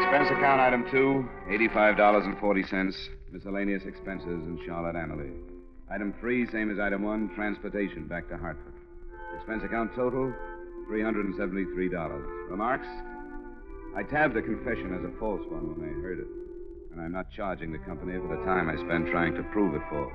Expense 0.03 0.29
account 0.37 0.61
item 0.61 0.85
two, 0.91 1.27
$85.40. 1.49 3.09
Miscellaneous 3.31 3.83
expenses 3.85 4.27
in 4.27 4.59
Charlotte 4.67 4.95
Amalie. 4.95 5.58
Item 5.91 6.13
three, 6.19 6.47
same 6.51 6.69
as 6.69 6.79
item 6.79 7.01
one, 7.01 7.31
transportation 7.33 8.07
back 8.07 8.29
to 8.29 8.37
Hartford. 8.37 8.73
Expense 9.35 9.63
account 9.63 9.95
total, 9.95 10.31
$373. 10.87 12.49
Remarks? 12.49 12.87
I 13.95 14.03
tabbed 14.03 14.35
the 14.35 14.41
confession 14.41 14.93
as 14.93 15.03
a 15.03 15.19
false 15.19 15.41
one 15.49 15.75
when 15.75 15.89
I 15.89 15.93
heard 16.01 16.19
it. 16.19 16.27
And 16.91 17.01
I'm 17.01 17.11
not 17.11 17.31
charging 17.31 17.71
the 17.71 17.79
company 17.79 18.13
for 18.19 18.27
the 18.27 18.43
time 18.45 18.69
I 18.69 18.75
spent 18.75 19.07
trying 19.09 19.33
to 19.35 19.43
prove 19.51 19.73
it 19.73 19.81
false. 19.89 20.13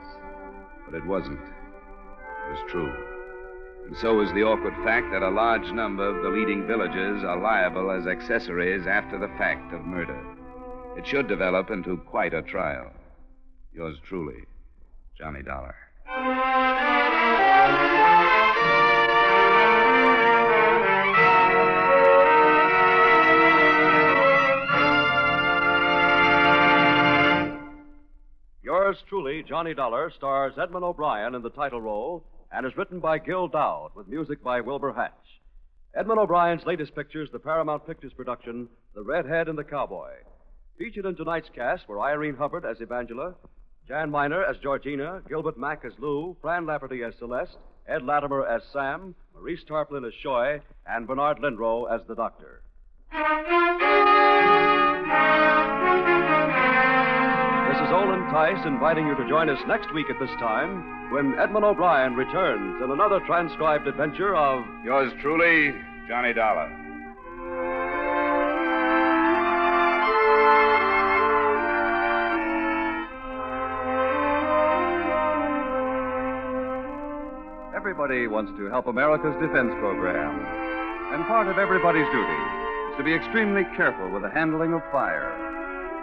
But 0.86 0.94
it 0.94 1.06
wasn't. 1.06 1.40
It 1.40 2.50
was 2.50 2.70
true. 2.70 2.92
And 3.86 3.96
so 3.96 4.20
is 4.20 4.32
the 4.32 4.44
awkward 4.44 4.74
fact 4.84 5.10
that 5.10 5.22
a 5.22 5.30
large 5.30 5.70
number 5.72 6.08
of 6.08 6.22
the 6.22 6.30
leading 6.30 6.68
villagers 6.68 7.24
are 7.24 7.40
liable 7.40 7.90
as 7.90 8.06
accessories 8.06 8.86
after 8.86 9.18
the 9.18 9.32
fact 9.38 9.74
of 9.74 9.84
murder. 9.84 10.18
It 10.96 11.06
should 11.06 11.26
develop 11.26 11.70
into 11.70 11.96
quite 11.96 12.32
a 12.32 12.42
trial. 12.42 12.92
Yours 13.74 13.98
truly, 14.08 14.44
Johnny 15.18 15.42
Dollar. 15.42 15.74
Yours 28.62 28.96
truly, 29.08 29.42
Johnny 29.48 29.72
Dollar, 29.74 30.10
stars 30.16 30.54
Edmond 30.60 30.84
O'Brien 30.84 31.34
in 31.34 31.42
the 31.42 31.50
title 31.50 31.80
role 31.80 32.24
and 32.50 32.66
is 32.66 32.76
written 32.76 32.98
by 32.98 33.18
Gil 33.18 33.48
Doud 33.48 33.90
with 33.94 34.08
music 34.08 34.42
by 34.42 34.60
Wilbur 34.60 34.92
Hatch. 34.92 35.12
Edmond 35.96 36.18
O'Brien's 36.18 36.66
latest 36.66 36.94
picture 36.94 37.22
is 37.22 37.30
the 37.30 37.38
Paramount 37.38 37.86
Pictures 37.86 38.12
production, 38.12 38.68
The 38.94 39.02
Redhead 39.02 39.48
and 39.48 39.56
the 39.56 39.64
Cowboy. 39.64 40.10
Featured 40.76 41.06
in 41.06 41.14
tonight's 41.14 41.48
cast 41.54 41.88
were 41.88 42.00
Irene 42.00 42.34
Hubbard 42.34 42.64
as 42.64 42.78
Evangela, 42.78 43.34
Jan 43.86 44.10
Miner 44.10 44.42
as 44.42 44.56
Georgina, 44.62 45.20
Gilbert 45.28 45.58
Mack 45.58 45.84
as 45.84 45.92
Lou, 45.98 46.34
Fran 46.40 46.64
Lafferty 46.64 47.02
as 47.02 47.12
Celeste, 47.18 47.58
Ed 47.86 48.02
Latimer 48.02 48.46
as 48.46 48.62
Sam, 48.72 49.14
Maurice 49.34 49.62
Tarplin 49.68 50.06
as 50.06 50.14
Shoy, 50.22 50.58
and 50.86 51.06
Bernard 51.06 51.38
Lenrow 51.38 51.84
as 51.92 52.00
the 52.08 52.14
Doctor. 52.14 52.62
This 53.12 53.20
is 57.76 57.92
Olin 57.92 58.24
Tice 58.32 58.64
inviting 58.66 59.06
you 59.06 59.14
to 59.16 59.28
join 59.28 59.50
us 59.50 59.60
next 59.68 59.92
week 59.92 60.06
at 60.08 60.18
this 60.18 60.34
time 60.40 61.12
when 61.12 61.38
Edmond 61.38 61.66
O'Brien 61.66 62.14
returns 62.14 62.82
in 62.82 62.90
another 62.90 63.20
transcribed 63.26 63.86
adventure 63.86 64.34
of 64.34 64.64
Yours 64.82 65.12
truly, 65.20 65.74
Johnny 66.08 66.32
Dollar. 66.32 67.93
Everybody 77.94 78.26
wants 78.26 78.50
to 78.58 78.66
help 78.66 78.88
America's 78.88 79.38
defense 79.38 79.70
program. 79.78 80.34
And 81.14 81.22
part 81.30 81.46
of 81.46 81.62
everybody's 81.62 82.10
duty 82.10 82.40
is 82.90 82.98
to 82.98 83.06
be 83.06 83.14
extremely 83.14 83.62
careful 83.78 84.10
with 84.10 84.26
the 84.26 84.34
handling 84.34 84.74
of 84.74 84.82
fire. 84.90 85.30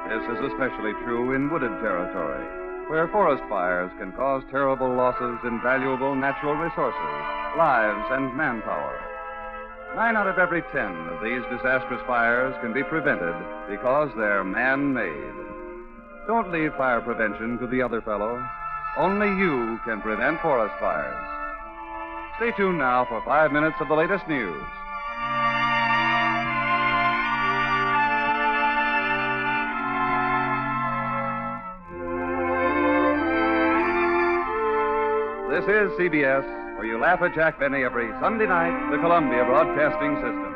This 0.07 0.23
is 0.23 0.39
especially 0.39 0.95
true 1.03 1.35
in 1.35 1.51
wooded 1.51 1.75
territory, 1.83 2.47
where 2.87 3.11
forest 3.11 3.43
fires 3.51 3.91
can 3.99 4.15
cause 4.15 4.41
terrible 4.49 4.87
losses 4.87 5.35
in 5.43 5.59
valuable 5.59 6.15
natural 6.15 6.55
resources, 6.55 7.11
lives, 7.59 8.07
and 8.15 8.31
manpower. 8.39 8.95
Nine 9.93 10.15
out 10.15 10.31
of 10.31 10.39
every 10.39 10.63
ten 10.71 10.95
of 11.11 11.19
these 11.19 11.43
disastrous 11.51 11.99
fires 12.07 12.55
can 12.63 12.71
be 12.71 12.87
prevented 12.87 13.35
because 13.67 14.07
they're 14.15 14.47
man 14.47 14.93
made. 14.95 15.35
Don't 16.25 16.55
leave 16.55 16.71
fire 16.79 17.01
prevention 17.01 17.59
to 17.59 17.67
the 17.67 17.81
other 17.83 17.99
fellow. 17.99 18.39
Only 18.95 19.27
you 19.35 19.77
can 19.83 19.99
prevent 19.99 20.39
forest 20.39 20.73
fires. 20.79 21.40
Stay 22.41 22.49
tuned 22.57 22.79
now 22.79 23.05
for 23.05 23.21
five 23.21 23.51
minutes 23.51 23.75
of 23.79 23.87
the 23.87 23.93
latest 23.93 24.27
news. 24.27 24.63
This 35.51 35.65
is 35.69 35.91
CBS, 35.99 36.41
where 36.77 36.85
you 36.87 36.97
laugh 36.97 37.21
at 37.21 37.35
Jack 37.35 37.59
Benny 37.59 37.83
every 37.83 38.09
Sunday 38.19 38.47
night, 38.47 38.89
the 38.89 38.97
Columbia 38.97 39.45
Broadcasting 39.45 40.15
System. 40.15 40.50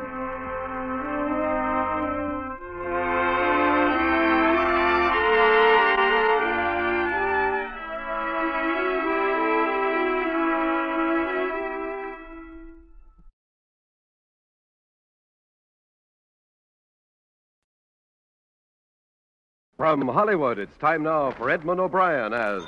From 19.86 20.08
Hollywood, 20.08 20.58
it's 20.58 20.76
time 20.78 21.04
now 21.04 21.30
for 21.30 21.48
Edmond 21.48 21.78
O'Brien 21.78 22.34
as 22.34 22.64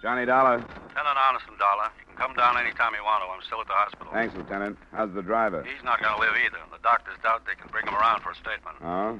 Johnny 0.00 0.24
Dollar. 0.24 0.58
Lieutenant 0.58 1.18
Arneson, 1.18 1.58
Dollar. 1.58 1.90
You 1.98 2.06
can 2.06 2.16
come 2.16 2.36
down 2.36 2.56
any 2.56 2.70
time 2.74 2.92
you 2.94 3.02
want 3.02 3.24
to. 3.24 3.28
I'm 3.34 3.42
still 3.42 3.60
at 3.60 3.66
the 3.66 3.72
hospital. 3.72 4.12
Thanks, 4.12 4.32
Lieutenant. 4.36 4.78
How's 4.92 5.12
the 5.12 5.22
driver? 5.22 5.64
He's 5.64 5.82
not 5.82 6.00
going 6.00 6.14
to 6.14 6.20
live 6.20 6.38
either. 6.46 6.58
The 6.70 6.78
doctors 6.84 7.18
doubt 7.24 7.46
they 7.46 7.56
can 7.56 7.68
bring 7.72 7.84
him 7.84 7.94
around 7.96 8.22
for 8.22 8.30
a 8.30 8.34
statement. 8.36 8.76
Oh? 8.80 9.18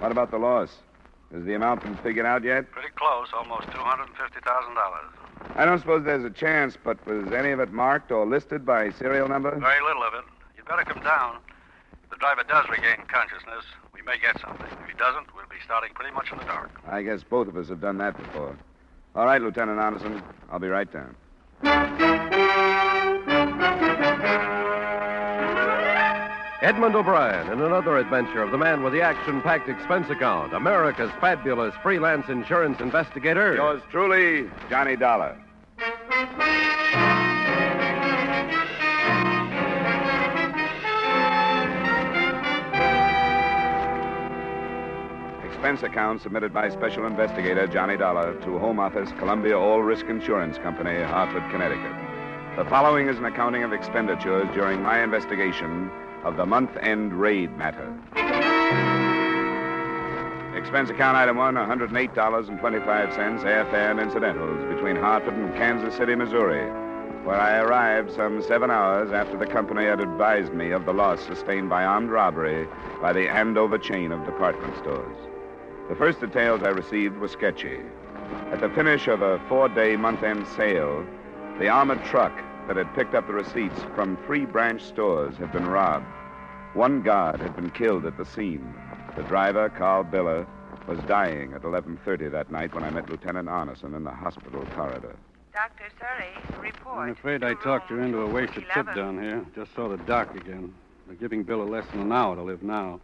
What 0.00 0.12
about 0.12 0.30
the 0.30 0.36
loss? 0.36 0.68
Has 1.32 1.46
the 1.46 1.54
amount 1.54 1.82
been 1.82 1.96
figured 1.96 2.26
out 2.26 2.44
yet? 2.44 2.70
Pretty 2.72 2.92
close, 2.94 3.28
almost 3.32 3.68
$250,000. 3.68 5.56
I 5.56 5.64
don't 5.64 5.78
suppose 5.78 6.04
there's 6.04 6.26
a 6.26 6.30
chance, 6.30 6.76
but 6.76 7.00
was 7.06 7.32
any 7.32 7.52
of 7.52 7.60
it 7.60 7.72
marked 7.72 8.12
or 8.12 8.26
listed 8.26 8.66
by 8.66 8.90
serial 8.90 9.28
number? 9.28 9.58
Very 9.58 9.82
little 9.82 10.02
of 10.02 10.12
it. 10.12 10.24
You'd 10.58 10.66
better 10.66 10.84
come 10.84 11.02
down. 11.02 11.38
The 12.10 12.16
driver 12.16 12.44
does 12.46 12.68
regain 12.68 13.06
consciousness, 13.08 13.64
we 13.79 13.79
may 14.10 14.18
get 14.18 14.40
something. 14.40 14.66
If 14.66 14.88
he 14.88 14.96
doesn't, 14.98 15.32
we'll 15.34 15.44
be 15.48 15.56
starting 15.64 15.94
pretty 15.94 16.12
much 16.12 16.32
in 16.32 16.38
the 16.38 16.44
dark. 16.44 16.70
I 16.88 17.02
guess 17.02 17.22
both 17.22 17.46
of 17.46 17.56
us 17.56 17.68
have 17.68 17.80
done 17.80 17.98
that 17.98 18.16
before. 18.16 18.56
All 19.14 19.24
right, 19.24 19.40
Lieutenant 19.40 19.78
Anderson. 19.78 20.22
I'll 20.50 20.58
be 20.58 20.68
right 20.68 20.88
down. 20.92 21.14
Edmond 26.62 26.94
O'Brien 26.94 27.52
in 27.52 27.62
another 27.62 27.96
adventure 27.98 28.42
of 28.42 28.50
the 28.50 28.58
man 28.58 28.82
with 28.82 28.92
the 28.92 29.00
action 29.00 29.40
packed 29.42 29.68
expense 29.68 30.10
account, 30.10 30.52
America's 30.52 31.10
fabulous 31.20 31.74
freelance 31.82 32.28
insurance 32.28 32.80
investigator. 32.80 33.54
Yours 33.54 33.80
truly, 33.90 34.50
Johnny 34.68 34.96
Dollar. 34.96 35.36
Expense 45.60 45.82
account 45.82 46.22
submitted 46.22 46.54
by 46.54 46.70
Special 46.70 47.04
Investigator 47.04 47.66
Johnny 47.66 47.94
Dollar 47.94 48.32
to 48.44 48.58
Home 48.58 48.80
Office, 48.80 49.10
Columbia 49.18 49.58
All 49.58 49.82
Risk 49.82 50.06
Insurance 50.06 50.56
Company, 50.56 51.02
Hartford, 51.02 51.42
Connecticut. 51.50 51.92
The 52.56 52.64
following 52.70 53.08
is 53.08 53.18
an 53.18 53.26
accounting 53.26 53.62
of 53.62 53.74
expenditures 53.74 54.48
during 54.54 54.82
my 54.82 55.02
investigation 55.02 55.90
of 56.24 56.38
the 56.38 56.46
month 56.46 56.70
end 56.80 57.12
raid 57.12 57.54
matter. 57.58 57.86
Expense 60.56 60.88
account 60.88 61.18
item 61.18 61.36
one 61.36 61.56
$108.25 61.56 62.58
airfare 62.58 63.90
and 63.90 64.00
incidentals 64.00 64.74
between 64.74 64.96
Hartford 64.96 65.34
and 65.34 65.54
Kansas 65.56 65.94
City, 65.94 66.14
Missouri, 66.14 66.64
where 67.26 67.38
I 67.38 67.58
arrived 67.58 68.12
some 68.12 68.42
seven 68.42 68.70
hours 68.70 69.12
after 69.12 69.36
the 69.36 69.46
company 69.46 69.84
had 69.84 70.00
advised 70.00 70.54
me 70.54 70.70
of 70.70 70.86
the 70.86 70.94
loss 70.94 71.20
sustained 71.20 71.68
by 71.68 71.84
armed 71.84 72.08
robbery 72.08 72.66
by 73.02 73.12
the 73.12 73.28
Andover 73.28 73.76
chain 73.76 74.10
of 74.10 74.24
department 74.24 74.74
stores. 74.78 75.29
The 75.90 75.96
first 75.96 76.20
details 76.20 76.62
I 76.62 76.68
received 76.68 77.18
were 77.18 77.26
sketchy. 77.26 77.80
At 78.52 78.60
the 78.60 78.70
finish 78.70 79.08
of 79.08 79.22
a 79.22 79.40
four 79.48 79.68
day 79.68 79.96
month 79.96 80.22
end 80.22 80.46
sale, 80.46 81.04
the 81.58 81.68
armored 81.68 82.04
truck 82.04 82.32
that 82.68 82.76
had 82.76 82.94
picked 82.94 83.16
up 83.16 83.26
the 83.26 83.32
receipts 83.32 83.82
from 83.96 84.16
three 84.18 84.44
branch 84.44 84.82
stores 84.82 85.36
had 85.36 85.50
been 85.50 85.66
robbed. 85.66 86.06
One 86.74 87.02
guard 87.02 87.40
had 87.40 87.56
been 87.56 87.70
killed 87.70 88.06
at 88.06 88.16
the 88.16 88.24
scene. 88.24 88.72
The 89.16 89.24
driver, 89.24 89.68
Carl 89.68 90.04
Biller, 90.04 90.46
was 90.86 91.00
dying 91.08 91.54
at 91.54 91.62
11:30 91.62 92.30
that 92.30 92.52
night 92.52 92.72
when 92.72 92.84
I 92.84 92.90
met 92.90 93.10
Lieutenant 93.10 93.48
Arneson 93.48 93.96
in 93.96 94.04
the 94.04 94.12
hospital 94.12 94.64
corridor. 94.76 95.16
Dr. 95.52 95.88
Surrey, 95.98 96.62
report. 96.62 96.98
I'm 96.98 97.10
afraid 97.10 97.42
I 97.42 97.54
talked 97.54 97.90
you 97.90 97.98
into 97.98 98.20
a 98.20 98.28
wasted 98.28 98.64
trip 98.68 98.94
down 98.94 99.20
here. 99.20 99.44
Just 99.56 99.74
saw 99.74 99.88
the 99.88 99.96
doc 99.96 100.36
again. 100.36 100.72
They're 101.08 101.16
giving 101.16 101.42
Bill 101.42 101.66
less 101.66 101.86
than 101.88 102.02
an 102.02 102.12
hour 102.12 102.36
to 102.36 102.42
live 102.42 102.62
now. 102.62 103.00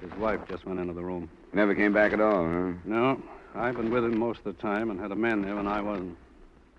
His 0.00 0.12
wife 0.20 0.38
just 0.48 0.64
went 0.64 0.78
into 0.78 0.94
the 0.94 1.02
room. 1.02 1.28
Never 1.52 1.74
came 1.74 1.92
back 1.92 2.12
at 2.12 2.20
all, 2.20 2.44
huh? 2.44 2.72
No, 2.84 3.22
I've 3.54 3.76
been 3.76 3.90
with 3.90 4.04
him 4.04 4.18
most 4.18 4.38
of 4.38 4.44
the 4.44 4.52
time 4.62 4.90
and 4.90 5.00
had 5.00 5.12
a 5.12 5.16
man 5.16 5.42
there 5.42 5.56
when 5.56 5.66
I 5.66 5.80
wasn't. 5.80 6.16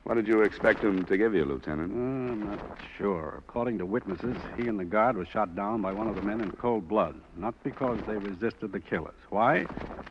What 0.03 0.15
did 0.15 0.27
you 0.27 0.41
expect 0.41 0.83
him 0.83 1.05
to 1.05 1.17
give 1.17 1.35
you, 1.35 1.45
Lieutenant? 1.45 1.91
Uh, 1.91 2.31
I'm 2.31 2.49
not 2.49 2.59
sure. 2.97 3.35
According 3.37 3.77
to 3.79 3.85
witnesses, 3.85 4.37
he 4.57 4.67
and 4.67 4.79
the 4.79 4.85
guard 4.85 5.17
were 5.17 5.25
shot 5.25 5.55
down 5.55 5.81
by 5.81 5.91
one 5.91 6.07
of 6.07 6.15
the 6.15 6.21
men 6.21 6.41
in 6.41 6.51
cold 6.51 6.87
blood. 6.87 7.19
Not 7.35 7.53
because 7.63 7.99
they 8.07 8.15
resisted 8.15 8.71
the 8.71 8.79
killers. 8.79 9.13
Why? 9.29 9.65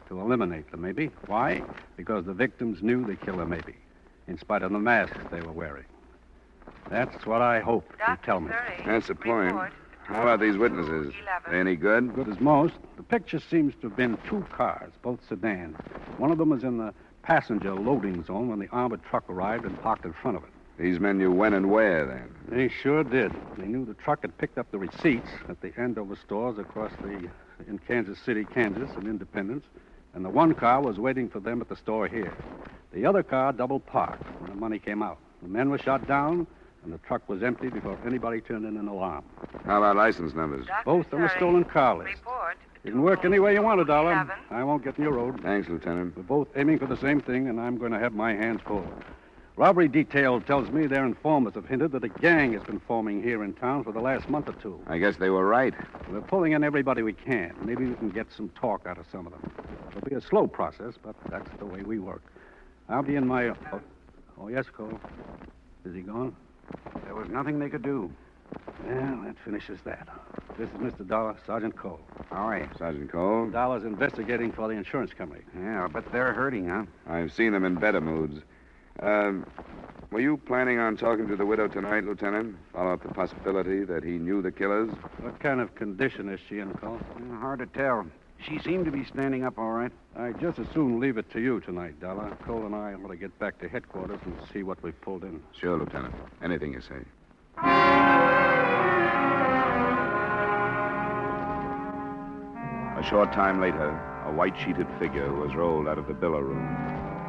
To 0.09 0.21
eliminate 0.21 0.71
them, 0.71 0.83
maybe. 0.83 1.11
Why? 1.27 1.63
Because 1.97 2.27
the 2.27 2.35
victims 2.35 2.83
knew 2.83 3.05
the 3.05 3.17
killer, 3.17 3.47
maybe. 3.47 3.75
In 4.27 4.39
spite 4.39 4.63
of 4.63 4.73
the 4.73 4.79
masks 4.79 5.19
they 5.31 5.41
were 5.41 5.53
wearing. 5.53 5.87
That's 6.91 7.27
what 7.27 7.43
I 7.43 7.61
hope 7.61 7.91
you 8.07 8.17
tell 8.25 8.41
me. 8.41 8.53
That's 8.85 9.09
the 9.09 9.15
point. 9.15 9.73
How 10.09 10.23
about 10.23 10.41
these 10.41 10.57
witnesses? 10.57 11.13
They 11.51 11.61
any 11.61 11.77
good? 11.77 12.15
Good 12.15 12.29
as 12.29 12.41
most. 12.41 12.75
The 12.97 13.03
picture 13.03 13.39
seems 13.39 13.75
to 13.77 13.89
have 13.89 13.97
been 13.97 14.17
two 14.29 14.43
cars, 14.57 14.91
both 15.03 15.21
sedans. 15.29 15.77
One 16.17 16.31
of 16.31 16.39
them 16.39 16.49
was 16.49 16.65
in 16.65 16.79
the 16.79 16.95
passenger 17.23 17.75
loading 17.75 18.25
zone 18.25 18.49
when 18.49 18.59
the 18.59 18.69
armored 18.73 19.03
truck 19.05 19.29
arrived 19.29 19.67
and 19.67 19.81
parked 19.83 20.07
in 20.07 20.15
front 20.15 20.39
of 20.39 20.45
it. 20.45 20.51
These 20.79 20.99
men 20.99 21.19
knew 21.19 21.31
when 21.31 21.53
and 21.53 21.71
where, 21.71 22.07
then. 22.07 22.31
They 22.49 22.69
sure 22.69 23.05
did. 23.05 23.33
They 23.59 23.67
knew 23.67 23.85
the 23.85 23.95
truck 23.95 24.23
had 24.23 24.37
picked 24.39 24.57
up 24.57 24.71
the 24.71 24.79
receipts 24.79 25.29
at 25.49 25.61
the 25.61 25.73
Andover 25.77 26.17
stores 26.17 26.59
across 26.59 26.93
the 27.03 27.29
in 27.67 27.79
Kansas 27.79 28.19
City, 28.21 28.45
Kansas, 28.45 28.91
and 28.97 29.07
Independence, 29.07 29.65
and 30.15 30.25
the 30.25 30.31
one 30.31 30.55
car 30.55 30.81
was 30.81 30.99
waiting 30.99 31.29
for 31.29 31.41
them 31.41 31.61
at 31.61 31.69
the 31.69 31.77
store 31.77 32.07
here. 32.07 32.33
The 32.93 33.05
other 33.05 33.23
car 33.23 33.53
double 33.53 33.81
parked 33.81 34.23
when 34.41 34.49
the 34.49 34.55
money 34.55 34.79
came 34.79 35.03
out. 35.03 35.19
The 35.43 35.49
men 35.49 35.69
were 35.69 35.79
shot 35.79 36.07
down, 36.07 36.47
and 36.89 36.99
the 36.99 37.07
truck 37.07 37.29
was 37.29 37.43
empty 37.43 37.69
before 37.69 37.99
anybody 38.07 38.41
turned 38.41 38.65
in 38.65 38.79
an 38.79 38.89
alarm. 38.89 39.23
How 39.67 39.77
about 39.77 39.97
license 39.97 40.33
numbers? 40.33 40.67
Both 40.87 41.13
on 41.13 41.21
the 41.21 41.29
stolen 41.37 41.65
car 41.65 41.99
list. 41.99 42.17
You 42.83 42.93
can 42.93 43.03
work 43.03 43.27
any 43.27 43.39
way 43.39 43.53
you 43.53 43.61
want, 43.61 43.79
a 43.79 43.85
dollar. 43.85 44.27
I 44.51 44.65
won't 44.65 44.83
get 44.83 44.97
in 44.97 45.05
your 45.05 45.13
road. 45.13 45.39
Thanks, 45.43 45.69
Lieutenant. 45.69 46.17
We're 46.17 46.23
both 46.23 46.49
aiming 46.57 46.79
for 46.79 46.87
the 46.87 46.97
same 46.97 47.21
thing, 47.21 47.49
and 47.49 47.61
I'm 47.61 47.77
going 47.77 47.93
to 47.93 47.99
have 47.99 48.15
my 48.15 48.33
hands 48.33 48.63
full. 48.67 48.87
Robbery 49.57 49.87
detail 49.89 50.41
tells 50.41 50.71
me 50.71 50.87
their 50.87 51.05
informers 51.05 51.53
have 51.57 51.67
hinted 51.67 51.93
that 51.93 52.05
a 52.05 52.09
gang 52.09 52.55
has 52.55 52.63
been 52.63 52.81
forming 52.81 53.23
here 53.23 53.45
in 53.45 53.53
town 53.53 53.85
for 53.85 53.93
the 53.93 54.01
last 54.01 54.31
month 54.31 54.49
or 54.49 54.53
two. 54.53 54.81
I 54.87 54.97
guess 54.97 55.17
they 55.19 55.29
were 55.29 55.45
right. 55.45 55.75
We're 56.11 56.23
pulling 56.23 56.53
in 56.53 56.65
everybody 56.65 57.03
we 57.03 57.13
can. 57.13 57.55
Maybe 57.61 57.85
we 57.85 57.97
can 57.97 58.09
get 58.09 58.29
some 58.35 58.49
talk 58.51 58.87
out 58.87 58.97
of 58.97 59.05
some 59.13 59.27
of 59.27 59.33
them. 59.33 59.53
It'll 59.91 60.09
be 60.09 60.15
a 60.15 60.23
slow 60.23 60.47
process, 60.47 60.95
but 61.03 61.17
that's 61.29 61.51
the 61.59 61.67
way 61.67 61.83
we 61.83 61.99
work. 61.99 62.23
I'll 62.89 63.03
be 63.03 63.17
in 63.17 63.27
my. 63.27 63.49
Oh, 63.49 63.81
oh 64.41 64.49
yes, 64.49 64.65
Cole. 64.75 64.99
Is 65.85 65.95
he 65.95 66.01
gone? 66.01 66.35
There 67.05 67.15
was 67.15 67.29
nothing 67.29 67.59
they 67.59 67.69
could 67.69 67.83
do. 67.83 68.11
Well, 68.87 69.23
that 69.25 69.37
finishes 69.45 69.81
that. 69.85 70.09
This 70.59 70.69
is 70.71 70.77
Mr. 70.77 71.07
Dollar, 71.07 71.37
Sergeant 71.47 71.77
Cole. 71.77 72.01
How 72.31 72.49
are 72.49 72.59
you? 72.59 72.69
Sergeant 72.79 73.13
Cole? 73.13 73.49
Dollar's 73.51 73.85
investigating 73.85 74.53
for 74.53 74.69
the 74.69 74.75
insurance 74.75 75.13
company. 75.13 75.43
Yeah, 75.59 75.89
but 75.93 76.11
they're 76.13 76.33
hurting, 76.33 76.69
huh? 76.69 76.85
I've 77.07 77.33
seen 77.33 77.53
them 77.53 77.65
in 77.65 77.75
better 77.75 78.01
moods. 78.01 78.41
Um, 79.01 79.47
were 80.11 80.21
you 80.21 80.39
planning 80.39 80.79
on 80.79 80.97
talking 80.97 81.29
to 81.29 81.37
the 81.37 81.45
widow 81.45 81.69
tonight, 81.69 82.05
Lieutenant? 82.05 82.57
Follow 82.73 82.95
up 82.95 83.03
the 83.03 83.13
possibility 83.13 83.85
that 83.85 84.03
he 84.03 84.13
knew 84.13 84.41
the 84.41 84.51
killers? 84.51 84.91
What 85.21 85.39
kind 85.39 85.61
of 85.61 85.75
condition 85.75 86.29
is 86.29 86.41
she 86.49 86.59
in, 86.61 86.73
Cole? 86.75 86.99
Hard 87.41 87.59
to 87.59 87.67
tell. 87.67 88.07
She 88.47 88.59
seemed 88.61 88.85
to 88.87 88.91
be 88.91 89.05
standing 89.05 89.45
up 89.45 89.59
all 89.59 89.73
right. 89.73 89.93
I'd 90.17 90.41
just 90.41 90.59
as 90.59 90.67
soon 90.73 91.01
leave 91.01 91.19
it 91.19 91.31
to 91.33 91.41
you 91.41 91.61
tonight, 91.61 92.01
Dollar. 92.01 92.37
Cole 92.45 92.67
and 92.67 92.75
I 92.75 92.95
ought 92.95 93.09
to 93.09 93.17
get 93.17 93.37
back 93.39 93.59
to 93.61 93.69
headquarters 93.69 94.21
and 94.25 94.37
see 94.53 94.63
what 94.63 94.83
we've 94.83 94.99
pulled 95.01 95.25
in. 95.25 95.43
Sure, 95.59 95.77
Lieutenant. 95.77 96.15
Anything 96.43 96.73
you 96.73 96.81
say. 96.81 97.05
A 102.97 103.03
short 103.09 103.33
time 103.33 103.61
later, 103.61 103.91
a 104.27 104.33
white 104.33 104.57
sheeted 104.59 104.87
figure 104.99 105.33
was 105.33 105.55
rolled 105.55 105.89
out 105.89 105.99
of 105.99 106.07
the 106.07 106.15
Biller 106.15 106.43
room, 106.43 106.67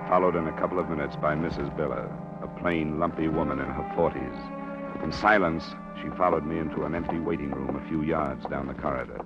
followed 0.07 0.35
in 0.35 0.47
a 0.47 0.59
couple 0.59 0.79
of 0.79 0.89
minutes 0.89 1.15
by 1.15 1.35
Mrs. 1.35 1.75
Biller, 1.77 2.09
a 2.43 2.47
plain, 2.59 2.99
lumpy 2.99 3.27
woman 3.27 3.59
in 3.59 3.67
her 3.67 3.83
40s. 3.95 5.03
In 5.03 5.11
silence, 5.11 5.63
she 6.01 6.09
followed 6.17 6.45
me 6.45 6.59
into 6.59 6.85
an 6.85 6.95
empty 6.95 7.19
waiting 7.19 7.51
room 7.51 7.75
a 7.75 7.87
few 7.87 8.03
yards 8.03 8.45
down 8.45 8.67
the 8.67 8.73
corridor. 8.73 9.25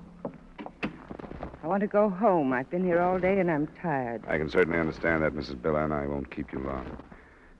I 1.63 1.67
want 1.67 1.79
to 1.79 1.87
go 1.87 2.09
home. 2.09 2.51
I've 2.51 2.69
been 2.69 2.83
here 2.83 2.99
all 2.99 3.17
day 3.17 3.39
and 3.39 3.49
I'm 3.49 3.67
tired. 3.81 4.21
I 4.27 4.37
can 4.37 4.49
certainly 4.49 4.77
understand 4.77 5.23
that, 5.23 5.33
Mrs. 5.33 5.55
Biller, 5.55 5.85
and 5.85 5.93
I 5.93 6.05
won't 6.05 6.29
keep 6.29 6.51
you 6.51 6.59
long. 6.59 6.85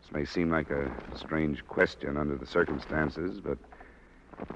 This 0.02 0.12
may 0.12 0.26
seem 0.26 0.52
like 0.52 0.70
a 0.72 0.92
strange 1.16 1.66
question 1.68 2.18
under 2.18 2.36
the 2.36 2.46
circumstances, 2.46 3.40
but 3.40 3.58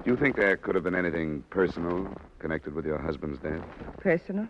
do 0.04 0.10
you 0.10 0.16
think 0.18 0.36
there 0.36 0.58
could 0.58 0.74
have 0.74 0.84
been 0.84 0.94
anything 0.94 1.42
personal 1.48 2.14
connected 2.40 2.74
with 2.74 2.84
your 2.84 2.98
husband's 2.98 3.38
death? 3.38 3.62
Personal? 4.00 4.46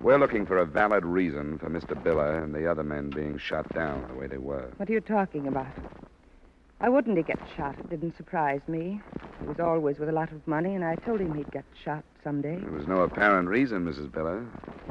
We're 0.00 0.18
looking 0.18 0.46
for 0.46 0.58
a 0.58 0.66
valid 0.66 1.04
reason 1.04 1.58
for 1.58 1.70
Mr. 1.70 2.00
Biller 2.02 2.42
and 2.42 2.52
the 2.52 2.68
other 2.68 2.82
men 2.82 3.10
being 3.10 3.38
shot 3.38 3.72
down 3.72 4.04
the 4.08 4.14
way 4.14 4.26
they 4.26 4.38
were. 4.38 4.68
What 4.78 4.90
are 4.90 4.92
you 4.92 5.00
talking 5.00 5.46
about? 5.46 5.68
I 6.80 6.88
wouldn't 6.88 7.16
he 7.16 7.24
get 7.24 7.40
shot. 7.56 7.76
It 7.78 7.90
didn't 7.90 8.16
surprise 8.16 8.60
me. 8.68 9.00
He 9.40 9.46
was 9.46 9.58
always 9.58 9.98
with 9.98 10.08
a 10.08 10.12
lot 10.12 10.30
of 10.30 10.46
money, 10.46 10.74
and 10.74 10.84
I 10.84 10.94
told 10.94 11.20
him 11.20 11.34
he'd 11.34 11.50
get 11.50 11.64
shot 11.84 12.04
someday. 12.22 12.56
There 12.56 12.70
was 12.70 12.86
no 12.86 13.00
apparent 13.00 13.48
reason, 13.48 13.84
Mrs. 13.84 14.08
Biller. 14.10 14.46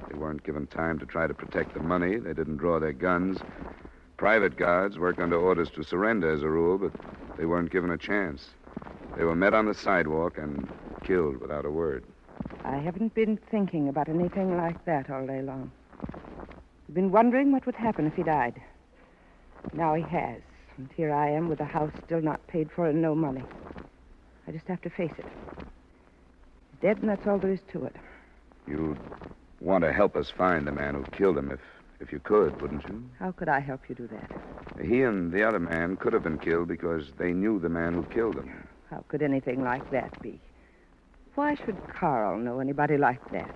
They 0.10 0.18
weren't 0.18 0.44
given 0.44 0.68
time 0.68 1.00
to 1.00 1.06
try 1.06 1.28
to 1.28 1.34
protect 1.34 1.74
the 1.74 1.80
money. 1.80 2.18
They 2.18 2.34
didn't 2.34 2.58
draw 2.58 2.80
their 2.80 2.92
guns. 2.92 3.38
Private 4.18 4.58
guards 4.58 4.98
work 5.00 5.20
under 5.20 5.38
orders 5.38 5.70
to 5.72 5.84
surrender 5.84 6.30
as 6.30 6.42
a 6.42 6.50
rule, 6.50 6.78
but 6.78 6.92
they 7.38 7.46
weren't 7.46 7.72
given 7.72 7.92
a 7.92 7.98
chance. 7.98 8.50
They 9.16 9.24
were 9.24 9.36
met 9.36 9.54
on 9.54 9.66
the 9.66 9.74
sidewalk 9.74 10.38
and 10.38 10.68
killed 11.06 11.38
without 11.38 11.66
a 11.66 11.72
word. 11.72 12.04
I 12.66 12.78
haven't 12.78 13.14
been 13.14 13.38
thinking 13.50 13.88
about 13.88 14.10
anything 14.10 14.58
like 14.58 14.84
that 14.86 15.10
all 15.10 15.26
day 15.26 15.42
long. 15.42 15.72
I've 16.04 16.94
been 16.94 17.12
wondering 17.12 17.54
what 17.54 17.66
would 17.66 17.76
happen 17.76 18.08
if 18.08 18.16
he 18.16 18.24
died. 18.24 18.62
Now 19.74 19.94
he 19.94 20.04
has. 20.04 20.42
And 20.78 20.90
here 20.96 21.12
I 21.12 21.30
am 21.30 21.50
with 21.50 21.58
the 21.58 21.66
house 21.66 21.92
still 22.06 22.22
not 22.22 22.46
paid 22.48 22.70
for 22.72 22.88
and 22.88 23.02
no 23.02 23.16
money. 23.16 23.44
I 24.48 24.52
just 24.52 24.68
have 24.68 24.82
to 24.84 24.90
face 24.90 25.12
it. 25.18 25.26
He's 25.58 26.82
dead, 26.82 27.00
and 27.00 27.10
that's 27.10 27.26
all 27.26 27.40
there 27.40 27.52
is 27.52 27.60
to 27.72 27.86
it. 27.86 27.96
You'd 28.68 29.00
want 29.60 29.84
to 29.84 29.92
help 29.92 30.16
us 30.16 30.30
find 30.30 30.68
the 30.68 30.72
man 30.72 30.94
who 30.94 31.04
killed 31.06 31.38
him 31.38 31.52
if, 31.52 31.60
if 32.00 32.12
you 32.12 32.20
could, 32.20 32.62
wouldn't 32.62 32.88
you? 32.88 33.04
How 33.20 33.32
could 33.32 33.50
I 33.50 33.60
help 33.60 33.90
you 33.90 33.96
do 33.96 34.08
that? 34.08 34.86
He 34.86 35.02
and 35.02 35.32
the 35.32 35.44
other 35.44 35.60
man 35.60 35.98
could 35.98 36.14
have 36.14 36.24
been 36.24 36.38
killed 36.38 36.68
because 36.68 37.08
they 37.18 37.34
knew 37.34 37.60
the 37.60 37.70
man 37.70 37.94
who 37.94 38.04
killed 38.04 38.36
him. 38.36 38.68
How 38.90 39.04
could 39.08 39.24
anything 39.24 39.64
like 39.64 39.90
that 39.92 40.22
be? 40.22 40.40
Why 41.34 41.56
should 41.56 41.78
Carl 41.88 42.38
know 42.38 42.60
anybody 42.60 42.98
like 42.98 43.32
that? 43.32 43.56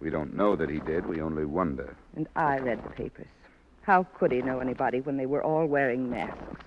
We 0.00 0.10
don't 0.10 0.34
know 0.34 0.56
that 0.56 0.70
he 0.70 0.80
did. 0.80 1.06
We 1.06 1.20
only 1.20 1.44
wonder. 1.44 1.94
And 2.16 2.28
I 2.34 2.58
read 2.58 2.82
the 2.82 2.90
papers. 2.90 3.28
How 3.82 4.04
could 4.04 4.32
he 4.32 4.42
know 4.42 4.60
anybody 4.60 5.00
when 5.00 5.16
they 5.16 5.26
were 5.26 5.42
all 5.42 5.66
wearing 5.66 6.08
masks? 6.08 6.64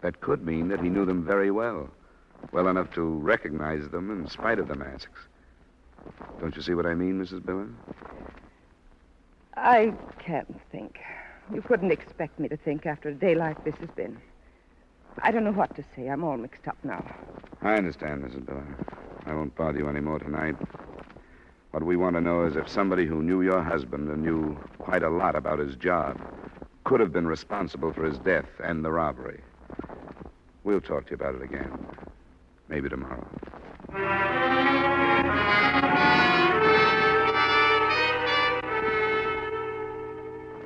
That 0.00 0.20
could 0.20 0.44
mean 0.44 0.68
that 0.68 0.80
he 0.80 0.88
knew 0.88 1.04
them 1.04 1.24
very 1.24 1.50
well. 1.50 1.88
Well 2.52 2.68
enough 2.68 2.92
to 2.94 3.02
recognize 3.02 3.88
them 3.90 4.10
in 4.10 4.28
spite 4.28 4.58
of 4.58 4.66
the 4.68 4.74
masks. 4.74 5.20
Don't 6.40 6.56
you 6.56 6.62
see 6.62 6.74
what 6.74 6.86
I 6.86 6.94
mean, 6.94 7.22
Mrs. 7.22 7.40
Biller? 7.40 7.72
I 9.56 9.92
can't 10.18 10.60
think. 10.72 10.98
You 11.52 11.62
couldn't 11.62 11.92
expect 11.92 12.38
me 12.38 12.48
to 12.48 12.56
think 12.56 12.86
after 12.86 13.10
a 13.10 13.14
day 13.14 13.34
like 13.34 13.62
this 13.64 13.74
has 13.76 13.90
been. 13.90 14.16
I 15.22 15.30
don't 15.30 15.44
know 15.44 15.52
what 15.52 15.76
to 15.76 15.84
say. 15.94 16.08
I'm 16.08 16.24
all 16.24 16.36
mixed 16.36 16.66
up 16.66 16.78
now. 16.82 17.04
I 17.60 17.74
understand, 17.74 18.24
Mrs. 18.24 18.44
Biller. 18.44 18.66
I 19.26 19.34
won't 19.34 19.54
bother 19.54 19.78
you 19.78 19.88
any 19.88 20.00
more 20.00 20.18
tonight. 20.18 20.56
We 21.90 21.96
want 21.96 22.14
to 22.14 22.20
know 22.20 22.44
is 22.44 22.54
if 22.54 22.68
somebody 22.68 23.04
who 23.04 23.20
knew 23.20 23.42
your 23.42 23.60
husband 23.64 24.08
and 24.10 24.22
knew 24.22 24.56
quite 24.78 25.02
a 25.02 25.10
lot 25.10 25.34
about 25.34 25.58
his 25.58 25.74
job 25.74 26.20
could 26.84 27.00
have 27.00 27.12
been 27.12 27.26
responsible 27.26 27.92
for 27.92 28.04
his 28.04 28.16
death 28.18 28.46
and 28.62 28.84
the 28.84 28.92
robbery. 28.92 29.40
We'll 30.62 30.80
talk 30.80 31.06
to 31.06 31.10
you 31.10 31.16
about 31.16 31.34
it 31.34 31.42
again. 31.42 31.84
Maybe 32.68 32.88
tomorrow. 32.88 33.26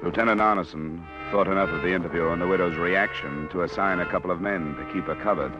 Lieutenant 0.02 0.42
Arneson 0.42 1.02
thought 1.30 1.48
enough 1.48 1.70
of 1.70 1.80
the 1.80 1.94
interview 1.94 2.28
and 2.28 2.42
the 2.42 2.46
widow's 2.46 2.76
reaction 2.76 3.48
to 3.48 3.62
assign 3.62 4.00
a 4.00 4.10
couple 4.10 4.30
of 4.30 4.42
men 4.42 4.76
to 4.76 4.84
keep 4.92 5.06
her 5.06 5.14
covered. 5.14 5.54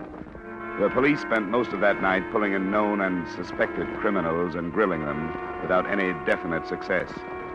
The 0.80 0.90
police 0.90 1.20
spent 1.20 1.48
most 1.48 1.72
of 1.72 1.80
that 1.80 2.02
night 2.02 2.24
pulling 2.32 2.52
in 2.52 2.72
known 2.72 3.00
and 3.00 3.28
suspected 3.28 3.86
criminals 3.94 4.56
and 4.56 4.72
grilling 4.72 5.04
them 5.04 5.32
without 5.62 5.88
any 5.88 6.12
definite 6.26 6.66
success. 6.66 7.08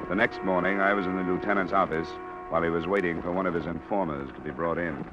The 0.08 0.16
next 0.16 0.42
morning, 0.44 0.80
I 0.80 0.94
was 0.94 1.06
in 1.06 1.18
the 1.18 1.24
lieutenant's 1.24 1.74
office 1.74 2.08
while 2.48 2.64
he 2.64 2.70
was 2.70 2.88
waiting 2.88 3.22
for 3.22 3.34
one 3.34 3.46
of 3.46 3.54
his 3.54 3.66
informers 3.66 4.30
to 4.36 4.40
be 4.40 4.52
brought 4.52 4.78
in. 4.78 5.06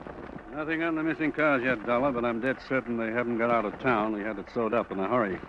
Nothing 0.54 0.84
on 0.84 0.94
the 0.94 1.02
missing 1.02 1.32
cars 1.32 1.64
yet, 1.64 1.84
Dollar, 1.84 2.12
but 2.12 2.24
I'm 2.24 2.40
dead 2.40 2.58
certain 2.68 2.96
they 2.96 3.10
haven't 3.10 3.38
got 3.38 3.50
out 3.50 3.64
of 3.64 3.76
town. 3.80 4.12
We 4.12 4.22
had 4.22 4.38
it 4.38 4.46
sewed 4.54 4.72
up 4.72 4.92
in 4.92 5.00
a 5.00 5.08
hurry. 5.08 5.40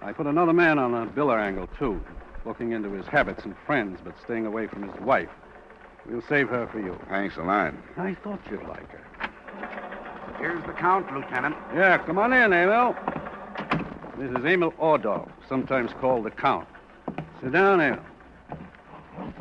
I 0.00 0.12
put 0.12 0.26
another 0.26 0.54
man 0.54 0.78
on 0.78 0.94
a 0.94 1.06
biller 1.06 1.38
angle, 1.38 1.68
too, 1.78 2.02
looking 2.46 2.72
into 2.72 2.90
his 2.92 3.06
habits 3.06 3.44
and 3.44 3.54
friends, 3.66 4.00
but 4.02 4.14
staying 4.24 4.46
away 4.46 4.66
from 4.68 4.88
his 4.88 5.00
wife. 5.02 5.28
We'll 6.06 6.22
save 6.22 6.48
her 6.48 6.66
for 6.66 6.80
you. 6.80 6.98
Thanks 7.10 7.36
a 7.36 7.42
lot. 7.42 7.74
I 7.98 8.14
thought 8.14 8.40
you'd 8.50 8.62
like 8.62 8.90
her. 8.90 9.09
Here's 10.40 10.64
the 10.64 10.72
count, 10.72 11.12
Lieutenant. 11.12 11.54
Yeah, 11.74 11.98
come 11.98 12.16
on 12.16 12.32
in, 12.32 12.50
Emil. 12.54 12.96
This 14.16 14.30
is 14.30 14.42
Emil 14.42 14.72
Ordolf, 14.72 15.28
sometimes 15.46 15.90
called 16.00 16.24
the 16.24 16.30
Count. 16.30 16.66
Sit 17.42 17.52
down, 17.52 17.78
Emil. 17.78 18.00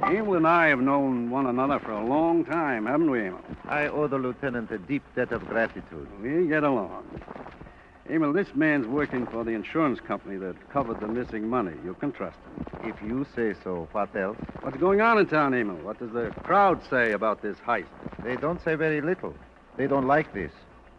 Emil 0.04 0.36
and 0.36 0.46
I 0.46 0.68
have 0.68 0.82
known 0.82 1.30
one 1.30 1.46
another 1.46 1.80
for 1.80 1.94
a 1.94 2.06
long 2.06 2.44
time, 2.44 2.86
haven't 2.86 3.10
we, 3.10 3.22
Emil? 3.28 3.40
I 3.70 3.88
owe 3.88 4.08
the 4.08 4.18
lieutenant 4.18 4.72
a 4.72 4.78
deep 4.78 5.04
debt 5.16 5.32
of 5.32 5.48
gratitude. 5.48 6.10
We 6.22 6.48
get 6.48 6.66
along. 6.66 7.06
Emil, 8.10 8.34
this 8.34 8.54
man's 8.54 8.86
working 8.86 9.26
for 9.28 9.46
the 9.46 9.52
insurance 9.52 10.02
company 10.02 10.36
that 10.36 10.70
covered 10.70 11.00
the 11.00 11.08
missing 11.08 11.48
money. 11.48 11.78
You 11.86 11.94
can 11.94 12.12
trust 12.12 12.40
him. 12.58 12.90
If 12.90 13.02
you 13.02 13.26
say 13.38 13.54
so, 13.64 13.88
what 13.94 14.14
else? 14.18 14.38
What's 14.60 14.76
going 14.76 15.00
on 15.00 15.18
in 15.18 15.28
town, 15.28 15.54
Emil? 15.54 15.78
What 15.78 16.00
does 16.00 16.12
the 16.12 16.34
crowd 16.44 16.82
say 16.90 17.14
about 17.14 17.42
this 17.42 17.58
heist? 17.60 17.86
They 18.22 18.36
don't 18.36 18.62
say 18.66 18.76
very 18.76 19.00
little. 19.00 19.34
They 19.78 19.88
don't 19.88 20.06
like 20.06 20.34
this. 20.34 20.52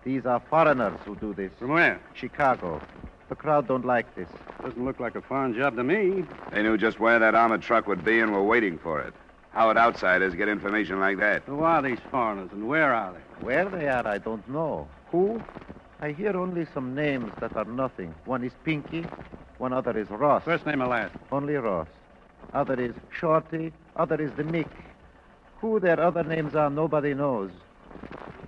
These 0.04 0.24
are 0.26 0.40
foreigners 0.48 0.98
who 1.04 1.14
do 1.16 1.34
this. 1.34 1.52
From 1.58 1.70
where? 1.70 2.00
Chicago. 2.14 2.80
The 3.28 3.36
crowd 3.36 3.68
don't 3.68 3.84
like 3.84 4.14
this. 4.16 4.28
Doesn't 4.62 4.84
look 4.84 4.98
like 4.98 5.14
a 5.14 5.20
foreign 5.20 5.54
job 5.54 5.76
to 5.76 5.84
me. 5.84 6.24
They 6.52 6.62
knew 6.62 6.76
just 6.76 6.98
where 6.98 7.18
that 7.18 7.34
armored 7.34 7.62
truck 7.62 7.86
would 7.86 8.04
be 8.04 8.18
and 8.20 8.32
were 8.32 8.42
waiting 8.42 8.78
for 8.78 9.00
it. 9.00 9.14
How 9.52 9.68
would 9.68 9.76
outsiders 9.76 10.34
get 10.34 10.48
information 10.48 11.00
like 11.00 11.18
that? 11.18 11.42
Who 11.44 11.60
are 11.60 11.82
these 11.82 11.98
foreigners 12.10 12.50
and 12.52 12.66
where 12.68 12.94
are 12.94 13.12
they? 13.12 13.44
Where 13.44 13.68
they 13.68 13.88
are, 13.88 14.06
I 14.06 14.18
don't 14.18 14.48
know. 14.48 14.88
Who? 15.10 15.42
I 16.00 16.12
hear 16.12 16.36
only 16.36 16.66
some 16.72 16.94
names 16.94 17.30
that 17.40 17.56
are 17.56 17.64
nothing. 17.64 18.14
One 18.24 18.42
is 18.42 18.52
Pinky, 18.64 19.04
one 19.58 19.72
other 19.72 19.96
is 19.98 20.08
Ross. 20.08 20.42
First 20.44 20.66
name 20.66 20.82
or 20.82 20.86
last? 20.86 21.14
Only 21.30 21.54
Ross. 21.54 21.88
Other 22.54 22.80
is 22.80 22.94
Shorty, 23.10 23.72
other 23.96 24.20
is 24.20 24.32
the 24.32 24.44
Mick. 24.44 24.68
Who 25.60 25.78
their 25.78 26.00
other 26.00 26.22
names 26.22 26.54
are, 26.54 26.70
nobody 26.70 27.12
knows. 27.12 27.50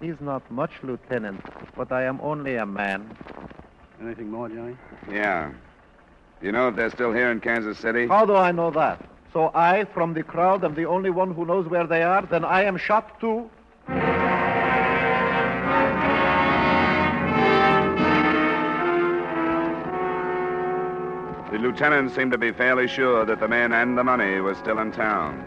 He's 0.01 0.21
not 0.21 0.43
much, 0.51 0.73
Lieutenant, 0.83 1.45
but 1.77 1.93
I 1.93 2.03
am 2.03 2.21
only 2.23 2.57
a 2.57 2.67
man. 2.67 3.17
Anything 4.01 4.31
more, 4.31 4.49
Johnny? 4.49 4.77
Yeah. 5.11 5.53
Do 6.40 6.47
you 6.47 6.53
know 6.53 6.69
if 6.69 6.77
they're 6.77 6.90
still 6.90 7.13
here 7.13 7.31
in 7.31 7.40
Kansas 7.40 7.79
City? 7.79 8.09
How 8.09 8.27
do 8.27 8.35
I 8.35 8.51
know 8.51 8.71
that? 8.73 9.09
So 9.33 9.53
I, 9.55 9.85
from 9.85 10.13
the 10.13 10.23
crowd, 10.23 10.65
am 10.65 10.75
the 10.75 10.87
only 10.87 11.11
one 11.11 11.33
who 11.33 11.47
knows 11.47 11.69
where 11.69 11.87
they 11.87 12.03
are? 12.03 12.23
Then 12.23 12.45
I 12.45 12.65
am 12.65 12.77
shot 12.77 13.21
too? 13.21 13.49
The 21.53 21.59
lieutenant 21.59 22.11
seemed 22.13 22.33
to 22.33 22.38
be 22.38 22.51
fairly 22.51 22.88
sure 22.88 23.25
that 23.25 23.38
the 23.38 23.47
men 23.47 23.73
and 23.73 23.97
the 23.97 24.03
money 24.03 24.40
were 24.40 24.55
still 24.55 24.81
in 24.81 24.90
town. 24.90 25.45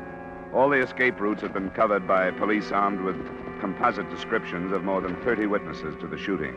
All 0.56 0.70
the 0.70 0.82
escape 0.82 1.20
routes 1.20 1.42
had 1.42 1.54
been 1.54 1.70
covered 1.72 2.08
by 2.08 2.32
police 2.32 2.72
armed 2.72 3.02
with 3.02 3.18
composite 3.60 4.10
descriptions 4.10 4.72
of 4.72 4.86
more 4.86 5.02
than 5.02 5.22
30 5.22 5.48
witnesses 5.48 5.96
to 6.00 6.08
the 6.08 6.18
shooting. 6.18 6.56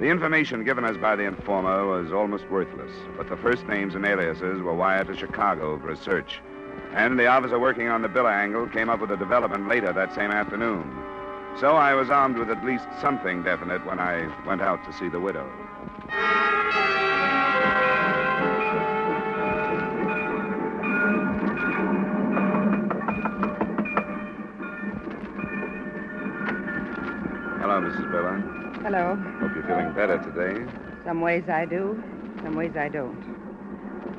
The 0.00 0.06
information 0.06 0.64
given 0.64 0.82
us 0.82 0.96
by 0.96 1.14
the 1.14 1.24
informer 1.24 1.84
was 1.84 2.10
almost 2.10 2.48
worthless, 2.48 2.90
but 3.18 3.28
the 3.28 3.36
first 3.36 3.66
names 3.66 3.94
and 3.94 4.06
aliases 4.06 4.62
were 4.62 4.72
wired 4.72 5.08
to 5.08 5.16
Chicago 5.16 5.78
for 5.78 5.90
a 5.90 5.96
search. 5.96 6.40
And 6.94 7.18
the 7.18 7.26
officer 7.26 7.58
working 7.58 7.88
on 7.88 8.00
the 8.00 8.08
Biller 8.08 8.32
angle 8.32 8.66
came 8.66 8.88
up 8.88 9.00
with 9.00 9.10
a 9.10 9.16
development 9.18 9.68
later 9.68 9.92
that 9.92 10.14
same 10.14 10.30
afternoon. 10.30 10.90
So 11.60 11.76
I 11.76 11.92
was 11.92 12.08
armed 12.08 12.38
with 12.38 12.48
at 12.48 12.64
least 12.64 12.86
something 12.98 13.42
definite 13.42 13.84
when 13.84 13.98
I 13.98 14.26
went 14.46 14.62
out 14.62 14.82
to 14.86 14.92
see 14.94 15.10
the 15.10 15.20
widow. 15.20 15.46
Hello, 27.78 27.90
Mrs. 27.90 28.10
Biller. 28.10 28.82
Hello. 28.82 29.14
Hope 29.38 29.54
you're 29.54 29.62
feeling 29.62 29.92
better 29.94 30.18
today. 30.18 30.68
Some 31.04 31.20
ways 31.20 31.48
I 31.48 31.64
do, 31.64 32.02
some 32.42 32.56
ways 32.56 32.72
I 32.76 32.88
don't. 32.88 33.22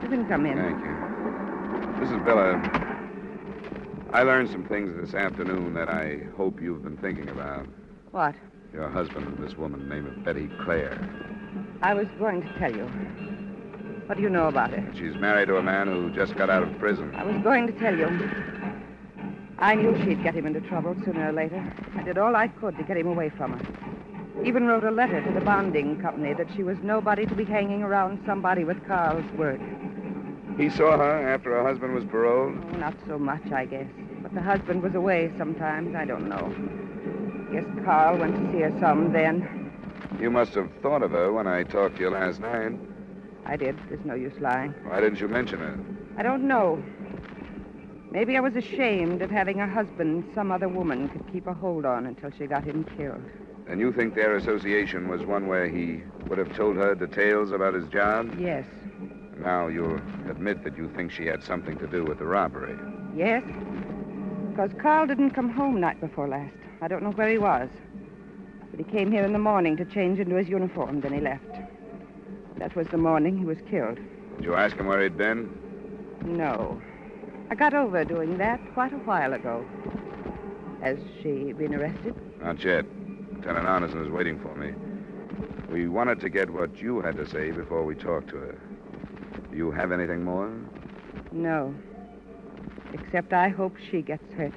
You 0.01 0.07
can 0.07 0.25
come 0.29 0.45
in. 0.45 0.57
Thank 0.57 0.79
you. 0.79 0.95
Mrs. 1.99 2.23
Biller, 2.23 2.55
I 4.13 4.23
learned 4.23 4.49
some 4.49 4.63
things 4.63 4.95
this 4.95 5.13
afternoon 5.13 5.73
that 5.73 5.89
I 5.89 6.21
hope 6.37 6.61
you've 6.61 6.83
been 6.83 6.95
thinking 6.95 7.27
about. 7.27 7.67
What? 8.11 8.33
Your 8.71 8.87
husband 8.87 9.27
and 9.27 9.45
this 9.45 9.57
woman 9.57 9.89
named 9.89 10.23
Betty 10.23 10.49
Clare. 10.63 10.97
I 11.81 11.93
was 11.93 12.07
going 12.17 12.41
to 12.41 12.59
tell 12.59 12.73
you. 12.73 12.85
What 14.05 14.15
do 14.15 14.23
you 14.23 14.29
know 14.29 14.47
about 14.47 14.69
her? 14.69 14.89
She's 14.95 15.15
married 15.15 15.49
to 15.49 15.57
a 15.57 15.61
man 15.63 15.87
who 15.87 16.11
just 16.11 16.33
got 16.35 16.49
out 16.49 16.63
of 16.63 16.79
prison. 16.79 17.13
I 17.13 17.25
was 17.25 17.35
going 17.43 17.67
to 17.67 17.73
tell 17.73 17.97
you. 17.97 18.07
I 19.61 19.75
knew 19.75 19.93
she'd 20.03 20.23
get 20.23 20.35
him 20.35 20.45
into 20.45 20.61
trouble 20.61 20.95
sooner 21.03 21.29
or 21.29 21.31
later. 21.33 21.61
I 21.95 22.03
did 22.03 22.17
all 22.17 22.33
I 22.35 22.47
could 22.47 22.77
to 22.77 22.83
get 22.83 22.95
him 22.95 23.07
away 23.07 23.29
from 23.29 23.59
her. 23.59 24.43
Even 24.45 24.67
wrote 24.67 24.85
a 24.85 24.91
letter 24.91 25.21
to 25.21 25.33
the 25.33 25.41
bonding 25.41 25.99
company 25.99 26.33
that 26.33 26.47
she 26.55 26.63
was 26.63 26.77
nobody 26.81 27.25
to 27.25 27.35
be 27.35 27.43
hanging 27.43 27.83
around 27.83 28.23
somebody 28.25 28.63
with 28.63 28.85
Carl's 28.87 29.25
work. 29.37 29.59
He 30.57 30.69
saw 30.69 30.97
her 30.97 31.29
after 31.29 31.51
her 31.51 31.63
husband 31.63 31.93
was 31.93 32.05
paroled? 32.05 32.57
Oh, 32.57 32.77
not 32.77 32.93
so 33.05 33.19
much, 33.19 33.51
I 33.51 33.65
guess. 33.65 33.87
But 34.21 34.33
the 34.33 34.41
husband 34.41 34.81
was 34.81 34.95
away 34.95 35.31
sometimes. 35.37 35.93
I 35.93 36.05
don't 36.05 36.29
know. 36.29 36.55
Guess 37.51 37.65
Carl 37.83 38.17
went 38.17 38.35
to 38.35 38.51
see 38.53 38.59
her 38.59 38.73
some 38.79 39.11
then. 39.11 39.71
You 40.21 40.29
must 40.29 40.53
have 40.53 40.69
thought 40.81 41.03
of 41.03 41.11
her 41.11 41.33
when 41.33 41.47
I 41.47 41.63
talked 41.63 41.97
to 41.97 42.01
you 42.01 42.09
last 42.09 42.39
night. 42.39 42.79
I 43.45 43.57
did. 43.57 43.77
There's 43.89 44.05
no 44.05 44.13
use 44.13 44.39
lying. 44.39 44.73
Why 44.85 45.01
didn't 45.01 45.19
you 45.19 45.27
mention 45.27 45.59
her? 45.59 45.77
I 46.17 46.23
don't 46.23 46.47
know. 46.47 46.81
Maybe 48.11 48.37
I 48.37 48.39
was 48.39 48.55
ashamed 48.55 49.21
of 49.21 49.29
having 49.29 49.61
a 49.61 49.67
husband 49.67 50.29
some 50.33 50.51
other 50.51 50.67
woman 50.67 51.09
could 51.09 51.31
keep 51.31 51.45
a 51.45 51.53
hold 51.53 51.85
on 51.85 52.07
until 52.07 52.31
she 52.31 52.47
got 52.47 52.63
him 52.63 52.83
killed. 52.97 53.23
And 53.67 53.79
you 53.79 53.93
think 53.93 54.15
their 54.15 54.35
association 54.35 55.07
was 55.07 55.21
one 55.21 55.47
where 55.47 55.67
he 55.67 56.01
would 56.27 56.39
have 56.39 56.55
told 56.55 56.75
her 56.77 56.95
details 56.95 57.51
about 57.51 57.75
his 57.75 57.87
job? 57.89 58.39
Yes. 58.39 58.65
Now 59.37 59.67
you'll 59.67 60.01
admit 60.27 60.63
that 60.63 60.75
you 60.75 60.89
think 60.95 61.11
she 61.11 61.27
had 61.27 61.43
something 61.43 61.77
to 61.77 61.87
do 61.87 62.03
with 62.03 62.17
the 62.17 62.25
robbery. 62.25 62.75
Yes? 63.15 63.43
Because 64.49 64.71
Carl 64.81 65.05
didn't 65.05 65.31
come 65.31 65.49
home 65.49 65.79
night 65.79 66.01
before 66.01 66.27
last. 66.27 66.55
I 66.81 66.87
don't 66.87 67.03
know 67.03 67.11
where 67.11 67.29
he 67.29 67.37
was. 67.37 67.69
But 68.71 68.79
he 68.79 68.91
came 68.91 69.11
here 69.11 69.23
in 69.23 69.33
the 69.33 69.39
morning 69.39 69.77
to 69.77 69.85
change 69.85 70.19
into 70.19 70.35
his 70.35 70.49
uniform, 70.49 71.01
then 71.01 71.13
he 71.13 71.19
left. 71.19 71.55
That 72.57 72.75
was 72.75 72.87
the 72.87 72.97
morning 72.97 73.37
he 73.37 73.45
was 73.45 73.59
killed. 73.69 73.99
Did 74.37 74.45
you 74.45 74.55
ask 74.55 74.75
him 74.75 74.87
where 74.87 75.01
he'd 75.03 75.15
been? 75.15 75.55
No. 76.25 76.81
I 77.49 77.55
got 77.55 77.73
over 77.73 78.05
doing 78.05 78.37
that 78.37 78.59
quite 78.73 78.93
a 78.93 78.97
while 78.97 79.33
ago. 79.33 79.65
Has 80.81 80.97
she 81.21 81.51
been 81.53 81.73
arrested? 81.73 82.15
Not 82.41 82.63
yet. 82.63 82.85
Lieutenant 83.33 83.65
Arneson 83.65 84.05
is 84.05 84.11
waiting 84.11 84.39
for 84.39 84.55
me. 84.55 84.73
We 85.71 85.87
wanted 85.87 86.19
to 86.21 86.29
get 86.29 86.49
what 86.49 86.79
you 86.81 87.01
had 87.01 87.15
to 87.17 87.27
say 87.27 87.51
before 87.51 87.83
we 87.83 87.95
talked 87.95 88.29
to 88.29 88.37
her. 88.37 88.61
Do 89.51 89.57
you 89.57 89.71
have 89.71 89.91
anything 89.91 90.23
more? 90.23 90.51
No. 91.31 91.73
Except 92.93 93.33
I 93.33 93.49
hope 93.49 93.75
she 93.89 94.01
gets 94.01 94.31
hurt 94.33 94.53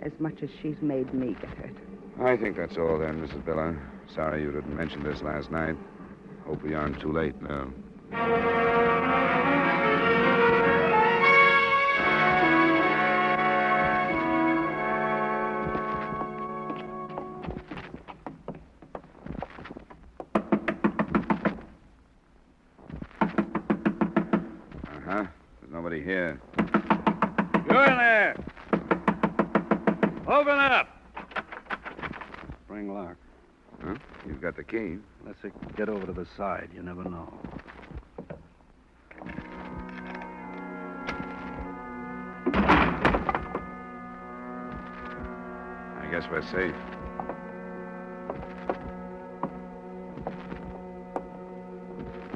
as 0.00 0.12
much 0.18 0.42
as 0.42 0.50
she's 0.60 0.80
made 0.82 1.12
me 1.14 1.36
get 1.40 1.50
hurt. 1.50 1.74
I 2.20 2.36
think 2.36 2.56
that's 2.56 2.76
all 2.76 2.98
then, 2.98 3.26
Mrs. 3.26 3.42
Biller. 3.44 3.78
Sorry 4.14 4.42
you 4.42 4.52
didn't 4.52 4.76
mention 4.76 5.02
this 5.02 5.22
last 5.22 5.50
night. 5.50 5.76
Hope 6.46 6.62
we 6.62 6.74
aren't 6.74 7.00
too 7.00 7.12
late 7.12 7.34
now. 7.42 8.85
Let's 34.76 35.38
get 35.74 35.88
over 35.88 36.04
to 36.04 36.12
the 36.12 36.26
side. 36.36 36.68
You 36.74 36.82
never 36.82 37.02
know. 37.02 37.32
I 45.98 46.08
guess 46.10 46.24
we're 46.30 46.42
safe. 46.42 46.74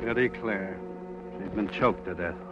Betty 0.03 0.31
Clare. 0.31 0.81
She's 1.39 1.51
been 1.51 1.69
choked 1.69 2.07
to 2.07 2.15
death. 2.15 2.50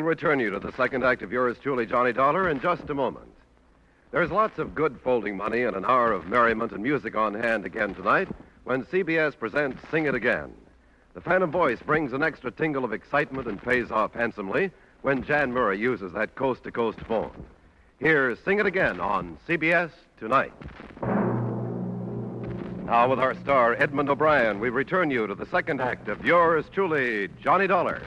Will 0.00 0.06
return 0.06 0.40
you 0.40 0.48
to 0.48 0.58
the 0.58 0.72
second 0.78 1.04
act 1.04 1.20
of 1.20 1.30
yours 1.30 1.58
truly, 1.62 1.84
Johnny 1.84 2.14
Dollar, 2.14 2.48
in 2.48 2.58
just 2.58 2.88
a 2.88 2.94
moment. 2.94 3.30
There's 4.12 4.30
lots 4.30 4.58
of 4.58 4.74
good 4.74 4.98
folding 5.04 5.36
money 5.36 5.64
and 5.64 5.76
an 5.76 5.84
hour 5.84 6.12
of 6.12 6.26
merriment 6.26 6.72
and 6.72 6.82
music 6.82 7.16
on 7.16 7.34
hand 7.34 7.66
again 7.66 7.94
tonight 7.94 8.26
when 8.64 8.84
CBS 8.84 9.38
presents 9.38 9.78
Sing 9.90 10.06
It 10.06 10.14
Again. 10.14 10.54
The 11.12 11.20
Phantom 11.20 11.50
Voice 11.50 11.80
brings 11.80 12.14
an 12.14 12.22
extra 12.22 12.50
tingle 12.50 12.82
of 12.82 12.94
excitement 12.94 13.46
and 13.46 13.62
pays 13.62 13.90
off 13.90 14.14
handsomely 14.14 14.70
when 15.02 15.22
Jan 15.22 15.52
Murray 15.52 15.78
uses 15.78 16.14
that 16.14 16.34
coast 16.34 16.64
to 16.64 16.72
coast 16.72 17.00
phone. 17.00 17.44
Here's 17.98 18.38
Sing 18.38 18.58
It 18.58 18.64
Again 18.64 19.00
on 19.00 19.36
CBS 19.46 19.90
tonight. 20.18 20.54
Now, 22.86 23.10
with 23.10 23.18
our 23.18 23.34
star, 23.34 23.74
Edmond 23.74 24.08
O'Brien, 24.08 24.60
we 24.60 24.70
return 24.70 25.10
you 25.10 25.26
to 25.26 25.34
the 25.34 25.46
second 25.50 25.82
act 25.82 26.08
of 26.08 26.24
yours 26.24 26.64
truly, 26.72 27.28
Johnny 27.42 27.66
Dollar. 27.66 28.00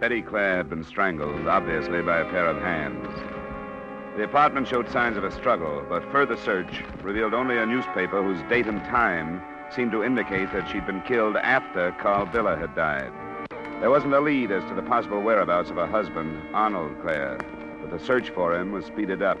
Betty 0.00 0.22
Clare 0.22 0.56
had 0.56 0.70
been 0.70 0.82
strangled, 0.82 1.46
obviously 1.46 2.00
by 2.00 2.20
a 2.20 2.30
pair 2.30 2.46
of 2.46 2.56
hands. 2.62 3.06
The 4.16 4.24
apartment 4.24 4.66
showed 4.66 4.88
signs 4.88 5.18
of 5.18 5.24
a 5.24 5.30
struggle, 5.30 5.84
but 5.90 6.10
further 6.10 6.38
search 6.38 6.82
revealed 7.02 7.34
only 7.34 7.58
a 7.58 7.66
newspaper 7.66 8.22
whose 8.22 8.40
date 8.48 8.66
and 8.66 8.82
time 8.84 9.42
seemed 9.70 9.92
to 9.92 10.02
indicate 10.02 10.50
that 10.54 10.70
she'd 10.70 10.86
been 10.86 11.02
killed 11.02 11.36
after 11.36 11.92
Carl 12.00 12.24
Biller 12.26 12.58
had 12.58 12.74
died. 12.74 13.12
There 13.80 13.90
wasn't 13.90 14.14
a 14.14 14.20
lead 14.20 14.50
as 14.50 14.64
to 14.70 14.74
the 14.74 14.80
possible 14.80 15.20
whereabouts 15.20 15.68
of 15.68 15.76
her 15.76 15.86
husband, 15.86 16.40
Arnold 16.54 16.98
Clare, 17.02 17.38
but 17.82 17.90
the 17.90 18.02
search 18.02 18.30
for 18.30 18.54
him 18.54 18.72
was 18.72 18.86
speeded 18.86 19.20
up. 19.20 19.38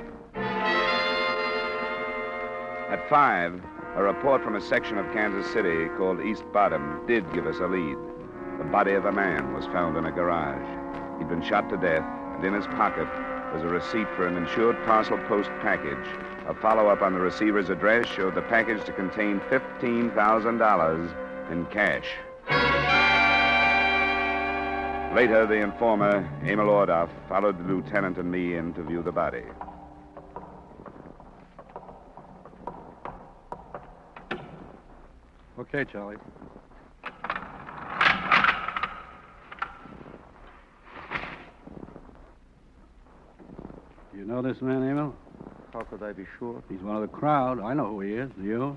At 2.90 3.08
five, 3.08 3.58
a 3.96 4.02
report 4.02 4.44
from 4.44 4.56
a 4.56 4.60
section 4.60 4.98
of 4.98 5.10
Kansas 5.14 5.50
City 5.54 5.88
called 5.96 6.20
East 6.20 6.44
Bottom 6.52 7.00
did 7.06 7.24
give 7.32 7.46
us 7.46 7.60
a 7.60 7.66
lead. 7.66 7.96
The 8.60 8.66
body 8.66 8.92
of 8.92 9.06
a 9.06 9.10
man 9.10 9.54
was 9.54 9.64
found 9.64 9.96
in 9.96 10.04
a 10.04 10.12
garage. 10.12 11.18
He'd 11.18 11.30
been 11.30 11.42
shot 11.42 11.70
to 11.70 11.78
death, 11.78 12.04
and 12.36 12.44
in 12.44 12.52
his 12.52 12.66
pocket 12.66 13.08
was 13.54 13.62
a 13.62 13.66
receipt 13.66 14.06
for 14.14 14.26
an 14.26 14.36
insured 14.36 14.76
parcel 14.84 15.16
post 15.26 15.48
package. 15.62 16.06
A 16.46 16.52
follow 16.52 16.88
up 16.88 17.00
on 17.00 17.14
the 17.14 17.20
receiver's 17.20 17.70
address 17.70 18.06
showed 18.06 18.34
the 18.34 18.42
package 18.42 18.84
to 18.84 18.92
contain 18.92 19.40
$15,000 19.48 21.50
in 21.50 21.64
cash. 21.66 22.04
Later, 25.16 25.46
the 25.46 25.54
informer, 25.54 26.28
Emil 26.44 26.66
Ordoff, 26.66 27.08
followed 27.30 27.58
the 27.58 27.64
lieutenant 27.64 28.18
and 28.18 28.30
me 28.30 28.56
in 28.56 28.74
to 28.74 28.82
view 28.82 29.02
the 29.02 29.10
body. 29.10 29.44
Okay, 35.58 35.86
Charlie. 35.90 36.18
You 44.16 44.24
know 44.24 44.42
this 44.42 44.60
man, 44.60 44.82
Emil? 44.82 45.14
How 45.72 45.80
could 45.82 46.02
I 46.02 46.12
be 46.12 46.24
sure? 46.38 46.62
He's 46.68 46.80
one 46.80 46.96
of 46.96 47.02
the 47.02 47.08
crowd. 47.08 47.60
I 47.60 47.74
know 47.74 47.86
who 47.86 48.00
he 48.00 48.14
is. 48.14 48.30
Do 48.36 48.42
you? 48.42 48.76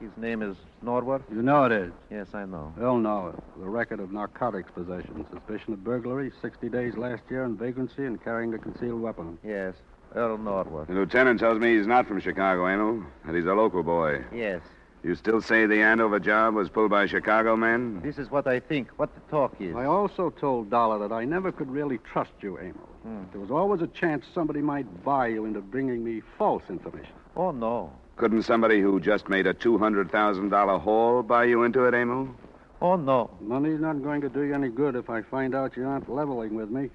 His 0.00 0.10
name 0.16 0.42
is 0.42 0.56
Norwood? 0.82 1.22
You 1.30 1.40
know 1.40 1.64
it 1.64 1.72
is. 1.72 1.92
Yes, 2.10 2.26
I 2.34 2.44
know. 2.44 2.74
They'll 2.76 2.98
know 2.98 3.28
it. 3.28 3.60
The 3.60 3.68
record 3.68 4.00
of 4.00 4.12
narcotics 4.12 4.70
possession, 4.74 5.24
suspicion 5.32 5.72
of 5.72 5.84
burglary, 5.84 6.32
60 6.42 6.68
days 6.68 6.96
last 6.96 7.22
year 7.30 7.44
in 7.44 7.56
vagrancy, 7.56 8.04
and 8.04 8.22
carrying 8.22 8.52
a 8.54 8.58
concealed 8.58 9.00
weapon. 9.00 9.38
Yes, 9.44 9.74
Earl 10.14 10.36
Norwood. 10.36 10.88
The 10.88 10.94
lieutenant 10.94 11.40
tells 11.40 11.58
me 11.58 11.76
he's 11.78 11.86
not 11.86 12.06
from 12.06 12.20
Chicago, 12.20 12.66
Emil, 12.66 13.04
that 13.24 13.34
he's 13.34 13.46
a 13.46 13.54
local 13.54 13.82
boy. 13.82 14.24
Yes. 14.34 14.60
You 15.06 15.14
still 15.14 15.40
say 15.40 15.66
the 15.66 15.82
Andover 15.82 16.18
job 16.18 16.56
was 16.56 16.68
pulled 16.68 16.90
by 16.90 17.06
Chicago 17.06 17.54
men? 17.54 18.00
This 18.02 18.18
is 18.18 18.28
what 18.28 18.48
I 18.48 18.58
think, 18.58 18.88
what 18.96 19.14
the 19.14 19.20
talk 19.30 19.54
is. 19.60 19.72
I 19.76 19.84
also 19.84 20.30
told 20.30 20.68
Dollar 20.68 20.98
that 21.06 21.14
I 21.14 21.24
never 21.24 21.52
could 21.52 21.70
really 21.70 21.98
trust 21.98 22.32
you, 22.40 22.58
Emil. 22.58 22.74
Hmm. 23.04 23.22
There 23.30 23.40
was 23.40 23.52
always 23.52 23.80
a 23.82 23.86
chance 23.86 24.24
somebody 24.34 24.60
might 24.60 25.04
buy 25.04 25.28
you 25.28 25.44
into 25.44 25.60
bringing 25.60 26.02
me 26.02 26.22
false 26.36 26.64
information. 26.68 27.12
Oh, 27.36 27.52
no. 27.52 27.92
Couldn't 28.16 28.42
somebody 28.42 28.80
who 28.80 28.98
just 28.98 29.28
made 29.28 29.46
a 29.46 29.54
$200,000 29.54 30.80
haul 30.80 31.22
buy 31.22 31.44
you 31.44 31.62
into 31.62 31.84
it, 31.84 31.94
Emil? 31.94 32.34
Oh, 32.82 32.96
no. 32.96 33.30
Money's 33.40 33.78
not 33.78 34.02
going 34.02 34.22
to 34.22 34.28
do 34.28 34.42
you 34.42 34.54
any 34.54 34.70
good 34.70 34.96
if 34.96 35.08
I 35.08 35.22
find 35.22 35.54
out 35.54 35.76
you 35.76 35.86
aren't 35.86 36.12
leveling 36.12 36.56
with 36.56 36.70
me. 36.70 36.90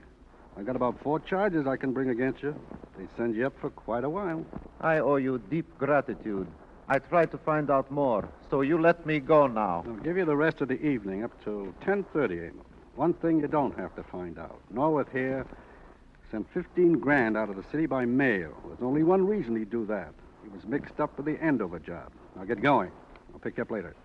I 0.58 0.64
got 0.64 0.76
about 0.76 1.02
four 1.02 1.22
charges 1.22 1.66
I 1.66 1.78
can 1.78 1.94
bring 1.94 2.10
against 2.10 2.44
you. 2.44 2.54
They 2.98 3.06
send 3.16 3.38
you 3.38 3.48
up 3.48 3.54
for 3.62 3.70
quite 3.70 4.04
a 4.04 4.10
while. 4.10 4.46
I 4.82 4.98
owe 5.00 5.16
you 5.16 5.42
deep 5.50 5.78
gratitude. 5.78 6.46
I 6.92 7.00
tried 7.00 7.32
to 7.32 7.38
find 7.38 7.72
out 7.72 7.90
more, 7.90 8.28
so 8.50 8.60
you 8.60 8.78
let 8.78 9.06
me 9.06 9.22
go 9.22 9.48
now. 9.48 9.82
I'll 9.88 9.94
give 10.04 10.18
you 10.18 10.26
the 10.26 10.36
rest 10.36 10.60
of 10.60 10.68
the 10.68 10.86
evening 10.86 11.24
up 11.24 11.32
till 11.42 11.74
10.30, 11.86 12.50
Emil. 12.50 12.66
One 12.98 13.14
thing 13.14 13.40
you 13.40 13.48
don't 13.48 13.74
have 13.80 13.96
to 13.96 14.04
find 14.04 14.38
out. 14.38 14.60
Norwood 14.70 15.08
here 15.14 15.46
sent 16.32 16.54
15 16.54 17.00
grand 17.00 17.38
out 17.38 17.50
of 17.50 17.56
the 17.56 17.64
city 17.72 17.86
by 17.86 18.04
mail. 18.04 18.52
There's 18.68 18.82
only 18.82 19.04
one 19.04 19.26
reason 19.26 19.56
he'd 19.56 19.70
do 19.70 19.86
that. 19.86 20.14
He 20.44 20.50
was 20.50 20.66
mixed 20.66 21.00
up 21.00 21.16
with 21.16 21.28
the 21.28 21.42
Andover 21.42 21.80
job. 21.80 22.12
Now 22.36 22.44
get 22.44 22.62
going. 22.62 22.92
I'll 23.34 23.40
pick 23.40 23.56
you 23.56 23.64
up 23.64 23.72
later. 23.72 23.96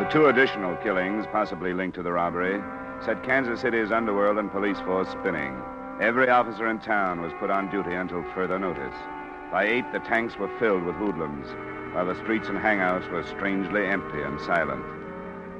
The 0.00 0.10
two 0.10 0.26
additional 0.26 0.74
killings, 0.78 1.24
possibly 1.30 1.72
linked 1.72 1.94
to 1.94 2.02
the 2.02 2.10
robbery, 2.10 2.60
set 3.04 3.22
Kansas 3.22 3.60
City's 3.60 3.92
underworld 3.92 4.38
and 4.38 4.50
police 4.50 4.80
force 4.80 5.08
spinning. 5.10 5.56
Every 6.00 6.28
officer 6.28 6.68
in 6.68 6.80
town 6.80 7.20
was 7.20 7.32
put 7.38 7.50
on 7.50 7.70
duty 7.70 7.94
until 7.94 8.24
further 8.34 8.58
notice. 8.58 8.94
By 9.52 9.64
eight, 9.64 9.84
the 9.92 10.00
tanks 10.00 10.36
were 10.36 10.50
filled 10.58 10.82
with 10.82 10.96
hoodlums, 10.96 11.46
while 11.94 12.06
the 12.06 12.16
streets 12.16 12.48
and 12.48 12.58
hangouts 12.58 13.08
were 13.10 13.22
strangely 13.22 13.86
empty 13.86 14.20
and 14.20 14.40
silent. 14.40 14.84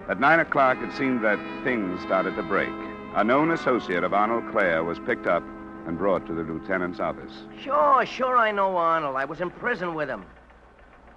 At 0.09 0.18
nine 0.18 0.41
o'clock, 0.41 0.78
it 0.82 0.93
seemed 0.93 1.22
that 1.24 1.39
things 1.62 2.01
started 2.03 2.35
to 2.35 2.43
break. 2.43 2.72
A 3.14 3.22
known 3.22 3.53
associate 3.53 4.03
of 4.03 4.12
Arnold 4.12 4.51
Clare 4.51 4.82
was 4.82 4.99
picked 4.99 5.28
up 5.28 5.45
and 5.87 5.97
brought 5.97 6.26
to 6.26 6.35
the 6.35 6.43
lieutenant's 6.43 6.99
office. 6.99 7.32
Sure, 7.61 8.05
sure, 8.05 8.37
I 8.37 8.51
know 8.51 8.76
Arnold. 8.76 9.14
I 9.16 9.26
was 9.26 9.41
in 9.41 9.51
prison 9.51 9.95
with 9.95 10.09
him. 10.09 10.24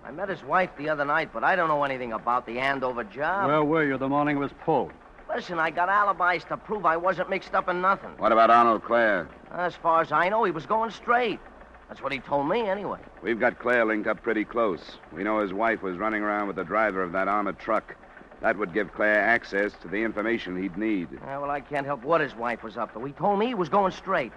I 0.05 0.11
met 0.11 0.29
his 0.29 0.43
wife 0.43 0.69
the 0.77 0.89
other 0.89 1.05
night, 1.05 1.31
but 1.33 1.43
I 1.43 1.55
don't 1.55 1.69
know 1.69 1.83
anything 1.83 2.13
about 2.13 2.45
the 2.45 2.59
Andover 2.59 3.03
job. 3.03 3.47
Where 3.47 3.63
were 3.63 3.83
you 3.83 3.97
the 3.97 4.07
morning 4.07 4.37
it 4.37 4.39
was 4.39 4.51
pulled? 4.63 4.93
Listen, 5.37 5.59
I 5.59 5.69
got 5.69 5.87
alibis 5.87 6.45
to 6.45 6.57
prove 6.57 6.83
I 6.83 6.97
wasn't 6.97 7.29
mixed 7.29 7.53
up 7.53 7.69
in 7.69 7.79
nothing. 7.79 8.09
What 8.17 8.31
about 8.31 8.49
Arnold 8.49 8.83
Clare? 8.83 9.29
As 9.51 9.75
far 9.75 10.01
as 10.01 10.11
I 10.11 10.29
know, 10.29 10.43
he 10.45 10.51
was 10.51 10.65
going 10.65 10.89
straight. 10.89 11.39
That's 11.87 12.01
what 12.01 12.11
he 12.11 12.17
told 12.17 12.49
me, 12.49 12.61
anyway. 12.61 12.97
We've 13.21 13.39
got 13.39 13.59
Clare 13.59 13.85
linked 13.85 14.07
up 14.07 14.23
pretty 14.23 14.43
close. 14.43 14.97
We 15.13 15.23
know 15.23 15.39
his 15.39 15.53
wife 15.53 15.83
was 15.83 15.95
running 15.95 16.23
around 16.23 16.47
with 16.47 16.55
the 16.55 16.63
driver 16.63 17.03
of 17.03 17.11
that 17.11 17.27
armored 17.27 17.59
truck. 17.59 17.95
That 18.41 18.57
would 18.57 18.73
give 18.73 18.91
Clare 18.93 19.21
access 19.21 19.73
to 19.83 19.87
the 19.87 19.97
information 19.97 20.59
he'd 20.59 20.75
need. 20.75 21.07
Yeah, 21.13 21.37
well, 21.37 21.51
I 21.51 21.61
can't 21.61 21.85
help 21.85 22.03
what 22.03 22.19
his 22.19 22.33
wife 22.33 22.63
was 22.63 22.75
up 22.75 22.91
to. 22.95 23.05
He 23.05 23.11
told 23.11 23.37
me 23.37 23.45
he 23.45 23.53
was 23.53 23.69
going 23.69 23.91
straight. 23.91 24.31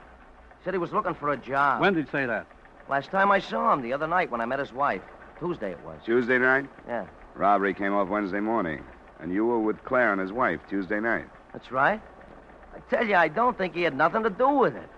Said 0.64 0.74
he 0.74 0.78
was 0.78 0.92
looking 0.92 1.14
for 1.14 1.30
a 1.30 1.36
job. 1.38 1.80
When 1.80 1.94
did 1.94 2.04
he 2.04 2.10
say 2.10 2.26
that? 2.26 2.46
Last 2.90 3.10
time 3.10 3.32
I 3.32 3.38
saw 3.38 3.72
him, 3.72 3.80
the 3.80 3.94
other 3.94 4.06
night 4.06 4.30
when 4.30 4.42
I 4.42 4.44
met 4.44 4.58
his 4.58 4.74
wife. 4.74 5.00
Tuesday 5.38 5.70
it 5.70 5.82
was. 5.82 5.98
Tuesday 6.04 6.36
night? 6.36 6.66
Yeah, 6.86 7.06
Robbery 7.36 7.72
came 7.72 7.94
off 7.94 8.08
Wednesday 8.08 8.40
morning. 8.40 8.84
And 9.20 9.32
you 9.32 9.46
were 9.46 9.58
with 9.60 9.82
Clare 9.84 10.12
and 10.12 10.20
his 10.20 10.32
wife 10.32 10.60
Tuesday 10.68 11.00
night. 11.00 11.26
that's 11.52 11.70
right. 11.70 12.00
I 12.74 12.78
tell 12.94 13.06
you, 13.06 13.16
I 13.16 13.28
don't 13.28 13.58
think 13.58 13.74
he 13.74 13.82
had 13.82 13.96
nothing 13.96 14.22
to 14.22 14.30
do 14.30 14.48
with 14.48 14.76
it. 14.76 14.88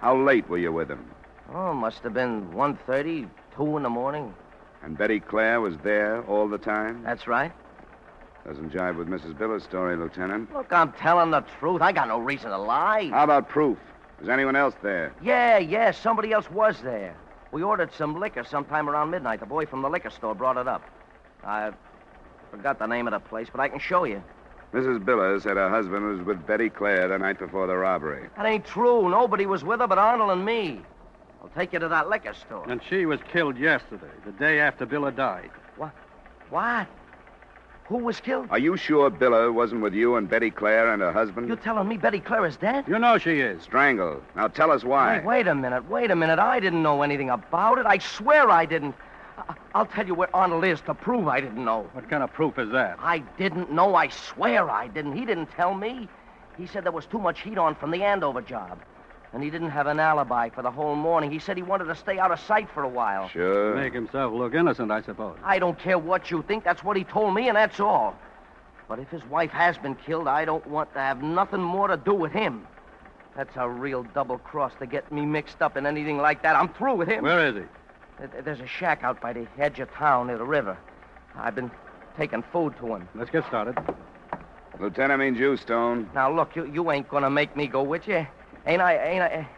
How 0.00 0.16
late 0.16 0.48
were 0.48 0.58
you 0.58 0.72
with 0.72 0.90
him? 0.90 1.10
Oh, 1.52 1.72
must 1.72 2.02
have 2.02 2.14
been 2.14 2.50
1.30, 2.52 3.28
2 3.56 3.76
in 3.76 3.82
the 3.82 3.88
morning. 3.90 4.34
And 4.82 4.96
Betty 4.98 5.20
Clare 5.20 5.60
was 5.60 5.76
there 5.78 6.22
all 6.24 6.48
the 6.48 6.58
time? 6.58 7.02
That's 7.02 7.26
right. 7.26 7.52
Doesn't 8.46 8.72
jive 8.72 8.96
with 8.96 9.08
Mrs. 9.08 9.38
Biller's 9.38 9.62
story, 9.62 9.96
Lieutenant. 9.96 10.52
Look, 10.52 10.72
I'm 10.72 10.92
telling 10.92 11.30
the 11.30 11.42
truth. 11.60 11.80
I 11.80 11.92
got 11.92 12.08
no 12.08 12.18
reason 12.18 12.50
to 12.50 12.58
lie. 12.58 13.08
How 13.10 13.24
about 13.24 13.48
proof? 13.48 13.78
Was 14.20 14.28
anyone 14.28 14.56
else 14.56 14.74
there? 14.82 15.14
Yeah, 15.22 15.58
yeah, 15.58 15.92
somebody 15.92 16.32
else 16.32 16.50
was 16.50 16.80
there. 16.82 17.16
We 17.52 17.62
ordered 17.62 17.92
some 17.92 18.18
liquor 18.18 18.44
sometime 18.44 18.88
around 18.88 19.10
midnight. 19.10 19.40
The 19.40 19.46
boy 19.46 19.66
from 19.66 19.82
the 19.82 19.88
liquor 19.90 20.10
store 20.10 20.34
brought 20.34 20.56
it 20.56 20.66
up. 20.66 20.82
I 21.44 21.70
forgot 22.52 22.78
the 22.78 22.86
name 22.86 23.08
of 23.08 23.12
the 23.12 23.18
place, 23.18 23.48
but 23.50 23.60
I 23.60 23.68
can 23.68 23.80
show 23.80 24.04
you. 24.04 24.22
Mrs. 24.74 25.04
Biller 25.04 25.42
said 25.42 25.56
her 25.56 25.68
husband 25.68 26.06
was 26.06 26.20
with 26.26 26.46
Betty 26.46 26.68
Clare 26.70 27.08
the 27.08 27.18
night 27.18 27.38
before 27.38 27.66
the 27.66 27.76
robbery. 27.76 28.28
That 28.36 28.46
ain't 28.46 28.64
true. 28.64 29.08
Nobody 29.10 29.46
was 29.46 29.64
with 29.64 29.80
her 29.80 29.86
but 29.86 29.98
Arnold 29.98 30.30
and 30.30 30.44
me. 30.44 30.80
I'll 31.42 31.48
take 31.50 31.72
you 31.72 31.78
to 31.78 31.88
that 31.88 32.08
liquor 32.08 32.34
store. 32.34 32.64
And 32.70 32.80
she 32.88 33.04
was 33.04 33.20
killed 33.32 33.58
yesterday, 33.58 34.06
the 34.24 34.32
day 34.32 34.60
after 34.60 34.86
Biller 34.86 35.14
died. 35.14 35.50
What? 35.76 35.92
What? 36.50 36.86
Who 37.86 37.98
was 37.98 38.20
killed? 38.20 38.46
Are 38.50 38.58
you 38.58 38.76
sure 38.76 39.10
Biller 39.10 39.52
wasn't 39.52 39.82
with 39.82 39.92
you 39.92 40.16
and 40.16 40.28
Betty 40.28 40.50
Clare 40.50 40.92
and 40.92 41.02
her 41.02 41.12
husband? 41.12 41.48
You're 41.48 41.56
telling 41.56 41.88
me 41.88 41.96
Betty 41.96 42.20
Clare 42.20 42.46
is 42.46 42.56
dead? 42.56 42.84
You 42.86 42.98
know 42.98 43.18
she 43.18 43.40
is. 43.40 43.62
Strangled. 43.64 44.22
Now 44.36 44.48
tell 44.48 44.70
us 44.70 44.84
why. 44.84 45.18
Hey, 45.18 45.26
wait 45.26 45.48
a 45.48 45.54
minute, 45.54 45.88
wait 45.90 46.10
a 46.10 46.16
minute. 46.16 46.38
I 46.38 46.60
didn't 46.60 46.82
know 46.82 47.02
anything 47.02 47.28
about 47.30 47.78
it. 47.78 47.86
I 47.86 47.98
swear 47.98 48.48
I 48.50 48.64
didn't. 48.66 48.94
I- 49.38 49.54
I'll 49.74 49.86
tell 49.86 50.06
you 50.06 50.14
where 50.14 50.34
Arnold 50.34 50.64
is 50.64 50.80
to 50.82 50.94
prove 50.94 51.28
I 51.28 51.40
didn't 51.40 51.64
know. 51.64 51.88
What 51.92 52.08
kind 52.10 52.22
of 52.22 52.32
proof 52.32 52.58
is 52.58 52.70
that? 52.70 52.98
I 53.00 53.18
didn't 53.38 53.70
know. 53.72 53.94
I 53.94 54.08
swear 54.08 54.70
I 54.70 54.88
didn't. 54.88 55.12
He 55.16 55.24
didn't 55.24 55.46
tell 55.52 55.74
me. 55.74 56.08
He 56.58 56.66
said 56.66 56.84
there 56.84 56.92
was 56.92 57.06
too 57.06 57.18
much 57.18 57.40
heat 57.40 57.56
on 57.58 57.74
from 57.74 57.90
the 57.90 58.02
Andover 58.04 58.42
job. 58.42 58.78
And 59.32 59.42
he 59.42 59.48
didn't 59.48 59.70
have 59.70 59.86
an 59.86 59.98
alibi 59.98 60.50
for 60.50 60.60
the 60.60 60.70
whole 60.70 60.94
morning. 60.94 61.30
He 61.30 61.38
said 61.38 61.56
he 61.56 61.62
wanted 61.62 61.86
to 61.86 61.94
stay 61.94 62.18
out 62.18 62.30
of 62.30 62.38
sight 62.40 62.68
for 62.74 62.82
a 62.82 62.88
while. 62.88 63.28
Sure. 63.28 63.74
Make 63.74 63.94
himself 63.94 64.34
look 64.34 64.52
innocent, 64.54 64.90
I 64.90 65.00
suppose. 65.00 65.38
I 65.42 65.58
don't 65.58 65.78
care 65.78 65.98
what 65.98 66.30
you 66.30 66.42
think. 66.42 66.64
That's 66.64 66.84
what 66.84 66.98
he 66.98 67.04
told 67.04 67.34
me, 67.34 67.48
and 67.48 67.56
that's 67.56 67.80
all. 67.80 68.14
But 68.88 68.98
if 68.98 69.08
his 69.08 69.24
wife 69.24 69.50
has 69.52 69.78
been 69.78 69.94
killed, 69.94 70.28
I 70.28 70.44
don't 70.44 70.66
want 70.66 70.92
to 70.92 70.98
have 70.98 71.22
nothing 71.22 71.62
more 71.62 71.88
to 71.88 71.96
do 71.96 72.12
with 72.12 72.32
him. 72.32 72.66
That's 73.34 73.56
a 73.56 73.66
real 73.66 74.02
double 74.02 74.36
cross 74.36 74.72
to 74.80 74.86
get 74.86 75.10
me 75.10 75.24
mixed 75.24 75.62
up 75.62 75.78
in 75.78 75.86
anything 75.86 76.18
like 76.18 76.42
that. 76.42 76.54
I'm 76.54 76.68
through 76.68 76.96
with 76.96 77.08
him. 77.08 77.24
Where 77.24 77.46
is 77.46 77.54
he? 77.54 77.62
Th- 78.30 78.44
There's 78.44 78.60
a 78.60 78.66
shack 78.66 79.02
out 79.02 79.20
by 79.20 79.32
the 79.32 79.46
edge 79.58 79.80
of 79.80 79.90
town 79.92 80.28
near 80.28 80.38
the 80.38 80.44
river. 80.44 80.76
I've 81.36 81.54
been 81.54 81.70
taking 82.16 82.42
food 82.52 82.74
to 82.78 82.94
him. 82.94 83.08
Let's 83.14 83.30
get 83.30 83.44
started. 83.46 83.76
Lieutenant 84.78 85.20
means 85.20 85.38
you, 85.38 85.56
Stone. 85.56 86.08
Now 86.14 86.32
look, 86.32 86.54
you, 86.56 86.64
you 86.66 86.90
ain't 86.90 87.08
gonna 87.08 87.30
make 87.30 87.56
me 87.56 87.66
go 87.66 87.82
with 87.82 88.06
you. 88.08 88.26
Ain't 88.66 88.82
I? 88.82 88.96
Ain't 88.98 89.22
I? 89.22 89.48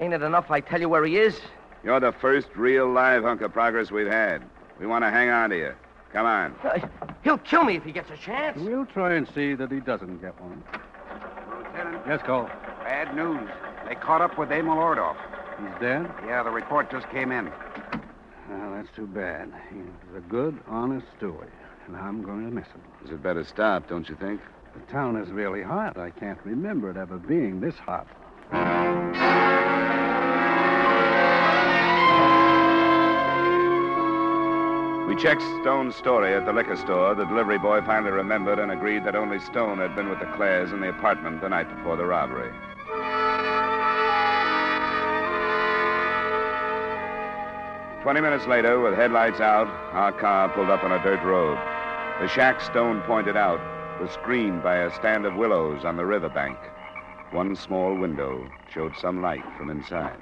Ain't 0.00 0.14
it 0.14 0.22
enough 0.22 0.50
I 0.50 0.60
tell 0.60 0.80
you 0.80 0.88
where 0.88 1.04
he 1.04 1.16
is? 1.18 1.38
You're 1.84 2.00
the 2.00 2.12
first 2.12 2.48
real 2.54 2.88
live 2.90 3.22
hunk 3.24 3.40
of 3.40 3.52
progress 3.52 3.90
we've 3.90 4.06
had. 4.06 4.42
We 4.78 4.86
want 4.86 5.04
to 5.04 5.10
hang 5.10 5.28
on 5.30 5.50
to 5.50 5.56
you. 5.56 5.74
Come 6.12 6.26
on. 6.26 6.54
Uh, 6.62 6.78
He'll 7.24 7.38
kill 7.38 7.64
me 7.64 7.76
if 7.76 7.84
he 7.84 7.92
gets 7.92 8.10
a 8.10 8.16
chance. 8.16 8.58
We'll 8.60 8.84
try 8.86 9.14
and 9.14 9.26
see 9.34 9.54
that 9.54 9.70
he 9.70 9.80
doesn't 9.80 10.20
get 10.20 10.38
one. 10.40 10.62
Lieutenant, 11.56 12.02
Yes, 12.06 12.20
Cole. 12.22 12.48
bad 12.84 13.14
news. 13.16 13.48
They 13.88 13.94
caught 13.94 14.20
up 14.20 14.36
with 14.38 14.50
Emil 14.52 14.74
Ordoff. 14.76 15.16
He's 15.58 15.80
dead? 15.80 16.10
Yeah, 16.26 16.42
the 16.42 16.50
report 16.50 16.90
just 16.90 17.08
came 17.10 17.30
in. 17.32 17.50
Well, 18.82 18.88
that's 18.88 18.96
too 18.96 19.06
bad. 19.06 19.52
He 19.70 19.76
was 19.76 20.16
a 20.16 20.28
good, 20.28 20.58
honest 20.66 21.06
steward, 21.16 21.52
and 21.86 21.96
I'm 21.96 22.20
going 22.20 22.48
to 22.48 22.52
miss 22.52 22.66
him. 22.66 22.80
Is 23.04 23.10
it 23.12 23.22
better 23.22 23.44
stop, 23.44 23.88
don't 23.88 24.08
you 24.08 24.16
think? 24.16 24.40
The 24.74 24.92
town 24.92 25.16
is 25.16 25.30
really 25.30 25.62
hot. 25.62 25.96
I 25.96 26.10
can't 26.10 26.38
remember 26.44 26.90
it 26.90 26.96
ever 26.96 27.18
being 27.18 27.60
this 27.60 27.76
hot. 27.76 28.08
We 35.08 35.14
checked 35.14 35.42
Stone's 35.60 35.94
story 35.94 36.34
at 36.34 36.44
the 36.44 36.52
liquor 36.52 36.76
store. 36.76 37.14
The 37.14 37.26
delivery 37.26 37.58
boy 37.58 37.82
finally 37.82 38.10
remembered 38.10 38.58
and 38.58 38.72
agreed 38.72 39.04
that 39.04 39.14
only 39.14 39.38
Stone 39.38 39.78
had 39.78 39.94
been 39.94 40.08
with 40.08 40.18
the 40.18 40.26
Clares 40.34 40.72
in 40.72 40.80
the 40.80 40.88
apartment 40.88 41.40
the 41.40 41.48
night 41.48 41.72
before 41.72 41.96
the 41.96 42.04
robbery. 42.04 42.50
Twenty 48.02 48.20
minutes 48.20 48.48
later, 48.48 48.80
with 48.80 48.94
headlights 48.94 49.38
out, 49.38 49.68
our 49.92 50.12
car 50.12 50.48
pulled 50.48 50.70
up 50.70 50.82
on 50.82 50.90
a 50.90 51.00
dirt 51.04 51.22
road. 51.22 51.56
The 52.20 52.26
shack 52.26 52.60
Stone 52.60 53.00
pointed 53.02 53.36
out 53.36 53.60
was 54.00 54.10
screened 54.10 54.60
by 54.60 54.78
a 54.78 54.92
stand 54.92 55.24
of 55.24 55.36
willows 55.36 55.84
on 55.84 55.96
the 55.96 56.04
riverbank. 56.04 56.58
One 57.30 57.54
small 57.54 57.94
window 57.94 58.50
showed 58.74 58.96
some 59.00 59.22
light 59.22 59.44
from 59.56 59.70
inside. 59.70 60.16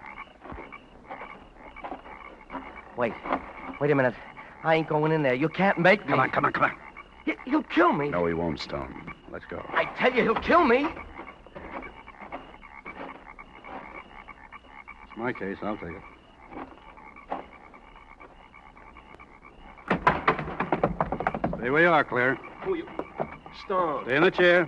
Wait, 2.99 3.15
wait 3.81 3.91
a 3.91 3.95
minute. 3.95 4.15
I 4.63 4.75
ain't 4.75 4.89
going 4.89 5.11
in 5.11 5.23
there. 5.23 5.33
You 5.33 5.49
can't 5.49 5.79
make 5.79 6.01
me. 6.03 6.11
Come 6.11 6.21
on, 6.21 6.31
come 6.31 6.45
on, 6.45 6.53
come 6.53 6.65
on. 6.65 6.77
He, 7.25 7.35
he'll 7.47 7.63
kill 7.63 7.95
me. 7.95 8.11
No, 8.11 8.27
he 8.27 8.35
won't, 8.35 8.61
Stone. 8.61 9.15
Let's 9.33 9.47
go. 9.47 9.65
I 9.71 9.87
tell 9.97 10.13
you, 10.13 10.23
he'll 10.23 10.35
kill 10.35 10.67
me. 10.67 10.87
It's 15.09 15.17
my 15.17 15.33
case. 15.33 15.57
I'll 15.63 15.79
take 15.79 15.93
it. 15.93 16.03
Stay 21.61 21.69
where 21.69 21.83
you 21.83 21.89
are, 21.89 22.05
Clare. 22.05 22.37
Who 22.65 22.75
you? 22.75 22.89
Stone. 23.67 24.05
Stay 24.05 24.17
in 24.17 24.23
the 24.23 24.31
chair. 24.31 24.67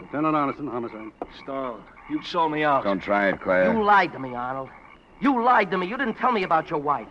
Lieutenant 0.00 0.34
Arneson, 0.34 0.68
homicide. 0.68 1.12
Stone. 1.42 1.84
You 2.10 2.20
sold 2.24 2.50
me 2.50 2.64
out. 2.64 2.82
Don't 2.82 3.00
try 3.00 3.28
it, 3.28 3.40
Clare. 3.40 3.72
You 3.72 3.84
lied 3.84 4.12
to 4.12 4.18
me, 4.18 4.34
Arnold. 4.34 4.68
You 5.20 5.42
lied 5.44 5.70
to 5.70 5.78
me. 5.78 5.86
You 5.86 5.96
didn't 5.96 6.14
tell 6.14 6.32
me 6.32 6.42
about 6.42 6.68
your 6.68 6.80
wife. 6.80 7.06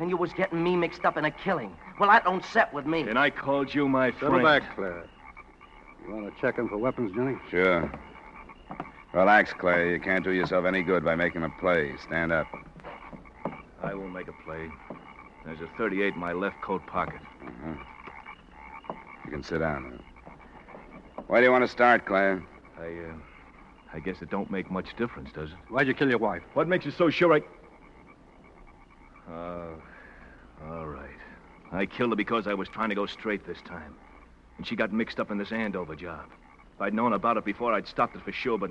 And 0.00 0.10
you 0.10 0.16
was 0.16 0.32
getting 0.32 0.62
me 0.64 0.74
mixed 0.74 1.04
up 1.04 1.16
in 1.16 1.24
a 1.24 1.30
killing. 1.30 1.76
Well, 2.00 2.10
that 2.10 2.24
don't 2.24 2.44
set 2.44 2.74
with 2.74 2.86
me. 2.86 3.02
And 3.02 3.18
I 3.18 3.30
called 3.30 3.72
you 3.72 3.88
my 3.88 4.10
Settle 4.12 4.40
friend. 4.40 4.44
back, 4.44 4.74
Clare. 4.74 5.08
You 6.06 6.14
want 6.14 6.34
to 6.34 6.40
check 6.40 6.56
him 6.58 6.68
for 6.68 6.76
weapons, 6.76 7.12
Johnny? 7.14 7.36
Sure. 7.50 7.90
Relax, 9.12 9.52
Clay. 9.52 9.92
You 9.92 10.00
can't 10.00 10.24
do 10.24 10.32
yourself 10.32 10.64
any 10.64 10.82
good 10.82 11.04
by 11.04 11.14
making 11.14 11.44
a 11.44 11.50
play. 11.60 11.92
Stand 12.04 12.32
up. 12.32 12.48
I 13.82 13.94
won't 13.94 14.12
make 14.12 14.26
a 14.26 14.34
play. 14.44 14.68
There's 15.44 15.60
a 15.60 15.68
38 15.78 16.14
in 16.14 16.20
my 16.20 16.32
left 16.32 16.60
coat 16.62 16.84
pocket. 16.88 17.20
Uh-huh. 17.42 17.74
You 19.26 19.32
can 19.32 19.42
sit 19.42 19.58
down 19.58 19.90
now. 19.90 21.22
Where 21.26 21.40
do 21.40 21.44
you 21.44 21.50
want 21.50 21.64
to 21.64 21.68
start, 21.68 22.06
Clay? 22.06 22.38
I, 22.78 22.86
uh, 22.86 23.14
I 23.92 23.98
guess 23.98 24.22
it 24.22 24.30
don't 24.30 24.50
make 24.52 24.70
much 24.70 24.96
difference, 24.96 25.32
does 25.32 25.50
it? 25.50 25.56
Why'd 25.68 25.88
you 25.88 25.94
kill 25.94 26.08
your 26.08 26.18
wife? 26.18 26.42
What 26.54 26.68
makes 26.68 26.84
you 26.84 26.92
so 26.92 27.10
sure 27.10 27.34
I... 27.34 27.40
Uh, 29.28 29.74
all 30.64 30.86
right. 30.86 31.10
I 31.72 31.86
killed 31.86 32.10
her 32.10 32.16
because 32.16 32.46
I 32.46 32.54
was 32.54 32.68
trying 32.68 32.90
to 32.90 32.94
go 32.94 33.06
straight 33.06 33.44
this 33.44 33.58
time. 33.66 33.96
And 34.58 34.66
she 34.66 34.76
got 34.76 34.92
mixed 34.92 35.18
up 35.18 35.32
in 35.32 35.38
this 35.38 35.50
Andover 35.50 35.96
job. 35.96 36.26
If 36.76 36.80
I'd 36.80 36.94
known 36.94 37.12
about 37.12 37.36
it 37.36 37.44
before, 37.44 37.72
I'd 37.72 37.88
stopped 37.88 38.14
it 38.14 38.22
for 38.22 38.30
sure, 38.30 38.58
but, 38.58 38.70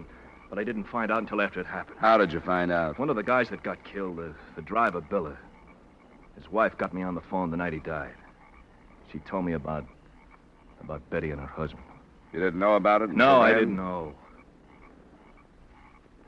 but 0.50 0.58
I 0.58 0.64
didn't 0.64 0.86
find 0.86 1.12
out 1.12 1.20
until 1.20 1.42
after 1.42 1.60
it 1.60 1.68
happened. 1.68 1.98
How 2.00 2.18
did 2.18 2.32
you 2.32 2.40
find 2.40 2.72
out? 2.72 2.98
One 2.98 3.10
of 3.10 3.18
the 3.18 3.24
guys 3.24 3.50
that 3.50 3.62
got 3.62 3.84
killed, 3.84 4.18
the, 4.18 4.34
the 4.56 4.62
driver, 4.62 5.02
Biller, 5.02 5.36
his 6.38 6.50
wife 6.50 6.78
got 6.78 6.94
me 6.94 7.02
on 7.02 7.14
the 7.14 7.22
phone 7.22 7.52
the 7.52 7.58
night 7.58 7.74
he 7.74 7.80
died. 7.80 8.16
She 9.12 9.20
told 9.20 9.44
me 9.44 9.54
about 9.54 9.86
about 10.86 11.10
Betty 11.10 11.32
and 11.32 11.42
her 11.42 11.48
husband. 11.48 11.84
You 12.32 12.40
didn't 12.40 12.60
know 12.60 12.76
about 12.76 13.02
it? 13.02 13.10
No, 13.10 13.42
I 13.42 13.54
didn't 13.54 13.76
know. 13.76 14.14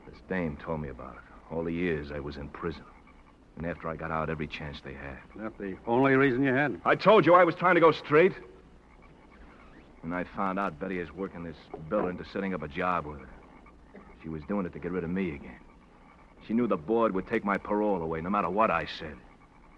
This 0.06 0.18
dame 0.28 0.58
told 0.62 0.80
me 0.80 0.88
about 0.88 1.14
it. 1.14 1.54
All 1.54 1.64
the 1.64 1.72
years 1.72 2.10
I 2.12 2.18
was 2.20 2.36
in 2.36 2.48
prison. 2.48 2.82
And 3.56 3.66
after 3.66 3.88
I 3.88 3.96
got 3.96 4.10
out, 4.10 4.30
every 4.30 4.46
chance 4.46 4.80
they 4.84 4.94
had. 4.94 5.18
That 5.36 5.56
the 5.58 5.76
only 5.86 6.14
reason 6.14 6.44
you 6.44 6.52
had? 6.52 6.80
I 6.84 6.94
told 6.94 7.24
you 7.24 7.34
I 7.34 7.44
was 7.44 7.54
trying 7.54 7.74
to 7.76 7.80
go 7.80 7.92
straight. 7.92 8.32
And 10.02 10.14
I 10.14 10.24
found 10.24 10.58
out 10.58 10.78
Betty 10.78 10.98
is 10.98 11.12
working 11.12 11.42
this 11.42 11.56
bill 11.88 12.06
into 12.06 12.24
setting 12.32 12.54
up 12.54 12.62
a 12.62 12.68
job 12.68 13.06
with 13.06 13.20
her. 13.20 13.28
She 14.22 14.28
was 14.28 14.42
doing 14.48 14.66
it 14.66 14.72
to 14.72 14.78
get 14.78 14.92
rid 14.92 15.04
of 15.04 15.10
me 15.10 15.34
again. 15.34 15.58
She 16.46 16.54
knew 16.54 16.66
the 16.66 16.76
board 16.76 17.14
would 17.14 17.26
take 17.26 17.44
my 17.44 17.58
parole 17.58 18.02
away 18.02 18.20
no 18.20 18.30
matter 18.30 18.48
what 18.48 18.70
I 18.70 18.86
said. 18.98 19.16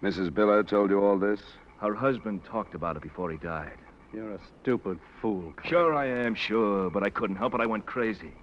Mrs. 0.01 0.29
Biller 0.29 0.67
told 0.67 0.89
you 0.89 1.03
all 1.03 1.17
this? 1.17 1.41
Her 1.79 1.93
husband 1.93 2.45
talked 2.45 2.75
about 2.75 2.95
it 2.95 3.01
before 3.01 3.31
he 3.31 3.37
died. 3.37 3.77
You're 4.13 4.33
a 4.33 4.39
stupid 4.61 4.99
fool. 5.21 5.53
Sure 5.63 5.95
I 5.95 6.05
am, 6.05 6.35
sure, 6.35 6.89
but 6.89 7.03
I 7.03 7.09
couldn't 7.09 7.37
help 7.37 7.53
it. 7.53 7.61
I 7.61 7.65
went 7.65 7.85
crazy. 7.85 8.33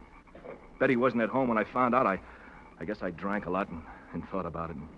Betty 0.78 0.96
wasn't 0.96 1.22
at 1.22 1.28
home 1.28 1.48
when 1.48 1.58
I 1.58 1.64
found 1.64 1.94
out. 1.94 2.06
I, 2.06 2.18
I 2.80 2.84
guess 2.84 3.02
I 3.02 3.10
drank 3.10 3.46
a 3.46 3.50
lot 3.50 3.68
and, 3.68 3.82
and 4.14 4.26
thought 4.30 4.46
about 4.46 4.70
it. 4.70 4.76
And 4.76 4.88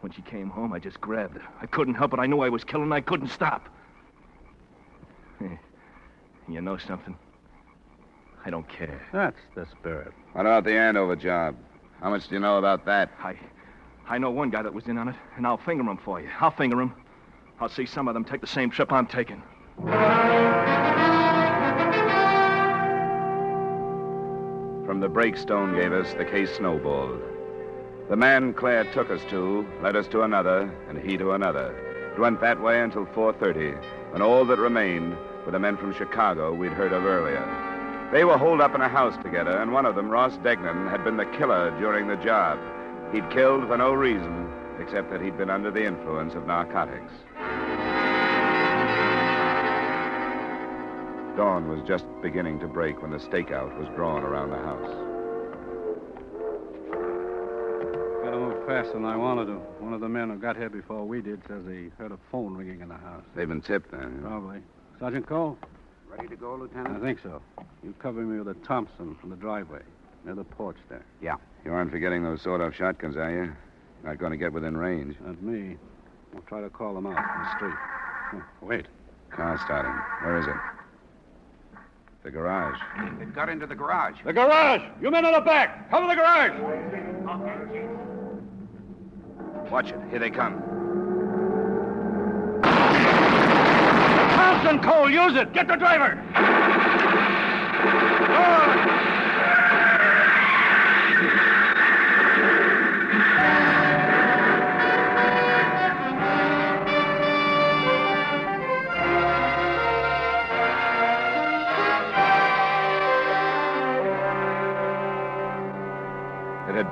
when 0.00 0.10
she 0.10 0.22
came 0.22 0.48
home, 0.50 0.72
I 0.72 0.80
just 0.80 1.00
grabbed 1.00 1.36
her. 1.36 1.42
I 1.60 1.66
couldn't 1.66 1.94
help 1.94 2.12
it. 2.12 2.18
I 2.18 2.26
knew 2.26 2.40
I 2.40 2.48
was 2.48 2.64
killing. 2.64 2.90
I 2.92 3.00
couldn't 3.00 3.28
stop. 3.28 3.68
you 5.40 6.60
know 6.60 6.76
something? 6.76 7.16
I 8.44 8.50
don't 8.50 8.68
care. 8.68 9.06
That's 9.12 9.38
the 9.54 9.66
spirit. 9.66 10.12
What 10.32 10.42
about 10.42 10.64
the 10.64 10.72
Andover 10.72 11.14
job? 11.14 11.56
How 12.00 12.10
much 12.10 12.28
do 12.28 12.34
you 12.34 12.40
know 12.40 12.58
about 12.58 12.84
that? 12.86 13.12
I, 13.22 13.36
I 14.08 14.18
know 14.18 14.30
one 14.30 14.50
guy 14.50 14.62
that 14.62 14.72
was 14.72 14.88
in 14.88 14.98
on 14.98 15.08
it, 15.08 15.16
and 15.36 15.46
I'll 15.46 15.58
finger 15.58 15.88
him 15.88 15.98
for 15.98 16.20
you. 16.20 16.28
I'll 16.40 16.50
finger 16.50 16.80
him. 16.80 16.94
I'll 17.60 17.68
see 17.68 17.84
some 17.84 18.08
of 18.08 18.14
them 18.14 18.24
take 18.24 18.40
the 18.40 18.46
same 18.46 18.70
trip 18.70 18.90
I'm 18.90 19.06
taking. 19.06 19.42
From 24.86 25.00
the 25.00 25.08
break 25.08 25.36
Stone 25.36 25.74
gave 25.74 25.92
us, 25.92 26.12
the 26.14 26.24
case 26.24 26.54
snowballed. 26.56 27.20
The 28.10 28.16
man 28.16 28.52
Clare 28.52 28.84
took 28.92 29.10
us 29.10 29.22
to 29.30 29.66
led 29.82 29.96
us 29.96 30.06
to 30.08 30.22
another, 30.22 30.70
and 30.88 30.98
he 30.98 31.16
to 31.16 31.32
another. 31.32 31.74
It 32.12 32.18
went 32.18 32.40
that 32.40 32.60
way 32.60 32.80
until 32.80 33.06
4.30, 33.06 33.82
when 34.12 34.20
all 34.20 34.44
that 34.44 34.58
remained 34.58 35.16
were 35.46 35.52
the 35.52 35.58
men 35.58 35.76
from 35.76 35.94
Chicago 35.94 36.52
we'd 36.52 36.72
heard 36.72 36.92
of 36.92 37.04
earlier. 37.04 37.42
They 38.12 38.24
were 38.24 38.36
holed 38.36 38.60
up 38.60 38.74
in 38.74 38.80
a 38.80 38.88
house 38.88 39.16
together, 39.22 39.56
and 39.58 39.72
one 39.72 39.86
of 39.86 39.94
them, 39.94 40.10
Ross 40.10 40.36
Degnan, 40.38 40.88
had 40.88 41.04
been 41.04 41.16
the 41.16 41.24
killer 41.24 41.70
during 41.78 42.08
the 42.08 42.16
job. 42.16 42.58
He'd 43.12 43.30
killed 43.30 43.66
for 43.68 43.78
no 43.78 43.92
reason, 43.92 44.52
except 44.78 45.10
that 45.10 45.20
he'd 45.22 45.38
been 45.38 45.50
under 45.50 45.70
the 45.70 45.86
influence 45.86 46.34
of 46.34 46.46
narcotics. 46.46 47.12
Dawn 51.36 51.68
was 51.68 51.80
just 51.86 52.04
beginning 52.22 52.58
to 52.60 52.66
break 52.66 53.00
when 53.02 53.10
the 53.10 53.18
stakeout 53.18 53.78
was 53.78 53.88
drawn 53.96 54.22
around 54.22 54.50
the 54.50 54.56
house. 54.56 54.90
Gotta 58.24 58.36
move 58.36 58.66
faster 58.66 58.92
than 58.94 59.04
I 59.04 59.16
wanted 59.16 59.46
to. 59.46 59.54
One 59.78 59.92
of 59.92 60.00
the 60.00 60.08
men 60.08 60.28
who 60.28 60.36
got 60.36 60.56
here 60.56 60.68
before 60.68 61.04
we 61.04 61.22
did 61.22 61.40
says 61.48 61.64
he 61.66 61.90
heard 61.98 62.12
a 62.12 62.18
phone 62.30 62.56
ringing 62.56 62.80
in 62.80 62.88
the 62.88 62.96
house. 62.96 63.24
They've 63.34 63.48
been 63.48 63.62
tipped, 63.62 63.90
then. 63.90 64.20
Probably. 64.22 64.60
Sergeant 64.98 65.26
Cole? 65.26 65.56
Ready 66.10 66.28
to 66.28 66.36
go, 66.36 66.56
Lieutenant? 66.56 66.96
I 66.96 67.00
think 67.00 67.20
so. 67.22 67.40
You 67.82 67.94
cover 67.98 68.20
me 68.20 68.38
with 68.38 68.48
a 68.48 68.66
Thompson 68.66 69.14
from 69.20 69.30
the 69.30 69.36
driveway, 69.36 69.82
near 70.24 70.34
the 70.34 70.44
porch 70.44 70.76
there. 70.88 71.04
Yeah. 71.22 71.36
You 71.64 71.72
aren't 71.72 71.90
forgetting 71.90 72.22
those 72.22 72.42
sawed-off 72.42 72.74
shotguns, 72.74 73.16
are 73.16 73.30
you? 73.30 73.52
Not 74.04 74.18
going 74.18 74.32
to 74.32 74.38
get 74.38 74.52
within 74.52 74.76
range. 74.76 75.16
Not 75.24 75.40
me. 75.42 75.76
We'll 76.32 76.42
try 76.42 76.60
to 76.60 76.70
call 76.70 76.94
them 76.94 77.06
out 77.06 77.16
from 77.16 77.42
the 77.42 77.56
street. 77.56 77.74
Oh, 78.34 78.66
wait. 78.66 78.86
Car 79.30 79.58
starting. 79.64 79.92
Where 80.22 80.38
is 80.38 80.46
it? 80.46 80.79
The 82.22 82.30
garage. 82.30 82.78
It 83.20 83.34
got 83.34 83.48
into 83.48 83.66
the 83.66 83.74
garage. 83.74 84.16
The 84.24 84.32
garage! 84.34 84.82
You 85.00 85.10
men 85.10 85.24
in 85.24 85.32
the 85.32 85.40
back! 85.40 85.90
Cover 85.90 86.06
the 86.06 86.14
garage! 86.14 86.52
Watch 89.70 89.90
it. 89.90 89.98
Here 90.10 90.18
they 90.18 90.28
come. 90.28 90.62
Thompson, 94.34 94.80
Cole, 94.80 95.08
use 95.08 95.34
it! 95.36 95.54
Get 95.54 95.66
the 95.66 95.76
driver! 95.76 96.22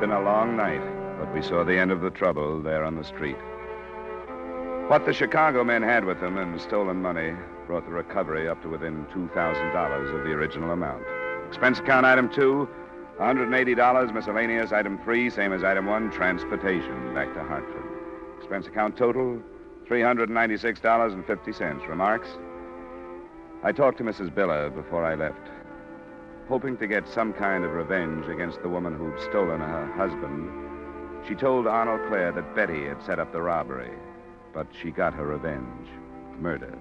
Been 0.00 0.10
a 0.12 0.22
long 0.22 0.56
night, 0.56 0.80
but 1.18 1.34
we 1.34 1.42
saw 1.42 1.64
the 1.64 1.76
end 1.76 1.90
of 1.90 2.00
the 2.00 2.10
trouble 2.10 2.62
there 2.62 2.84
on 2.84 2.94
the 2.94 3.02
street. 3.02 3.36
What 4.86 5.04
the 5.04 5.12
Chicago 5.12 5.64
men 5.64 5.82
had 5.82 6.04
with 6.04 6.20
them 6.20 6.38
and 6.38 6.60
stolen 6.60 7.02
money 7.02 7.34
brought 7.66 7.84
the 7.84 7.90
recovery 7.90 8.48
up 8.48 8.62
to 8.62 8.68
within 8.68 9.06
$2,000 9.06 10.14
of 10.14 10.24
the 10.24 10.30
original 10.30 10.70
amount. 10.70 11.02
Expense 11.48 11.80
account 11.80 12.06
item 12.06 12.32
two, 12.32 12.68
$180. 13.18 14.14
Miscellaneous 14.14 14.70
item 14.70 15.00
three, 15.02 15.30
same 15.30 15.52
as 15.52 15.64
item 15.64 15.86
one, 15.86 16.12
transportation 16.12 17.12
back 17.12 17.34
to 17.34 17.42
Hartford. 17.42 17.82
Expense 18.38 18.68
account 18.68 18.96
total, 18.96 19.42
$396.50. 19.88 21.88
Remarks? 21.88 22.28
I 23.64 23.72
talked 23.72 23.98
to 23.98 24.04
Mrs. 24.04 24.30
Biller 24.30 24.72
before 24.72 25.04
I 25.04 25.16
left, 25.16 25.48
hoping 26.48 26.78
to 26.78 26.86
get 26.86 27.06
some 27.06 27.32
kind 27.34 27.62
of 27.62 27.72
revenge 27.72 28.26
against 28.26 28.62
the 28.62 28.68
woman 28.68 28.96
who'd 28.96 29.20
stolen 29.28 29.60
her 29.60 29.86
husband. 29.96 30.50
She 31.28 31.34
told 31.34 31.66
Arnold 31.66 32.08
Clare 32.08 32.32
that 32.32 32.54
Betty 32.56 32.86
had 32.86 33.02
set 33.04 33.18
up 33.18 33.32
the 33.32 33.42
robbery, 33.42 33.92
but 34.54 34.66
she 34.80 34.90
got 34.90 35.12
her 35.12 35.26
revenge 35.26 35.88
murder. 36.40 36.76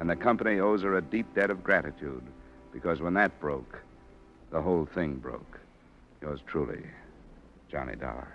And 0.00 0.10
the 0.10 0.16
company 0.16 0.58
owes 0.58 0.82
her 0.82 0.96
a 0.96 1.02
deep 1.02 1.32
debt 1.34 1.50
of 1.50 1.62
gratitude 1.62 2.24
because 2.72 3.00
when 3.00 3.14
that 3.14 3.38
broke, 3.40 3.80
the 4.50 4.60
whole 4.60 4.84
thing 4.84 5.14
broke. 5.14 5.60
Yours 6.20 6.40
truly, 6.46 6.82
Johnny 7.70 7.94
Dollar. 7.94 8.28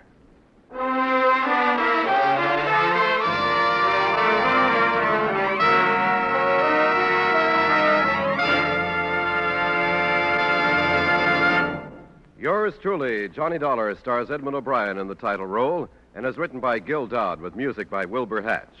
Yours 12.70 12.82
truly, 12.82 13.28
Johnny 13.28 13.58
Dollar, 13.58 13.96
stars 13.96 14.30
Edmond 14.30 14.54
O'Brien 14.54 14.96
in 14.96 15.08
the 15.08 15.16
title 15.16 15.44
role 15.44 15.88
and 16.14 16.24
is 16.24 16.38
written 16.38 16.60
by 16.60 16.78
Gil 16.78 17.08
Doud 17.08 17.40
with 17.40 17.56
music 17.56 17.90
by 17.90 18.04
Wilbur 18.04 18.42
Hatch. 18.42 18.76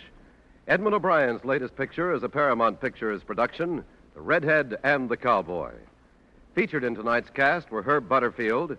Edmond 0.68 0.94
O'Brien's 0.94 1.44
latest 1.44 1.74
picture 1.74 2.14
is 2.14 2.22
a 2.22 2.28
Paramount 2.28 2.80
Pictures 2.80 3.24
production, 3.24 3.84
The 4.14 4.20
Redhead 4.20 4.78
and 4.84 5.08
the 5.08 5.16
Cowboy. 5.16 5.72
Featured 6.54 6.84
in 6.84 6.94
tonight's 6.94 7.30
cast 7.30 7.72
were 7.72 7.82
Herb 7.82 8.08
Butterfield, 8.08 8.76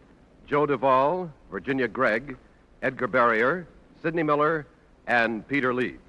Joe 0.47 0.65
Duvall, 0.65 1.29
Virginia 1.51 1.89
Gregg, 1.89 2.37
Edgar 2.81 3.07
Barrier, 3.07 3.67
Sidney 4.01 4.23
Miller, 4.23 4.65
and 5.07 5.45
Peter 5.45 5.73
Leeds. 5.73 5.99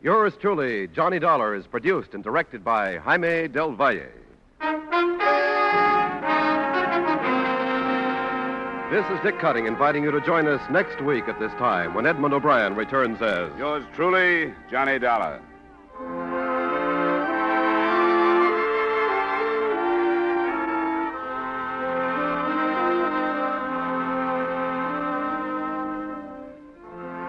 Yours 0.00 0.34
truly, 0.40 0.86
Johnny 0.86 1.18
Dollar, 1.18 1.56
is 1.56 1.66
produced 1.66 2.14
and 2.14 2.22
directed 2.22 2.62
by 2.62 2.98
Jaime 2.98 3.48
Del 3.48 3.72
Valle. 3.72 4.06
This 8.90 9.06
is 9.06 9.20
Dick 9.22 9.38
Cutting 9.38 9.66
inviting 9.66 10.02
you 10.02 10.10
to 10.10 10.20
join 10.20 10.48
us 10.48 10.60
next 10.68 11.00
week 11.00 11.28
at 11.28 11.38
this 11.38 11.52
time 11.52 11.94
when 11.94 12.06
Edmond 12.06 12.34
O'Brien 12.34 12.74
returns 12.74 13.22
as. 13.22 13.56
Yours 13.56 13.84
truly, 13.94 14.52
Johnny 14.68 14.98
Dollar. 14.98 15.40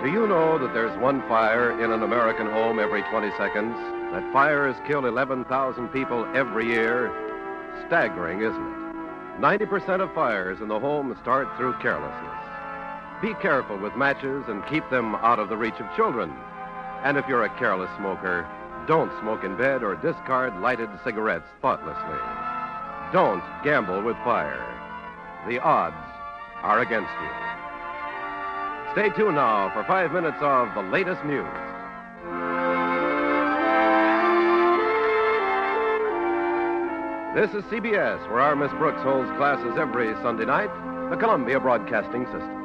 Do 0.01 0.11
you 0.11 0.25
know 0.25 0.57
that 0.57 0.71
there's 0.73 0.97
one 0.99 1.21
fire 1.27 1.79
in 1.79 1.91
an 1.91 2.01
American 2.01 2.47
home 2.47 2.79
every 2.79 3.03
20 3.03 3.29
seconds? 3.37 3.75
That 4.13 4.27
fires 4.33 4.75
kill 4.87 5.05
11,000 5.05 5.89
people 5.89 6.25
every 6.33 6.65
year? 6.65 7.11
Staggering, 7.85 8.41
isn't 8.41 8.87
it? 8.87 8.90
90% 9.39 10.01
of 10.01 10.13
fires 10.13 10.59
in 10.61 10.67
the 10.67 10.79
home 10.79 11.17
start 11.21 11.47
through 11.57 11.73
carelessness. 11.79 12.41
Be 13.21 13.33
careful 13.35 13.77
with 13.77 13.95
matches 13.95 14.45
and 14.47 14.65
keep 14.67 14.89
them 14.89 15.15
out 15.15 15.39
of 15.39 15.49
the 15.49 15.57
reach 15.57 15.79
of 15.79 15.95
children. 15.95 16.33
And 17.03 17.17
if 17.17 17.27
you're 17.27 17.43
a 17.43 17.59
careless 17.59 17.89
smoker, 17.97 18.47
don't 18.87 19.11
smoke 19.19 19.43
in 19.43 19.55
bed 19.57 19.83
or 19.83 19.95
discard 19.95 20.59
lighted 20.59 20.89
cigarettes 21.03 21.47
thoughtlessly. 21.61 22.19
Don't 23.13 23.43
gamble 23.63 24.01
with 24.01 24.15
fire. 24.17 24.65
The 25.47 25.59
odds 25.59 25.95
are 26.61 26.79
against 26.79 27.11
you. 27.21 28.93
Stay 28.93 29.09
tuned 29.15 29.35
now 29.35 29.71
for 29.73 29.83
five 29.85 30.11
minutes 30.11 30.37
of 30.41 30.73
the 30.73 30.81
latest 30.91 31.23
news. 31.23 31.70
This 37.33 37.49
is 37.51 37.63
CBS, 37.71 38.29
where 38.29 38.41
our 38.41 38.57
Miss 38.57 38.73
Brooks 38.73 39.01
holds 39.03 39.31
classes 39.37 39.77
every 39.77 40.13
Sunday 40.15 40.43
night, 40.43 40.69
the 41.09 41.15
Columbia 41.15 41.61
Broadcasting 41.61 42.25
System. 42.25 42.57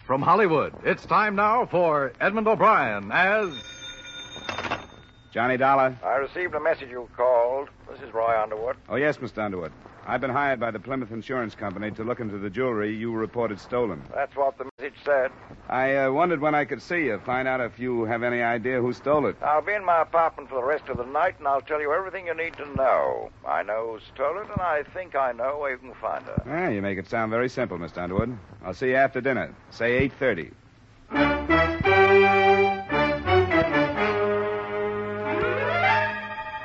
From 0.00 0.20
Hollywood, 0.20 0.74
it's 0.84 1.06
time 1.06 1.36
now 1.36 1.64
for 1.64 2.12
Edmond 2.20 2.48
O'Brien 2.48 3.10
as. 3.10 3.79
Johnny 5.32 5.56
Dollar? 5.56 5.96
I 6.04 6.16
received 6.16 6.54
a 6.54 6.60
message 6.60 6.90
you 6.90 7.08
called. 7.16 7.68
This 7.90 8.00
is 8.00 8.12
Roy 8.12 8.40
Underwood. 8.40 8.76
Oh, 8.88 8.96
yes, 8.96 9.18
Mr. 9.18 9.38
Underwood. 9.44 9.72
I've 10.06 10.20
been 10.20 10.30
hired 10.30 10.58
by 10.58 10.70
the 10.72 10.80
Plymouth 10.80 11.12
Insurance 11.12 11.54
Company 11.54 11.90
to 11.92 12.02
look 12.02 12.18
into 12.20 12.38
the 12.38 12.50
jewelry 12.50 12.92
you 12.94 13.12
reported 13.12 13.60
stolen. 13.60 14.02
That's 14.12 14.34
what 14.34 14.58
the 14.58 14.68
message 14.78 14.98
said. 15.04 15.30
I 15.68 15.96
uh, 15.96 16.10
wondered 16.10 16.40
when 16.40 16.54
I 16.54 16.64
could 16.64 16.82
see 16.82 17.04
you, 17.04 17.20
find 17.24 17.46
out 17.46 17.60
if 17.60 17.78
you 17.78 18.04
have 18.06 18.24
any 18.24 18.42
idea 18.42 18.80
who 18.80 18.92
stole 18.92 19.26
it. 19.26 19.36
I'll 19.40 19.62
be 19.62 19.74
in 19.74 19.84
my 19.84 20.02
apartment 20.02 20.48
for 20.48 20.56
the 20.56 20.64
rest 20.66 20.88
of 20.88 20.96
the 20.96 21.04
night, 21.04 21.36
and 21.38 21.46
I'll 21.46 21.60
tell 21.60 21.80
you 21.80 21.92
everything 21.92 22.26
you 22.26 22.34
need 22.34 22.56
to 22.56 22.66
know. 22.74 23.30
I 23.46 23.62
know 23.62 23.92
who 23.92 24.00
stole 24.12 24.38
it, 24.38 24.48
and 24.50 24.60
I 24.60 24.82
think 24.94 25.14
I 25.14 25.30
know 25.32 25.58
where 25.58 25.70
you 25.72 25.78
can 25.78 25.94
find 25.94 26.24
her. 26.24 26.42
Ah, 26.46 26.70
you 26.70 26.82
make 26.82 26.98
it 26.98 27.08
sound 27.08 27.30
very 27.30 27.48
simple, 27.48 27.78
Mr. 27.78 27.98
Underwood. 27.98 28.36
I'll 28.64 28.74
see 28.74 28.88
you 28.88 28.96
after 28.96 29.20
dinner. 29.20 29.54
Say 29.70 30.08
8.30. 30.08 31.89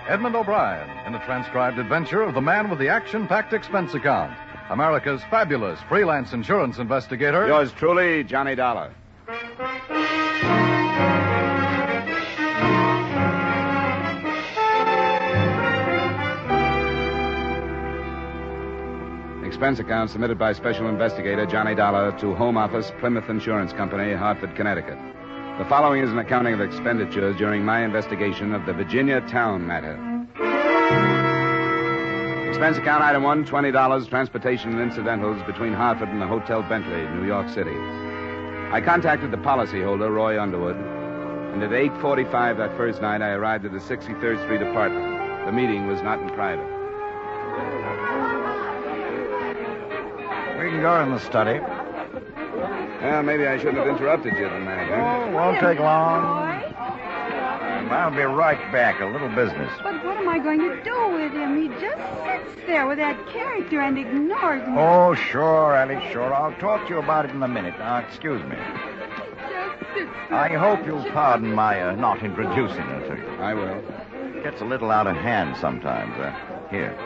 Edmond 0.07 0.35
O'Brien 0.35 0.87
in 1.07 1.13
the 1.13 1.19
transcribed 1.19 1.79
adventure 1.79 2.21
of 2.21 2.35
the 2.35 2.41
man 2.41 2.69
with 2.69 2.77
the 2.77 2.89
action 2.89 3.27
packed 3.27 3.53
expense 3.53 3.95
account. 3.95 4.37
America's 4.69 5.21
fabulous 5.31 5.79
freelance 5.89 6.31
insurance 6.31 6.77
investigator. 6.77 7.47
Yours 7.47 7.71
truly, 7.73 8.23
Johnny 8.23 8.53
Dollar. 8.53 8.93
Expense 19.43 19.79
account 19.79 20.11
submitted 20.11 20.37
by 20.37 20.53
Special 20.53 20.87
Investigator 20.87 21.47
Johnny 21.47 21.73
Dollar 21.73 22.11
to 22.19 22.35
Home 22.35 22.57
Office, 22.57 22.91
Plymouth 22.99 23.29
Insurance 23.29 23.73
Company, 23.73 24.13
Hartford, 24.13 24.55
Connecticut. 24.55 24.99
The 25.57 25.63
following 25.69 26.03
is 26.03 26.11
an 26.11 26.19
accounting 26.19 26.53
of 26.53 26.59
expenditures 26.59 27.37
during 27.37 27.63
my 27.63 27.85
investigation 27.85 28.53
of 28.53 28.65
the 28.65 28.73
Virginia 28.73 29.21
Town 29.21 29.65
matter. 29.65 29.93
Expense 32.49 32.77
account 32.77 33.01
item 33.01 33.23
one, 33.23 33.45
$20, 33.45 34.09
transportation 34.09 34.73
and 34.73 34.81
incidentals 34.81 35.41
between 35.43 35.71
Hartford 35.71 36.09
and 36.09 36.21
the 36.21 36.27
Hotel 36.27 36.61
Bentley, 36.63 37.07
New 37.17 37.25
York 37.25 37.47
City. 37.47 37.71
I 37.71 38.81
contacted 38.83 39.31
the 39.31 39.37
policyholder, 39.37 40.13
Roy 40.13 40.41
Underwood, 40.41 40.75
and 40.75 41.63
at 41.63 41.69
8.45 41.69 42.57
that 42.57 42.75
first 42.75 43.01
night, 43.01 43.21
I 43.21 43.29
arrived 43.29 43.63
at 43.63 43.71
the 43.71 43.79
63rd 43.79 44.43
Street 44.43 44.61
apartment. 44.61 45.45
The 45.45 45.53
meeting 45.53 45.87
was 45.87 46.01
not 46.01 46.19
in 46.19 46.29
private. 46.31 46.67
We 50.61 50.69
can 50.69 50.81
go 50.81 51.01
in 51.01 51.11
the 51.11 51.19
study. 51.19 51.61
Well, 53.05 53.21
maybe 53.21 53.45
I 53.45 53.59
shouldn't 53.59 53.77
have 53.77 53.87
interrupted 53.87 54.33
you 54.33 54.49
tonight, 54.49 54.87
huh? 54.89 55.27
Oh, 55.27 55.31
won't 55.31 55.59
take 55.59 55.77
long. 55.77 56.63
I'll 57.91 58.09
be 58.09 58.23
right 58.23 58.59
back. 58.71 58.99
A 58.99 59.05
little 59.05 59.29
business. 59.29 59.71
But 59.83 60.03
what 60.03 60.17
am 60.17 60.27
I 60.27 60.39
going 60.39 60.59
to 60.59 60.83
do 60.83 61.09
with 61.13 61.31
him? 61.31 61.55
He 61.55 61.67
just 61.79 62.01
sits 62.25 62.65
there 62.65 62.87
with 62.87 62.97
that 62.97 63.27
character 63.27 63.79
and 63.79 63.99
ignores 63.99 64.67
me. 64.67 64.73
Oh, 64.75 65.13
sure, 65.13 65.75
Alice, 65.75 66.11
sure. 66.11 66.33
I'll 66.33 66.55
talk 66.55 66.87
to 66.87 66.95
you 66.95 66.99
about 66.99 67.25
it 67.25 67.31
in 67.31 67.43
a 67.43 67.47
minute. 67.47 67.77
Now, 67.77 67.97
excuse 67.97 68.41
me. 68.49 68.55
I 70.31 70.49
hope 70.57 70.83
you'll 70.87 71.05
pardon 71.11 71.53
my 71.53 71.79
uh, 71.79 71.95
not 71.95 72.23
introducing 72.23 72.81
her 72.81 73.07
to 73.07 73.21
you. 73.21 73.29
I 73.39 73.53
will. 73.53 74.41
Gets 74.41 74.61
a 74.61 74.65
little 74.65 74.89
out 74.89 75.05
of 75.05 75.15
hand 75.15 75.55
sometimes. 75.57 76.17
Uh, 76.17 76.33
here. 76.71 76.97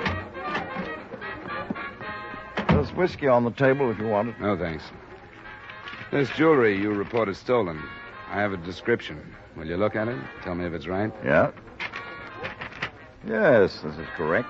There's 2.69 2.93
whiskey 2.93 3.27
on 3.27 3.43
the 3.43 3.51
table 3.51 3.91
if 3.91 3.99
you 3.99 4.07
want 4.07 4.29
it. 4.29 4.39
No, 4.39 4.57
thanks. 4.57 4.85
This 6.11 6.29
jewelry 6.31 6.75
you 6.75 6.91
reported 6.91 7.35
stolen. 7.35 7.79
I 8.29 8.41
have 8.41 8.51
a 8.51 8.57
description. 8.57 9.21
Will 9.55 9.67
you 9.67 9.77
look 9.77 9.95
at 9.95 10.07
it? 10.07 10.17
Tell 10.43 10.55
me 10.55 10.65
if 10.65 10.73
it's 10.73 10.87
right. 10.87 11.11
Yeah? 11.23 11.51
Yes, 13.27 13.81
this 13.81 13.95
is 13.95 14.07
correct. 14.15 14.49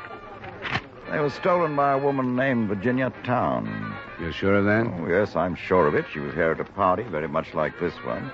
They 1.12 1.20
were 1.20 1.30
stolen 1.30 1.76
by 1.76 1.94
a 1.94 1.98
woman 1.98 2.36
named 2.38 2.70
Virginia 2.70 3.12
Town. 3.26 3.94
You're 4.22 4.32
sure 4.32 4.56
of 4.56 4.66
that? 4.66 4.86
Oh, 4.86 5.08
yes, 5.10 5.36
I'm 5.36 5.56
sure 5.56 5.86
of 5.86 5.96
it. 5.96 6.06
She 6.14 6.20
was 6.20 6.34
here 6.34 6.52
at 6.52 6.62
a 6.62 6.64
party, 6.64 7.04
very 7.04 7.28
much 7.28 7.54
like 7.54 7.78
this 7.80 7.96
one. 8.06 8.32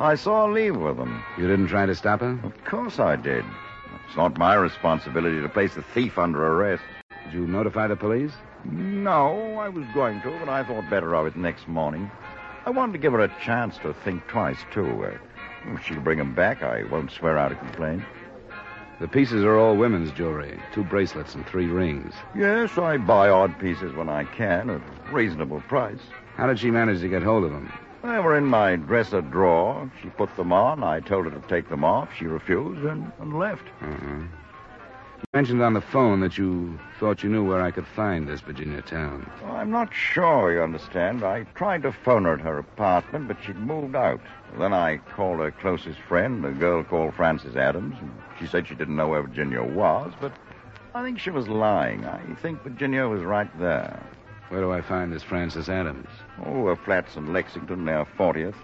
I 0.00 0.16
saw 0.16 0.46
her 0.46 0.52
leave 0.52 0.76
with 0.76 0.96
them. 0.96 1.22
You 1.38 1.46
didn't 1.46 1.68
try 1.68 1.86
to 1.86 1.94
stop 1.94 2.20
her? 2.20 2.40
Of 2.42 2.64
course 2.64 2.98
I 2.98 3.14
did. 3.14 3.44
It's 4.08 4.16
not 4.16 4.36
my 4.36 4.54
responsibility 4.54 5.40
to 5.40 5.48
place 5.48 5.76
a 5.76 5.82
thief 5.82 6.18
under 6.18 6.44
arrest. 6.44 6.82
Did 7.26 7.34
you 7.34 7.46
notify 7.46 7.86
the 7.86 7.94
police? 7.94 8.32
No, 8.64 9.58
I 9.58 9.68
was 9.68 9.84
going 9.94 10.20
to, 10.22 10.30
but 10.40 10.48
I 10.48 10.64
thought 10.64 10.90
better 10.90 11.14
of 11.14 11.26
it 11.26 11.36
next 11.36 11.68
morning. 11.68 12.10
I 12.66 12.70
wanted 12.70 12.92
to 12.92 12.98
give 12.98 13.12
her 13.12 13.20
a 13.20 13.34
chance 13.42 13.76
to 13.78 13.92
think 13.92 14.26
twice, 14.26 14.58
too. 14.72 15.04
Uh, 15.04 15.18
if 15.74 15.84
she'll 15.84 16.00
bring 16.00 16.18
him 16.18 16.34
back, 16.34 16.62
I 16.62 16.84
won't 16.84 17.10
swear 17.10 17.36
out 17.36 17.52
a 17.52 17.56
complaint. 17.56 18.02
The 19.00 19.08
pieces 19.08 19.44
are 19.44 19.58
all 19.58 19.76
women's 19.76 20.12
jewelry 20.12 20.58
two 20.72 20.84
bracelets 20.84 21.34
and 21.34 21.44
three 21.46 21.66
rings. 21.66 22.14
Yes, 22.34 22.78
I 22.78 22.96
buy 22.96 23.28
odd 23.28 23.58
pieces 23.58 23.94
when 23.94 24.08
I 24.08 24.24
can 24.24 24.70
at 24.70 24.80
a 24.80 25.12
reasonable 25.12 25.60
price. 25.62 25.98
How 26.36 26.46
did 26.46 26.58
she 26.58 26.70
manage 26.70 27.00
to 27.00 27.08
get 27.08 27.22
hold 27.22 27.44
of 27.44 27.50
them? 27.50 27.72
They 28.02 28.18
were 28.20 28.36
in 28.36 28.44
my 28.44 28.76
dresser 28.76 29.20
drawer. 29.20 29.90
She 30.02 30.10
put 30.10 30.34
them 30.36 30.52
on. 30.52 30.82
I 30.84 31.00
told 31.00 31.24
her 31.24 31.30
to 31.30 31.48
take 31.48 31.68
them 31.68 31.84
off. 31.84 32.10
She 32.16 32.26
refused 32.26 32.84
and, 32.84 33.10
and 33.18 33.38
left. 33.38 33.66
Uh-huh. 33.80 34.22
You 35.32 35.38
mentioned 35.38 35.62
on 35.62 35.72
the 35.72 35.80
phone 35.80 36.20
that 36.20 36.36
you 36.36 36.78
thought 37.00 37.22
you 37.22 37.30
knew 37.30 37.44
where 37.44 37.62
I 37.62 37.70
could 37.70 37.86
find 37.86 38.28
this 38.28 38.42
Virginia 38.42 38.82
town. 38.82 39.28
Well, 39.42 39.56
I'm 39.56 39.70
not 39.70 39.92
sure, 39.92 40.52
you 40.52 40.62
understand. 40.62 41.24
I 41.24 41.44
tried 41.54 41.82
to 41.82 41.92
phone 41.92 42.24
her 42.24 42.34
at 42.34 42.40
her 42.42 42.58
apartment, 42.58 43.28
but 43.28 43.38
she'd 43.42 43.56
moved 43.56 43.96
out. 43.96 44.20
Then 44.58 44.72
I 44.72 44.98
called 44.98 45.40
her 45.40 45.50
closest 45.50 45.98
friend, 46.00 46.44
a 46.44 46.52
girl 46.52 46.84
called 46.84 47.14
Frances 47.14 47.56
Adams. 47.56 47.96
And 48.00 48.12
she 48.38 48.46
said 48.46 48.68
she 48.68 48.74
didn't 48.74 48.96
know 48.96 49.08
where 49.08 49.22
Virginia 49.22 49.62
was, 49.62 50.12
but 50.20 50.32
I 50.94 51.02
think 51.02 51.18
she 51.18 51.30
was 51.30 51.48
lying. 51.48 52.04
I 52.04 52.20
think 52.42 52.62
Virginia 52.62 53.08
was 53.08 53.22
right 53.22 53.50
there. 53.58 54.00
Where 54.50 54.60
do 54.60 54.70
I 54.72 54.82
find 54.82 55.10
this 55.12 55.22
Frances 55.22 55.68
Adams? 55.68 56.08
Oh, 56.44 56.66
her 56.66 56.76
flat's 56.76 57.16
in 57.16 57.32
Lexington, 57.32 57.86
near 57.86 58.04
40th. 58.04 58.54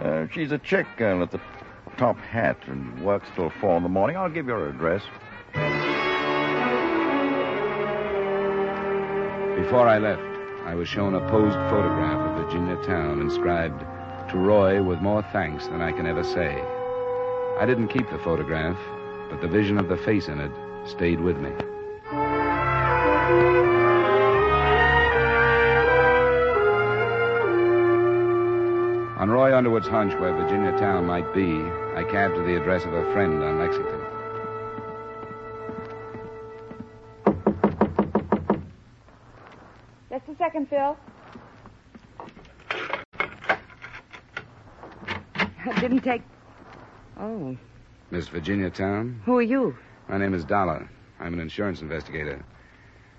Uh, 0.00 0.26
she's 0.32 0.50
a 0.50 0.58
chick 0.58 0.86
girl 0.98 1.22
at 1.22 1.30
the 1.30 1.40
top 1.96 2.18
hat 2.18 2.58
and 2.66 3.02
works 3.04 3.28
till 3.34 3.48
four 3.48 3.76
in 3.76 3.84
the 3.84 3.88
morning. 3.88 4.16
I'll 4.16 4.28
give 4.28 4.46
you 4.48 4.52
her 4.52 4.68
address. 4.68 5.02
Before 9.58 9.88
I 9.88 9.98
left, 9.98 10.22
I 10.66 10.76
was 10.76 10.88
shown 10.88 11.16
a 11.16 11.28
posed 11.28 11.56
photograph 11.68 12.20
of 12.20 12.44
Virginia 12.46 12.76
town 12.86 13.20
inscribed, 13.20 13.80
To 14.30 14.38
Roy 14.38 14.80
with 14.80 15.00
more 15.00 15.22
thanks 15.32 15.66
than 15.66 15.82
I 15.82 15.90
can 15.90 16.06
ever 16.06 16.22
say. 16.22 16.62
I 17.58 17.66
didn't 17.66 17.88
keep 17.88 18.08
the 18.08 18.20
photograph, 18.20 18.78
but 19.28 19.40
the 19.40 19.48
vision 19.48 19.76
of 19.76 19.88
the 19.88 19.96
face 19.96 20.28
in 20.28 20.38
it 20.38 20.52
stayed 20.86 21.20
with 21.20 21.38
me. 21.38 21.50
On 29.18 29.28
Roy 29.28 29.54
Underwood's 29.54 29.88
hunch 29.88 30.14
where 30.20 30.32
Virginia 30.32 30.70
Town 30.78 31.04
might 31.04 31.34
be, 31.34 31.60
I 31.96 32.04
cabbed 32.08 32.36
to 32.36 32.42
the 32.42 32.56
address 32.56 32.84
of 32.84 32.94
a 32.94 33.12
friend 33.12 33.42
on 33.42 33.58
Lexington. 33.58 33.97
Second, 40.58 40.68
Phil. 40.68 40.96
It 45.66 45.80
didn't 45.80 46.00
take. 46.00 46.22
Oh, 47.18 47.56
Miss 48.10 48.28
Virginia 48.28 48.70
Town? 48.70 49.20
who 49.24 49.36
are 49.36 49.42
you? 49.42 49.76
My 50.08 50.18
name 50.18 50.34
is 50.34 50.44
Dollar. 50.44 50.88
I'm 51.20 51.34
an 51.34 51.40
insurance 51.40 51.82
investigator. 51.82 52.44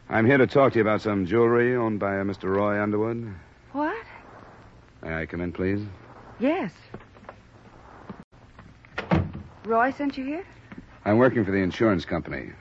I'm 0.09 0.25
here 0.25 0.37
to 0.37 0.47
talk 0.47 0.73
to 0.73 0.79
you 0.79 0.81
about 0.81 1.01
some 1.01 1.25
jewelry 1.25 1.75
owned 1.75 1.99
by 1.99 2.17
uh, 2.17 2.21
a 2.21 2.25
Mr. 2.25 2.55
Roy 2.55 2.81
Underwood. 2.81 3.31
What? 3.73 4.05
May 5.03 5.13
I 5.13 5.25
come 5.27 5.41
in, 5.41 5.51
please? 5.51 5.85
Yes. 6.39 6.71
Roy 9.65 9.91
sent 9.91 10.17
you 10.17 10.25
here? 10.25 10.45
I'm 11.05 11.17
working 11.19 11.45
for 11.45 11.51
the 11.51 11.57
insurance 11.57 12.05
company. 12.05 12.51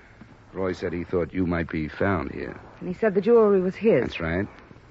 Roy 0.53 0.72
said 0.72 0.93
he 0.93 1.05
thought 1.05 1.33
you 1.33 1.47
might 1.47 1.70
be 1.70 1.89
found 1.89 2.33
here. 2.33 2.61
And 2.81 2.89
he 2.89 2.95
said 2.95 3.14
the 3.14 3.20
jewelry 3.20 3.61
was 3.61 3.76
his. 3.76 4.03
That's 4.03 4.20
right. 4.20 4.47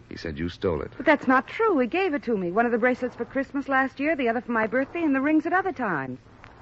He 0.09 0.17
said 0.17 0.39
you 0.39 0.49
stole 0.49 0.81
it. 0.81 0.91
But 0.95 1.05
that's 1.05 1.27
not 1.27 1.47
true. 1.47 1.77
He 1.79 1.87
gave 1.87 2.13
it 2.13 2.23
to 2.23 2.37
me. 2.37 2.51
One 2.51 2.65
of 2.65 2.71
the 2.71 2.77
bracelets 2.77 3.15
for 3.15 3.25
Christmas 3.25 3.67
last 3.67 3.99
year, 3.99 4.15
the 4.15 4.29
other 4.29 4.41
for 4.41 4.51
my 4.51 4.67
birthday, 4.67 5.03
and 5.03 5.13
the 5.13 5.21
rings 5.21 5.45
at 5.45 5.53
other 5.53 5.73
times. 5.73 6.19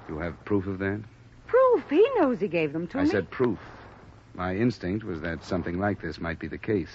You 0.08 0.18
have 0.18 0.44
proof 0.44 0.66
of 0.66 0.78
that? 0.78 1.00
Proof. 1.46 1.88
He 1.88 2.06
knows 2.18 2.40
he 2.40 2.48
gave 2.48 2.72
them 2.72 2.86
to 2.88 2.98
I 2.98 3.02
me. 3.02 3.08
I 3.08 3.12
said 3.12 3.30
proof. 3.30 3.58
My 4.34 4.54
instinct 4.54 5.04
was 5.04 5.20
that 5.22 5.44
something 5.44 5.78
like 5.78 6.00
this 6.00 6.20
might 6.20 6.38
be 6.38 6.48
the 6.48 6.58
case. 6.58 6.90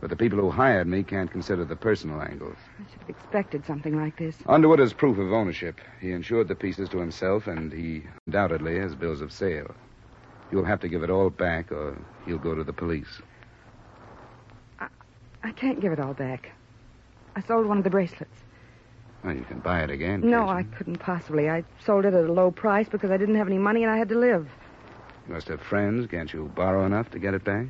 But 0.00 0.08
the 0.08 0.16
people 0.16 0.38
who 0.38 0.50
hired 0.50 0.86
me 0.86 1.02
can't 1.02 1.30
consider 1.30 1.64
the 1.64 1.76
personal 1.76 2.22
angles. 2.22 2.56
I 2.78 2.90
should 2.90 3.00
have 3.00 3.10
expected 3.10 3.66
something 3.66 3.96
like 3.96 4.16
this. 4.16 4.36
Underwood 4.46 4.78
has 4.78 4.94
proof 4.94 5.18
of 5.18 5.32
ownership. 5.32 5.80
He 6.00 6.12
insured 6.12 6.48
the 6.48 6.54
pieces 6.54 6.88
to 6.90 6.98
himself, 6.98 7.46
and 7.46 7.72
he 7.72 8.04
undoubtedly 8.26 8.78
has 8.78 8.94
bills 8.94 9.20
of 9.20 9.32
sale. 9.32 9.74
You'll 10.50 10.64
have 10.64 10.80
to 10.80 10.88
give 10.88 11.02
it 11.02 11.10
all 11.10 11.28
back, 11.28 11.70
or 11.70 11.98
he'll 12.24 12.38
go 12.38 12.54
to 12.54 12.64
the 12.64 12.72
police. 12.72 13.20
I 15.42 15.52
can't 15.52 15.80
give 15.80 15.92
it 15.92 16.00
all 16.00 16.14
back. 16.14 16.52
I 17.36 17.42
sold 17.42 17.66
one 17.66 17.78
of 17.78 17.84
the 17.84 17.90
bracelets. 17.90 18.36
Well, 19.24 19.34
you 19.34 19.44
can 19.44 19.60
buy 19.60 19.82
it 19.82 19.90
again. 19.90 20.22
No, 20.22 20.48
I 20.48 20.62
couldn't 20.62 20.96
possibly. 20.98 21.50
I 21.50 21.64
sold 21.84 22.04
it 22.04 22.14
at 22.14 22.24
a 22.24 22.32
low 22.32 22.50
price 22.50 22.88
because 22.88 23.10
I 23.10 23.16
didn't 23.16 23.34
have 23.36 23.46
any 23.46 23.58
money 23.58 23.82
and 23.82 23.92
I 23.92 23.96
had 23.96 24.08
to 24.10 24.18
live. 24.18 24.48
you? 25.28 25.34
Must 25.34 25.48
have 25.48 25.60
friends. 25.60 26.06
Can't 26.06 26.32
you 26.32 26.50
borrow 26.54 26.86
enough 26.86 27.10
to 27.10 27.18
get 27.18 27.34
it 27.34 27.44
back? 27.44 27.66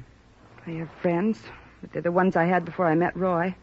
I 0.66 0.70
have 0.70 0.90
friends, 1.02 1.40
but 1.80 1.92
they're 1.92 2.02
the 2.02 2.12
ones 2.12 2.36
I 2.36 2.44
had 2.44 2.64
before 2.64 2.86
I 2.86 2.94
met 2.94 3.16
Roy. 3.16 3.54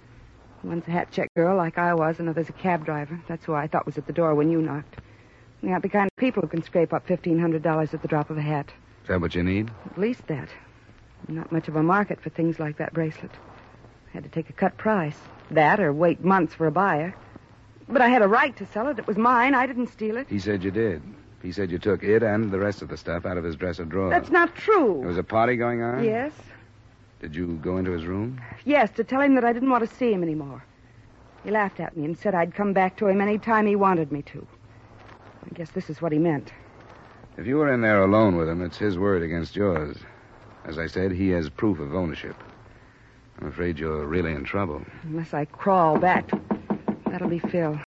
One's 0.63 0.87
a 0.87 0.91
hat 0.91 1.11
check 1.11 1.29
girl 1.35 1.55
like 1.55 1.77
I 1.77 1.93
was, 1.93 2.19
another's 2.19 2.49
a 2.49 2.53
cab 2.53 2.83
driver. 2.83 3.19
That's 3.27 3.45
who 3.45 3.53
I 3.53 3.67
thought 3.67 3.85
was 3.85 3.97
at 3.97 4.07
the 4.07 4.13
door 4.13 4.35
when 4.35 4.49
you 4.49 4.61
knocked. 4.61 4.97
They 5.61 5.71
aren't 5.71 5.83
the 5.83 5.89
kind 5.89 6.07
of 6.07 6.15
people 6.17 6.41
who 6.41 6.47
can 6.47 6.63
scrape 6.63 6.93
up 6.93 7.07
$1,500 7.07 7.93
at 7.93 8.01
the 8.01 8.07
drop 8.07 8.29
of 8.29 8.37
a 8.37 8.41
hat. 8.41 8.71
Is 9.03 9.07
that 9.07 9.21
what 9.21 9.35
you 9.35 9.43
need? 9.43 9.71
At 9.85 9.97
least 9.97 10.27
that. 10.27 10.49
Not 11.27 11.51
much 11.51 11.67
of 11.67 11.75
a 11.75 11.83
market 11.83 12.21
for 12.21 12.29
things 12.29 12.59
like 12.59 12.77
that 12.77 12.93
bracelet. 12.93 13.31
Had 14.13 14.23
to 14.23 14.29
take 14.29 14.49
a 14.49 14.53
cut 14.53 14.77
price. 14.77 15.17
That 15.51 15.79
or 15.79 15.93
wait 15.93 16.23
months 16.23 16.53
for 16.53 16.67
a 16.67 16.71
buyer. 16.71 17.15
But 17.89 18.01
I 18.01 18.09
had 18.09 18.21
a 18.21 18.27
right 18.27 18.55
to 18.57 18.65
sell 18.65 18.87
it. 18.87 18.99
It 18.99 19.07
was 19.07 19.17
mine. 19.17 19.53
I 19.55 19.65
didn't 19.65 19.87
steal 19.87 20.17
it. 20.17 20.27
He 20.29 20.39
said 20.39 20.63
you 20.63 20.71
did. 20.71 21.01
He 21.41 21.51
said 21.51 21.71
you 21.71 21.77
took 21.77 22.03
it 22.03 22.23
and 22.23 22.51
the 22.51 22.59
rest 22.59 22.81
of 22.81 22.89
the 22.89 22.97
stuff 22.97 23.25
out 23.25 23.37
of 23.37 23.43
his 23.43 23.55
dresser 23.55 23.85
drawer. 23.85 24.09
That's 24.09 24.31
not 24.31 24.55
true. 24.55 24.97
There 24.99 25.07
was 25.07 25.17
a 25.17 25.23
party 25.23 25.55
going 25.55 25.81
on? 25.81 26.03
Yes. 26.03 26.33
Did 27.21 27.35
you 27.35 27.59
go 27.61 27.77
into 27.77 27.91
his 27.91 28.05
room? 28.05 28.41
Yes, 28.65 28.91
to 28.95 29.03
tell 29.03 29.21
him 29.21 29.35
that 29.35 29.45
I 29.45 29.53
didn't 29.53 29.69
want 29.69 29.87
to 29.87 29.95
see 29.95 30.11
him 30.11 30.23
anymore. 30.23 30.63
He 31.43 31.51
laughed 31.51 31.79
at 31.79 31.95
me 31.95 32.05
and 32.05 32.17
said 32.17 32.35
I'd 32.35 32.53
come 32.53 32.73
back 32.73 32.97
to 32.97 33.07
him 33.07 33.21
any 33.21 33.37
time 33.37 33.65
he 33.65 33.75
wanted 33.75 34.11
me 34.11 34.21
to. 34.23 34.45
I 35.45 35.53
guess 35.55 35.71
this 35.71 35.89
is 35.89 36.01
what 36.01 36.11
he 36.11 36.19
meant. 36.19 36.51
If 37.37 37.47
you 37.47 37.57
were 37.57 37.71
in 37.71 37.81
there 37.81 38.03
alone 38.03 38.35
with 38.35 38.49
him, 38.49 38.61
it's 38.61 38.77
his 38.77 38.97
word 38.97 39.21
against 39.21 39.55
yours. 39.55 39.97
As 40.65 40.77
I 40.77 40.87
said, 40.87 41.11
he 41.11 41.29
has 41.29 41.49
proof 41.49 41.79
of 41.79 41.95
ownership. 41.95 42.35
I'm 43.39 43.47
afraid 43.47 43.77
you're 43.77 44.05
really 44.05 44.31
in 44.31 44.43
trouble. 44.43 44.81
Unless 45.03 45.33
I 45.33 45.45
crawl 45.45 45.99
back. 45.99 46.29
That'll 47.05 47.29
be 47.29 47.39
Phil. 47.39 47.79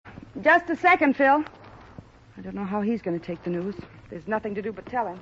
Just 0.41 0.69
a 0.69 0.75
second, 0.75 1.15
Phil. 1.15 1.43
I 2.37 2.41
don't 2.41 2.55
know 2.55 2.65
how 2.65 2.81
he's 2.81 3.01
going 3.01 3.19
to 3.19 3.25
take 3.25 3.43
the 3.43 3.49
news. 3.49 3.75
There's 4.09 4.27
nothing 4.27 4.55
to 4.55 4.61
do 4.61 4.71
but 4.71 4.85
tell 4.85 5.07
him. 5.07 5.19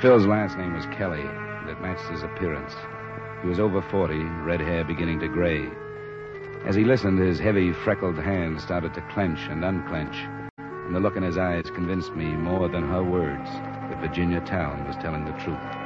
Phil's 0.00 0.26
last 0.26 0.56
name 0.58 0.74
was 0.74 0.84
Kelly, 0.86 1.22
and 1.22 1.70
it 1.70 1.80
matched 1.80 2.08
his 2.10 2.22
appearance. 2.22 2.72
He 3.42 3.48
was 3.48 3.58
over 3.58 3.82
40, 3.82 4.14
red 4.44 4.60
hair 4.60 4.84
beginning 4.84 5.20
to 5.20 5.28
gray. 5.28 5.68
As 6.66 6.74
he 6.74 6.84
listened, 6.84 7.18
his 7.18 7.38
heavy, 7.38 7.72
freckled 7.72 8.18
hands 8.18 8.62
started 8.62 8.94
to 8.94 9.00
clench 9.12 9.40
and 9.48 9.64
unclench, 9.64 10.16
and 10.58 10.94
the 10.94 11.00
look 11.00 11.16
in 11.16 11.22
his 11.22 11.38
eyes 11.38 11.70
convinced 11.74 12.14
me 12.14 12.26
more 12.26 12.68
than 12.68 12.88
her 12.88 13.02
words 13.02 13.50
that 13.50 14.00
Virginia 14.00 14.40
Town 14.40 14.86
was 14.86 14.96
telling 14.96 15.24
the 15.24 15.32
truth. 15.32 15.83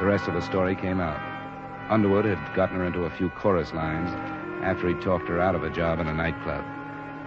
The 0.00 0.06
rest 0.06 0.26
of 0.26 0.34
the 0.34 0.42
story 0.42 0.74
came 0.74 1.00
out. 1.00 1.20
Underwood 1.88 2.24
had 2.24 2.54
gotten 2.56 2.78
her 2.78 2.84
into 2.84 3.04
a 3.04 3.10
few 3.10 3.28
chorus 3.30 3.72
lines 3.72 4.10
after 4.62 4.88
he'd 4.88 5.00
talked 5.00 5.28
her 5.28 5.40
out 5.40 5.54
of 5.54 5.62
a 5.62 5.70
job 5.70 6.00
in 6.00 6.08
a 6.08 6.12
nightclub. 6.12 6.64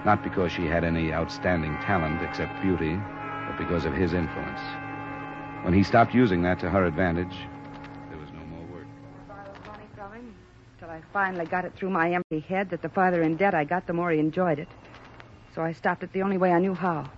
Not 0.06 0.22
because 0.24 0.52
she 0.52 0.66
had 0.66 0.84
any 0.84 1.14
outstanding 1.14 1.74
talent 1.78 2.22
except 2.22 2.62
beauty, 2.62 3.00
but 3.48 3.58
because 3.58 3.86
of 3.86 3.94
his 3.94 4.14
influence. 4.14 4.60
When 5.64 5.74
he 5.74 5.84
stopped 5.84 6.14
using 6.14 6.42
that 6.44 6.60
to 6.60 6.70
her 6.70 6.86
advantage, 6.86 7.36
there 8.10 8.18
was 8.18 8.30
no 8.34 8.44
more 8.46 8.66
work. 8.68 8.88
I 8.88 9.34
borrowed 9.34 9.66
money 9.66 9.86
from 9.96 10.12
him 10.14 10.36
till 10.80 10.90
I 10.90 11.02
finally 11.14 11.46
got 11.46 11.64
it 11.64 11.74
through 11.76 11.92
my 11.92 12.12
empty 12.12 12.42
head 12.42 12.70
that 12.72 12.82
the 12.82 12.90
farther 12.90 13.24
in 13.24 13.38
debt 13.38 13.54
I 13.54 13.64
got, 13.64 13.88
the 13.88 13.94
more 13.94 14.12
he 14.12 14.20
enjoyed 14.20 14.60
it. 14.60 14.68
So 15.56 15.62
I 15.62 15.72
stopped 15.72 16.04
it 16.04 16.12
the 16.12 16.22
only 16.22 16.38
way 16.38 16.52
I 16.52 16.60
knew 16.60 16.74
how. 16.74 17.10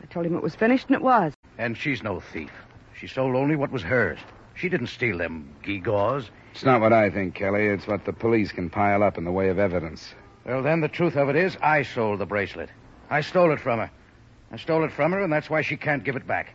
I 0.00 0.06
told 0.06 0.26
him 0.26 0.36
it 0.36 0.42
was 0.42 0.54
finished, 0.54 0.86
and 0.86 0.94
it 0.94 1.02
was. 1.02 1.32
And 1.58 1.76
she's 1.76 2.02
no 2.02 2.20
thief. 2.20 2.52
She 2.98 3.06
sold 3.06 3.34
only 3.34 3.56
what 3.56 3.72
was 3.72 3.82
hers. 3.82 4.18
She 4.60 4.68
didn't 4.68 4.88
steal 4.88 5.16
them 5.16 5.48
gewgaws. 5.62 6.28
It's 6.52 6.64
not 6.64 6.82
what 6.82 6.92
I 6.92 7.08
think, 7.08 7.34
Kelly. 7.34 7.66
It's 7.66 7.86
what 7.86 8.04
the 8.04 8.12
police 8.12 8.52
can 8.52 8.68
pile 8.68 9.02
up 9.02 9.16
in 9.16 9.24
the 9.24 9.32
way 9.32 9.48
of 9.48 9.58
evidence. 9.58 10.14
Well, 10.44 10.62
then 10.62 10.80
the 10.80 10.88
truth 10.88 11.16
of 11.16 11.30
it 11.30 11.36
is, 11.36 11.56
I 11.62 11.82
sold 11.82 12.18
the 12.18 12.26
bracelet. 12.26 12.68
I 13.08 13.22
stole 13.22 13.52
it 13.52 13.60
from 13.60 13.78
her. 13.78 13.90
I 14.52 14.56
stole 14.58 14.84
it 14.84 14.92
from 14.92 15.12
her, 15.12 15.22
and 15.22 15.32
that's 15.32 15.48
why 15.48 15.62
she 15.62 15.76
can't 15.76 16.04
give 16.04 16.16
it 16.16 16.26
back. 16.26 16.54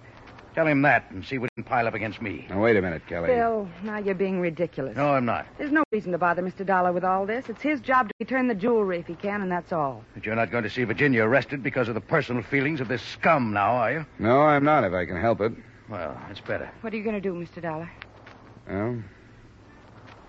Tell 0.54 0.68
him 0.68 0.84
that 0.84 1.10
and 1.10 1.26
see 1.26 1.38
what 1.40 1.50
he 1.56 1.64
can 1.64 1.70
pile 1.70 1.88
up 1.88 1.96
against 1.96 2.22
me. 2.22 2.46
Now, 2.50 2.62
wait 2.62 2.78
a 2.78 2.82
minute, 2.82 3.08
Kelly. 3.08 3.28
Phil, 3.28 3.68
now 3.84 3.98
you're 3.98 4.16
being 4.16 4.40
ridiculous. 4.40 4.96
No, 4.96 5.14
I'm 5.14 5.26
not. 5.26 5.48
There's 5.58 5.72
no 5.72 5.84
reason 5.92 6.12
to 6.12 6.18
bother 6.18 6.44
Mr. 6.44 6.66
Dollar 6.66 6.94
with 6.94 7.04
all 7.04 7.26
this. 7.26 7.50
It's 7.50 7.62
his 7.62 7.82
job 7.82 8.08
to 8.10 8.14
return 8.20 8.48
the 8.48 8.56
jewelry 8.56 9.00
if 9.00 9.08
he 9.08 9.16
can, 9.16 9.42
and 9.42 9.52
that's 9.52 9.74
all. 9.74 10.04
But 10.14 10.26
you're 10.26 10.36
not 10.36 10.52
going 10.52 10.64
to 10.64 10.70
see 10.70 10.84
Virginia 10.84 11.24
arrested 11.24 11.64
because 11.64 11.90
of 11.90 11.96
the 11.96 12.02
personal 12.02 12.44
feelings 12.44 12.80
of 12.82 12.88
this 12.88 13.02
scum 13.02 13.52
now, 13.52 13.72
are 13.76 13.92
you? 13.92 14.06
No, 14.20 14.42
I'm 14.42 14.64
not, 14.64 14.84
if 14.84 14.94
I 14.94 15.06
can 15.06 15.20
help 15.20 15.42
it. 15.42 15.54
Well, 15.90 16.20
it's 16.30 16.40
better. 16.40 16.70
What 16.82 16.94
are 16.94 16.98
you 16.98 17.04
going 17.04 17.16
to 17.16 17.22
do, 17.22 17.34
Mr. 17.34 17.62
Dollar? 17.62 17.90
Well, 18.68 19.02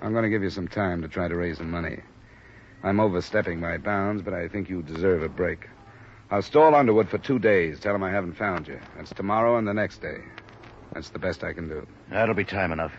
I'm 0.02 0.12
going 0.12 0.24
to 0.24 0.28
give 0.28 0.42
you 0.42 0.50
some 0.50 0.68
time 0.68 1.02
to 1.02 1.08
try 1.08 1.28
to 1.28 1.34
raise 1.34 1.58
some 1.58 1.70
money. 1.70 2.00
I'm 2.82 3.00
overstepping 3.00 3.58
my 3.58 3.78
bounds, 3.78 4.22
but 4.22 4.34
I 4.34 4.48
think 4.48 4.68
you 4.68 4.82
deserve 4.82 5.22
a 5.22 5.28
break. 5.28 5.68
I'll 6.30 6.42
stall 6.42 6.74
Underwood 6.74 7.08
for 7.08 7.18
two 7.18 7.38
days. 7.38 7.80
Tell 7.80 7.94
him 7.94 8.02
I 8.02 8.10
haven't 8.10 8.34
found 8.34 8.68
you. 8.68 8.78
That's 8.96 9.12
tomorrow 9.12 9.56
and 9.56 9.66
the 9.66 9.72
next 9.72 10.02
day. 10.02 10.18
That's 10.92 11.10
the 11.10 11.18
best 11.18 11.42
I 11.42 11.52
can 11.52 11.68
do. 11.68 11.86
That'll 12.10 12.34
be 12.34 12.44
time 12.44 12.72
enough. 12.72 12.92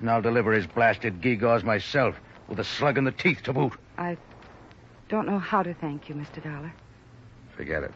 And 0.00 0.10
I'll 0.10 0.22
deliver 0.22 0.52
his 0.52 0.66
blasted 0.66 1.20
gewgaws 1.20 1.62
myself, 1.62 2.16
with 2.48 2.58
a 2.58 2.64
slug 2.64 2.98
in 2.98 3.04
the 3.04 3.12
teeth 3.12 3.42
to 3.44 3.52
boot. 3.52 3.72
I 3.98 4.16
don't 5.08 5.26
know 5.26 5.38
how 5.38 5.62
to 5.62 5.74
thank 5.74 6.08
you, 6.08 6.14
Mr. 6.14 6.42
Dollar. 6.42 6.72
Forget 7.56 7.84
it. 7.84 7.92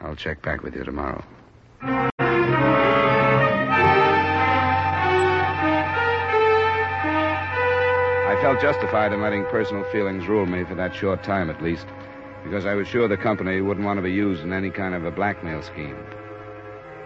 I'll 0.00 0.16
check 0.16 0.42
back 0.42 0.62
with 0.62 0.74
you 0.74 0.84
tomorrow. 0.84 1.22
Felt 8.56 8.74
justified 8.74 9.12
in 9.12 9.20
letting 9.20 9.44
personal 9.46 9.84
feelings 9.84 10.26
rule 10.26 10.46
me 10.46 10.64
for 10.64 10.74
that 10.74 10.94
short 10.94 11.22
time, 11.22 11.50
at 11.50 11.62
least, 11.62 11.86
because 12.44 12.64
I 12.64 12.74
was 12.74 12.88
sure 12.88 13.08
the 13.08 13.16
company 13.16 13.60
wouldn't 13.60 13.84
want 13.84 13.98
to 13.98 14.02
be 14.02 14.12
used 14.12 14.42
in 14.42 14.52
any 14.52 14.70
kind 14.70 14.94
of 14.94 15.04
a 15.04 15.10
blackmail 15.10 15.62
scheme. 15.62 15.96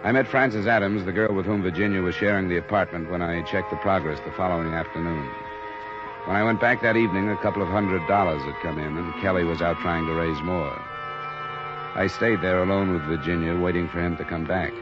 I 0.03 0.11
met 0.11 0.27
Frances 0.27 0.67
Adams, 0.67 1.05
the 1.05 1.11
girl 1.11 1.33
with 1.33 1.45
whom 1.45 1.61
Virginia 1.61 2.01
was 2.01 2.15
sharing 2.15 2.47
the 2.47 2.57
apartment, 2.57 3.11
when 3.11 3.21
I 3.21 3.41
checked 3.43 3.69
the 3.69 3.77
progress 3.77 4.19
the 4.25 4.31
following 4.31 4.73
afternoon. 4.73 5.29
When 6.25 6.37
I 6.37 6.43
went 6.43 6.61
back 6.61 6.81
that 6.81 6.97
evening, 6.97 7.29
a 7.29 7.37
couple 7.37 7.61
of 7.61 7.67
hundred 7.67 8.05
dollars 8.07 8.41
had 8.43 8.55
come 8.61 8.79
in, 8.79 8.97
and 8.97 9.21
Kelly 9.21 9.43
was 9.43 9.61
out 9.61 9.77
trying 9.79 10.05
to 10.05 10.13
raise 10.13 10.41
more. 10.43 10.73
I 11.95 12.07
stayed 12.07 12.41
there 12.41 12.63
alone 12.63 12.93
with 12.93 13.03
Virginia, 13.03 13.59
waiting 13.59 13.89
for 13.89 13.99
him 13.99 14.15
to 14.17 14.23
come 14.23 14.45
back. 14.45 14.73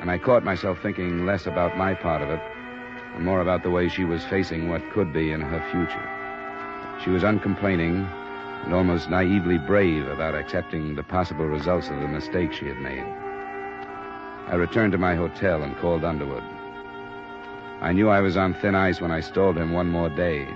And 0.00 0.10
I 0.10 0.18
caught 0.18 0.44
myself 0.44 0.78
thinking 0.82 1.24
less 1.24 1.46
about 1.46 1.78
my 1.78 1.94
part 1.94 2.20
of 2.20 2.28
it 2.28 2.40
and 3.14 3.24
more 3.24 3.40
about 3.40 3.62
the 3.62 3.70
way 3.70 3.88
she 3.88 4.04
was 4.04 4.24
facing 4.24 4.68
what 4.68 4.90
could 4.92 5.12
be 5.12 5.30
in 5.30 5.40
her 5.40 5.60
future. 5.70 7.02
She 7.02 7.10
was 7.10 7.22
uncomplaining 7.22 8.06
and 8.64 8.74
almost 8.74 9.10
naively 9.10 9.58
brave 9.58 10.06
about 10.08 10.34
accepting 10.34 10.94
the 10.94 11.02
possible 11.02 11.46
results 11.46 11.88
of 11.88 12.00
the 12.00 12.08
mistake 12.08 12.52
she 12.52 12.66
had 12.66 12.78
made. 12.78 13.04
I 14.48 14.56
returned 14.56 14.92
to 14.92 14.98
my 14.98 15.14
hotel 15.14 15.62
and 15.62 15.76
called 15.78 16.04
Underwood. 16.04 16.42
I 17.80 17.92
knew 17.92 18.08
I 18.08 18.20
was 18.20 18.36
on 18.36 18.54
thin 18.54 18.74
ice 18.74 19.00
when 19.00 19.10
I 19.10 19.20
stalled 19.20 19.58
him 19.58 19.72
one 19.72 19.88
more 19.88 20.08
day. 20.08 20.46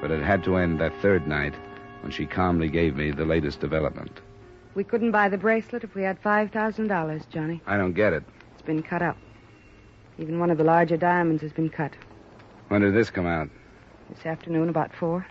But 0.00 0.10
it 0.10 0.22
had 0.22 0.44
to 0.44 0.56
end 0.56 0.80
that 0.80 0.92
third 1.00 1.26
night 1.26 1.54
when 2.02 2.12
she 2.12 2.26
calmly 2.26 2.68
gave 2.68 2.96
me 2.96 3.10
the 3.10 3.24
latest 3.24 3.60
development. 3.60 4.20
We 4.74 4.84
couldn't 4.84 5.12
buy 5.12 5.28
the 5.28 5.38
bracelet 5.38 5.84
if 5.84 5.94
we 5.94 6.02
had 6.02 6.22
$5,000, 6.22 7.28
Johnny. 7.30 7.62
I 7.66 7.76
don't 7.76 7.92
get 7.92 8.12
it. 8.12 8.22
It's 8.52 8.62
been 8.62 8.82
cut 8.82 9.02
up. 9.02 9.16
Even 10.18 10.38
one 10.38 10.50
of 10.50 10.58
the 10.58 10.64
larger 10.64 10.96
diamonds 10.96 11.42
has 11.42 11.52
been 11.52 11.68
cut. 11.68 11.92
When 12.68 12.82
did 12.82 12.94
this 12.94 13.10
come 13.10 13.26
out? 13.26 13.48
This 14.10 14.26
afternoon, 14.26 14.68
about 14.68 14.94
four. 14.94 15.26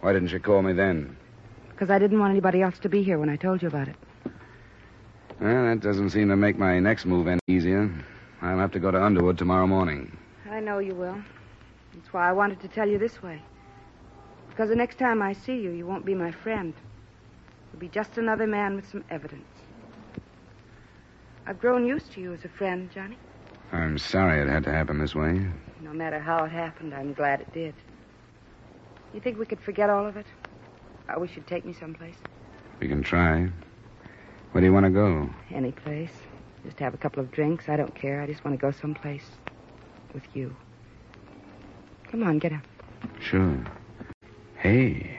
Why 0.00 0.12
didn't 0.12 0.30
you 0.30 0.38
call 0.38 0.62
me 0.62 0.72
then? 0.72 1.16
Because 1.70 1.90
I 1.90 1.98
didn't 1.98 2.20
want 2.20 2.30
anybody 2.30 2.62
else 2.62 2.78
to 2.80 2.88
be 2.88 3.02
here 3.02 3.18
when 3.18 3.28
I 3.28 3.36
told 3.36 3.62
you 3.62 3.68
about 3.68 3.88
it. 3.88 3.96
Well, 5.40 5.64
that 5.64 5.80
doesn't 5.80 6.10
seem 6.10 6.28
to 6.28 6.36
make 6.36 6.56
my 6.56 6.78
next 6.78 7.04
move 7.04 7.26
any 7.26 7.40
easier. 7.48 7.90
I'll 8.40 8.58
have 8.58 8.72
to 8.72 8.78
go 8.78 8.90
to 8.90 9.02
Underwood 9.02 9.38
tomorrow 9.38 9.66
morning. 9.66 10.16
I 10.48 10.60
know 10.60 10.78
you 10.78 10.94
will. 10.94 11.16
That's 11.94 12.12
why 12.12 12.28
I 12.28 12.32
wanted 12.32 12.60
to 12.60 12.68
tell 12.68 12.88
you 12.88 12.98
this 12.98 13.22
way. 13.22 13.42
Because 14.50 14.68
the 14.68 14.76
next 14.76 14.98
time 14.98 15.22
I 15.22 15.32
see 15.32 15.56
you, 15.56 15.70
you 15.70 15.86
won't 15.86 16.04
be 16.04 16.14
my 16.14 16.30
friend. 16.30 16.74
You'll 17.72 17.80
be 17.80 17.88
just 17.88 18.18
another 18.18 18.46
man 18.46 18.76
with 18.76 18.88
some 18.88 19.04
evidence. 19.10 19.48
I've 21.46 21.58
grown 21.58 21.86
used 21.86 22.12
to 22.12 22.20
you 22.20 22.34
as 22.34 22.44
a 22.44 22.48
friend, 22.48 22.90
Johnny. 22.92 23.16
I'm 23.72 23.96
sorry 23.96 24.40
it 24.40 24.48
had 24.48 24.64
to 24.64 24.70
happen 24.70 24.98
this 24.98 25.14
way. 25.14 25.46
No 25.80 25.92
matter 25.92 26.18
how 26.18 26.44
it 26.44 26.52
happened, 26.52 26.94
I'm 26.94 27.14
glad 27.14 27.40
it 27.40 27.52
did. 27.52 27.74
You 29.14 29.20
think 29.20 29.38
we 29.38 29.46
could 29.46 29.60
forget 29.60 29.90
all 29.90 30.06
of 30.06 30.16
it? 30.16 30.26
I 31.08 31.16
wish 31.16 31.34
you'd 31.34 31.46
take 31.46 31.64
me 31.64 31.72
someplace. 31.72 32.16
We 32.80 32.88
can 32.88 33.02
try. 33.02 33.48
Where 34.52 34.60
do 34.60 34.66
you 34.66 34.72
want 34.72 34.84
to 34.84 34.90
go? 34.90 35.28
Any 35.50 35.72
place. 35.72 36.12
Just 36.64 36.78
have 36.78 36.94
a 36.94 36.98
couple 36.98 37.20
of 37.20 37.30
drinks. 37.30 37.68
I 37.68 37.76
don't 37.76 37.94
care. 37.94 38.20
I 38.20 38.26
just 38.26 38.44
want 38.44 38.58
to 38.58 38.60
go 38.60 38.70
someplace 38.70 39.24
with 40.12 40.24
you. 40.34 40.54
Come 42.10 42.22
on, 42.22 42.38
get 42.38 42.52
up. 42.52 42.62
Sure. 43.20 43.58
Hey. 44.56 45.18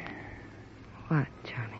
What, 1.07 1.27
Johnny? 1.43 1.72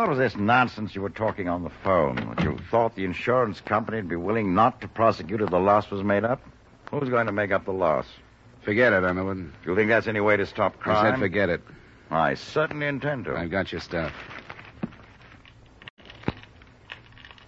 What 0.00 0.08
was 0.08 0.16
this 0.18 0.34
nonsense 0.34 0.94
you 0.94 1.02
were 1.02 1.10
talking 1.10 1.46
on 1.46 1.62
the 1.62 1.68
phone? 1.68 2.16
That 2.34 2.42
you 2.42 2.56
thought 2.70 2.94
the 2.94 3.04
insurance 3.04 3.60
company 3.60 3.98
would 3.98 4.08
be 4.08 4.16
willing 4.16 4.54
not 4.54 4.80
to 4.80 4.88
prosecute 4.88 5.42
if 5.42 5.50
the 5.50 5.58
loss 5.60 5.90
was 5.90 6.02
made 6.02 6.24
up? 6.24 6.40
Who's 6.90 7.10
going 7.10 7.26
to 7.26 7.32
make 7.32 7.50
up 7.50 7.66
the 7.66 7.74
loss? 7.74 8.06
Forget 8.62 8.94
it, 8.94 9.04
Underwood. 9.04 9.52
You 9.66 9.76
think 9.76 9.90
that's 9.90 10.06
any 10.06 10.20
way 10.20 10.38
to 10.38 10.46
stop 10.46 10.78
crime? 10.78 11.04
I 11.04 11.10
said 11.10 11.18
forget 11.18 11.50
it. 11.50 11.60
I 12.10 12.32
certainly 12.32 12.86
intend 12.86 13.26
to. 13.26 13.36
I've 13.36 13.50
got 13.50 13.72
your 13.72 13.82
stuff. 13.82 14.10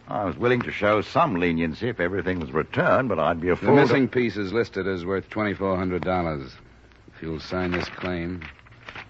I 0.08 0.26
was 0.26 0.36
willing 0.36 0.60
to 0.60 0.70
show 0.72 1.00
some 1.00 1.36
leniency 1.40 1.88
if 1.88 2.00
everything 2.00 2.38
was 2.38 2.52
returned, 2.52 3.08
but 3.08 3.18
I'd 3.18 3.40
be 3.40 3.48
a 3.48 3.54
The 3.54 3.60
fool. 3.62 3.76
to- 3.76 3.80
missing 3.80 4.08
piece 4.08 4.36
is 4.36 4.52
listed 4.52 4.86
as 4.86 5.06
worth 5.06 5.30
$2,400. 5.30 6.52
If 7.16 7.22
you'll 7.22 7.40
sign 7.40 7.70
this 7.70 7.88
claim, 7.88 8.42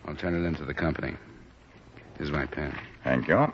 I'll 0.06 0.14
turn 0.14 0.40
it 0.40 0.46
into 0.46 0.64
the 0.64 0.74
company. 0.74 1.16
Here's 2.18 2.30
my 2.30 2.46
pen. 2.46 2.72
Thank 3.04 3.28
you. 3.28 3.52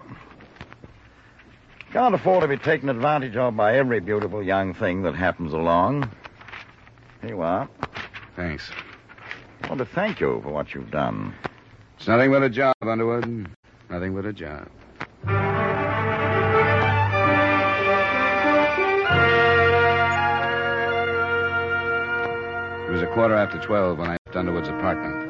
Can't 1.93 2.15
afford 2.15 2.43
to 2.43 2.49
be 2.49 2.59
taken 2.59 2.89
advantage 2.89 3.37
of 3.37 3.57
by 3.57 3.77
every 3.77 4.01
beautiful 4.01 4.43
young 4.43 4.75
thing 4.75 5.03
that 5.03 5.15
happens 5.15 5.53
along. 5.53 6.11
Here 7.23 7.31
you 7.31 7.41
are. 7.41 7.69
Thanks. 8.37 8.71
I 9.63 9.69
want 9.69 9.79
to 9.79 9.87
thank 9.87 10.21
you 10.21 10.41
for 10.43 10.51
what 10.51 10.75
you've 10.75 10.91
done. 10.91 11.35
It's 11.97 12.07
nothing 12.07 12.31
but 12.31 12.43
a 12.43 12.51
job, 12.51 12.77
Underwood. 12.83 13.49
Nothing 13.91 14.15
but 14.15 14.27
a 14.27 14.33
job. 14.33 14.69
It 22.87 22.93
was 22.93 23.03
a 23.03 23.11
quarter 23.13 23.35
after 23.35 23.59
12 23.59 23.99
when 23.99 24.09
I 24.09 24.13
left 24.13 24.37
Underwood's 24.37 24.69
apartment. 24.69 25.28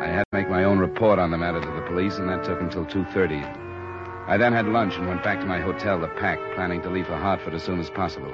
I 0.00 0.06
had 0.06 0.24
to 0.32 0.38
make 0.38 0.48
my 0.48 0.64
own 0.64 0.78
report 0.78 1.18
on 1.18 1.30
the 1.30 1.36
matter 1.36 1.60
to 1.60 1.70
the 1.72 1.82
police, 1.82 2.16
and 2.16 2.26
that 2.30 2.42
took 2.42 2.58
until 2.62 2.86
2.30. 2.86 3.44
I 4.26 4.38
then 4.38 4.54
had 4.54 4.66
lunch 4.66 4.94
and 4.94 5.06
went 5.06 5.22
back 5.22 5.40
to 5.40 5.46
my 5.46 5.60
hotel 5.60 6.00
to 6.00 6.08
pack, 6.18 6.38
planning 6.54 6.80
to 6.82 6.88
leave 6.88 7.06
for 7.06 7.16
Hartford 7.16 7.52
as 7.52 7.62
soon 7.62 7.78
as 7.78 7.90
possible. 7.90 8.32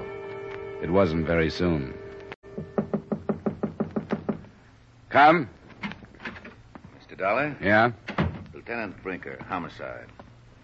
It 0.80 0.90
wasn't 0.90 1.26
very 1.26 1.50
soon. 1.50 1.92
Come. 5.08 5.48
Mr. 7.00 7.18
Dollar? 7.18 7.56
Yeah? 7.60 7.90
Lieutenant 8.54 9.02
Brinker, 9.02 9.44
homicide. 9.48 10.06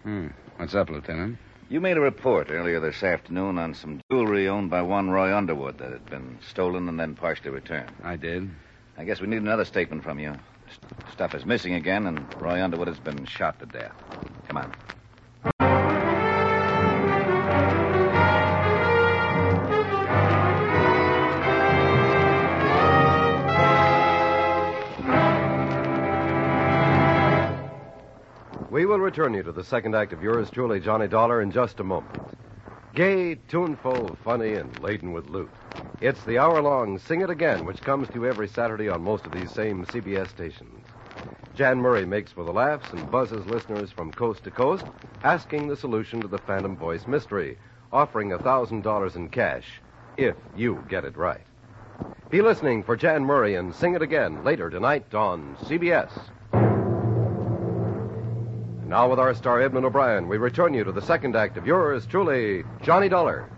Hmm. 0.04 0.28
What's 0.56 0.76
up, 0.76 0.88
Lieutenant? 0.88 1.36
You 1.68 1.80
made 1.80 1.96
a 1.96 2.00
report 2.00 2.48
earlier 2.50 2.78
this 2.78 3.02
afternoon 3.02 3.58
on 3.58 3.74
some 3.74 4.00
jewelry 4.08 4.46
owned 4.46 4.70
by 4.70 4.82
one 4.82 5.10
Roy 5.10 5.36
Underwood 5.36 5.78
that 5.78 5.90
had 5.90 6.06
been 6.08 6.38
stolen 6.48 6.88
and 6.88 7.00
then 7.00 7.16
partially 7.16 7.50
returned. 7.50 7.90
I 8.04 8.14
did. 8.14 8.48
I 8.96 9.04
guess 9.04 9.20
we 9.20 9.26
need 9.26 9.42
another 9.42 9.64
statement 9.64 10.04
from 10.04 10.20
you. 10.20 10.34
St- 10.72 11.12
Stuff 11.12 11.34
is 11.34 11.46
missing 11.46 11.74
again, 11.74 12.06
and 12.06 12.24
Roy 12.40 12.62
Underwood 12.62 12.88
has 12.88 12.98
been 12.98 13.24
shot 13.26 13.58
to 13.60 13.66
death. 13.66 13.94
Come 14.48 14.56
on. 14.56 14.72
We 28.70 28.86
will 28.86 28.98
return 28.98 29.34
you 29.34 29.42
to 29.42 29.52
the 29.52 29.62
second 29.62 29.94
act 29.94 30.14
of 30.14 30.22
yours 30.22 30.48
truly, 30.50 30.80
Johnny 30.80 31.06
Dollar, 31.06 31.42
in 31.42 31.50
just 31.50 31.78
a 31.78 31.84
moment. 31.84 32.16
Gay, 32.94 33.34
tuneful, 33.34 34.16
funny, 34.24 34.54
and 34.54 34.82
laden 34.82 35.12
with 35.12 35.28
loot. 35.28 35.50
It's 36.02 36.24
the 36.24 36.38
hour 36.38 36.60
long 36.60 36.98
Sing 36.98 37.20
It 37.20 37.30
Again, 37.30 37.64
which 37.64 37.80
comes 37.80 38.08
to 38.08 38.14
you 38.14 38.26
every 38.26 38.48
Saturday 38.48 38.88
on 38.88 39.04
most 39.04 39.24
of 39.24 39.30
these 39.30 39.52
same 39.52 39.86
CBS 39.86 40.30
stations. 40.30 40.84
Jan 41.54 41.78
Murray 41.78 42.04
makes 42.04 42.32
for 42.32 42.42
the 42.42 42.52
laughs 42.52 42.90
and 42.90 43.08
buzzes 43.08 43.46
listeners 43.46 43.92
from 43.92 44.10
coast 44.10 44.42
to 44.42 44.50
coast, 44.50 44.84
asking 45.22 45.68
the 45.68 45.76
solution 45.76 46.20
to 46.20 46.26
the 46.26 46.38
Phantom 46.38 46.76
Voice 46.76 47.06
mystery, 47.06 47.56
offering 47.92 48.32
a 48.32 48.38
$1,000 48.38 49.14
in 49.14 49.28
cash 49.28 49.80
if 50.16 50.34
you 50.56 50.84
get 50.88 51.04
it 51.04 51.16
right. 51.16 51.46
Be 52.30 52.42
listening 52.42 52.82
for 52.82 52.96
Jan 52.96 53.24
Murray 53.24 53.54
and 53.54 53.72
Sing 53.72 53.94
It 53.94 54.02
Again 54.02 54.42
later 54.42 54.70
tonight 54.70 55.14
on 55.14 55.56
CBS. 55.62 56.10
And 58.80 58.88
now, 58.88 59.08
with 59.08 59.20
our 59.20 59.34
star 59.36 59.62
Edmond 59.62 59.86
O'Brien, 59.86 60.26
we 60.26 60.36
return 60.36 60.74
you 60.74 60.82
to 60.82 60.90
the 60.90 61.00
second 61.00 61.36
act 61.36 61.56
of 61.56 61.64
yours 61.64 62.06
truly, 62.06 62.64
Johnny 62.82 63.08
Dollar. 63.08 63.48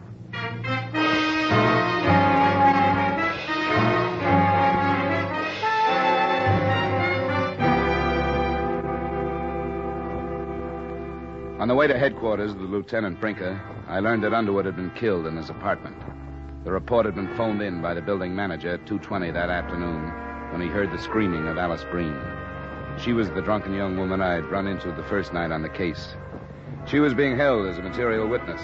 On 11.64 11.68
the 11.68 11.74
way 11.74 11.86
to 11.86 11.96
headquarters 11.96 12.54
the 12.54 12.60
Lieutenant 12.60 13.18
Brinker, 13.22 13.58
I 13.88 13.98
learned 13.98 14.22
that 14.22 14.34
Underwood 14.34 14.66
had 14.66 14.76
been 14.76 14.90
killed 14.90 15.26
in 15.26 15.34
his 15.34 15.48
apartment. 15.48 15.96
The 16.62 16.70
report 16.70 17.06
had 17.06 17.14
been 17.14 17.34
phoned 17.38 17.62
in 17.62 17.80
by 17.80 17.94
the 17.94 18.02
building 18.02 18.36
manager 18.36 18.74
at 18.74 18.84
2.20 18.84 19.32
that 19.32 19.48
afternoon 19.48 20.10
when 20.50 20.60
he 20.60 20.68
heard 20.68 20.92
the 20.92 20.98
screaming 20.98 21.48
of 21.48 21.56
Alice 21.56 21.82
Breen. 21.84 22.20
She 22.98 23.14
was 23.14 23.30
the 23.30 23.40
drunken 23.40 23.72
young 23.72 23.96
woman 23.96 24.20
I'd 24.20 24.50
run 24.50 24.66
into 24.66 24.92
the 24.92 25.04
first 25.04 25.32
night 25.32 25.52
on 25.52 25.62
the 25.62 25.70
case. 25.70 26.16
She 26.86 27.00
was 27.00 27.14
being 27.14 27.34
held 27.34 27.66
as 27.66 27.78
a 27.78 27.82
material 27.82 28.28
witness. 28.28 28.60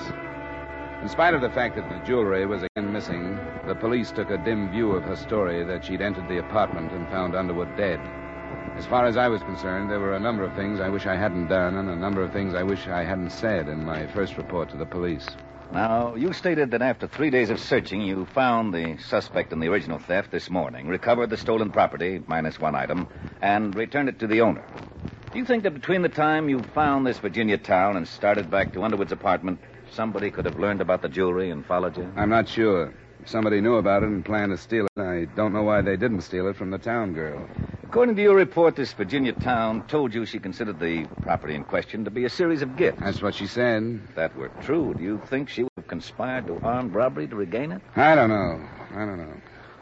In 1.01 1.09
spite 1.09 1.33
of 1.33 1.41
the 1.41 1.49
fact 1.49 1.77
that 1.77 1.89
the 1.89 2.07
jewelry 2.07 2.45
was 2.45 2.65
again 2.65 2.93
missing, 2.93 3.41
the 3.67 3.75
police 3.75 4.13
took 4.13 4.29
a 4.29 4.37
dim 4.37 4.69
view 4.69 4.93
of 4.93 5.05
her 5.05 5.17
story 5.17 5.65
that 5.65 5.87
she'd 5.87 6.03
entered 6.03 6.29
the 6.29 6.37
apartment 6.37 6.93
and 6.93 7.09
found 7.09 7.35
Underwood 7.35 7.75
dead. 7.79 7.99
As 8.77 8.87
far 8.87 9.05
as 9.05 9.17
I 9.17 9.29
was 9.29 9.43
concerned, 9.43 9.91
there 9.91 10.01
were 10.01 10.15
a 10.15 10.21
number 10.21 10.43
of 10.43 10.55
things 10.55 10.81
I 10.81 10.89
wish 10.89 11.07
I 11.07 11.15
hadn't 11.15 11.49
done 11.49 11.77
and 11.77 11.91
a 11.91 11.97
number 11.97 12.23
of 12.23 12.33
things 12.33 12.55
I 12.55 12.63
wish 12.63 12.89
I 12.89 13.03
hadn't 13.03 13.31
said 13.31 13.69
in 13.69 13.85
my 13.85 14.07
first 14.09 14.37
report 14.37 14.71
to 14.71 14.77
the 14.77 14.87
police. 14.87 15.37
Now, 15.73 16.15
you 16.15 16.33
stated 16.33 16.71
that 16.71 16.83
after 16.83 17.07
three 17.07 17.31
days 17.31 17.51
of 17.51 17.61
searching, 17.61 18.01
you 18.01 18.27
found 18.27 18.73
the 18.75 18.97
suspect 18.99 19.53
in 19.53 19.61
the 19.61 19.69
original 19.69 19.99
theft 19.99 20.33
this 20.33 20.51
morning, 20.51 20.89
recovered 20.89 21.31
the 21.31 21.37
stolen 21.37 21.71
property, 21.71 22.23
minus 22.27 22.59
one 22.59 22.75
item, 22.75 23.07
and 23.41 23.77
returned 23.77 24.09
it 24.09 24.19
to 24.21 24.27
the 24.27 24.41
owner. 24.41 24.65
Do 25.33 25.39
you 25.39 25.45
think 25.45 25.63
that 25.63 25.75
between 25.75 26.03
the 26.03 26.09
time 26.09 26.49
you 26.49 26.65
found 26.75 27.07
this 27.07 27.19
Virginia 27.19 27.59
town 27.59 27.97
and 27.97 28.09
started 28.09 28.51
back 28.51 28.73
to 28.73 28.83
Underwood's 28.83 29.13
apartment, 29.13 29.61
somebody 29.93 30.31
could 30.31 30.47
have 30.47 30.59
learned 30.59 30.81
about 30.81 31.03
the 31.03 31.09
jewelry 31.09 31.51
and 31.51 31.65
followed 31.65 31.97
you? 31.97 32.11
I'm 32.17 32.31
not 32.31 32.49
sure. 32.49 32.93
If 33.21 33.29
somebody 33.29 33.61
knew 33.61 33.77
about 33.77 34.03
it 34.03 34.09
and 34.09 34.25
planned 34.25 34.51
to 34.51 34.59
steal 34.59 34.87
it, 34.97 35.01
I 35.01 35.27
don't 35.37 35.53
know 35.53 35.63
why 35.63 35.83
they 35.83 35.97
didn't 35.97 36.23
steal 36.23 36.49
it 36.49 36.57
from 36.57 36.71
the 36.71 36.79
town 36.79 37.13
girl. 37.13 37.47
According 37.91 38.15
to 38.15 38.23
your 38.23 38.37
report, 38.37 38.77
this 38.77 38.93
Virginia 38.93 39.33
town 39.33 39.83
told 39.89 40.15
you 40.15 40.25
she 40.25 40.39
considered 40.39 40.79
the 40.79 41.07
property 41.23 41.57
in 41.57 41.65
question 41.65 42.05
to 42.05 42.11
be 42.13 42.25
a 42.25 42.31
series 42.31 42.63
of 42.63 42.77
gifts. 42.77 43.01
That's 43.01 43.21
what 43.21 43.35
she 43.35 43.49
said. 43.49 43.99
If 44.09 44.15
that 44.15 44.37
were 44.37 44.53
true, 44.61 44.95
do 44.95 45.03
you 45.03 45.21
think 45.27 45.49
she 45.49 45.65
would 45.65 45.73
have 45.77 45.89
conspired 45.89 46.47
to 46.47 46.61
armed 46.63 46.95
robbery 46.95 47.27
to 47.27 47.35
regain 47.35 47.73
it? 47.73 47.83
I 47.97 48.15
don't 48.15 48.29
know. 48.29 48.65
I 48.95 49.05
don't 49.05 49.19
know. 49.19 49.35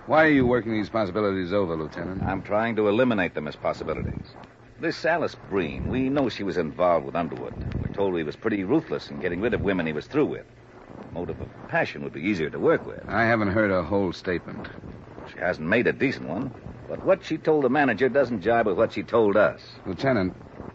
Why 0.06 0.24
are 0.24 0.30
you 0.30 0.46
working 0.46 0.72
these 0.72 0.88
possibilities 0.88 1.52
over, 1.52 1.76
Lieutenant? 1.76 2.22
I'm 2.22 2.40
trying 2.40 2.76
to 2.76 2.88
eliminate 2.88 3.34
them 3.34 3.46
as 3.46 3.56
possibilities. 3.56 4.24
This 4.80 5.04
Alice 5.04 5.36
Breen, 5.50 5.90
we 5.90 6.08
know 6.08 6.30
she 6.30 6.44
was 6.44 6.56
involved 6.56 7.04
with 7.04 7.14
Underwood. 7.14 7.52
We're 7.82 7.92
told 7.92 8.16
he 8.16 8.22
was 8.22 8.36
pretty 8.36 8.64
ruthless 8.64 9.10
in 9.10 9.20
getting 9.20 9.42
rid 9.42 9.52
of 9.52 9.60
women 9.60 9.86
he 9.86 9.92
was 9.92 10.06
through 10.06 10.30
with. 10.30 10.46
A 11.10 11.12
motive 11.12 11.42
of 11.42 11.48
passion 11.68 12.02
would 12.04 12.14
be 12.14 12.22
easier 12.22 12.48
to 12.48 12.58
work 12.58 12.86
with. 12.86 13.06
I 13.06 13.24
haven't 13.24 13.48
heard 13.48 13.70
a 13.70 13.82
whole 13.82 14.14
statement. 14.14 14.66
She 15.30 15.40
hasn't 15.40 15.68
made 15.68 15.86
a 15.86 15.92
decent 15.92 16.26
one. 16.26 16.50
But 16.88 17.04
what 17.04 17.22
she 17.22 17.36
told 17.36 17.64
the 17.64 17.68
manager 17.68 18.08
doesn't 18.08 18.40
jibe 18.40 18.66
with 18.66 18.78
what 18.78 18.92
she 18.92 19.02
told 19.02 19.36
us. 19.36 19.60
Lieutenant, 19.84 20.32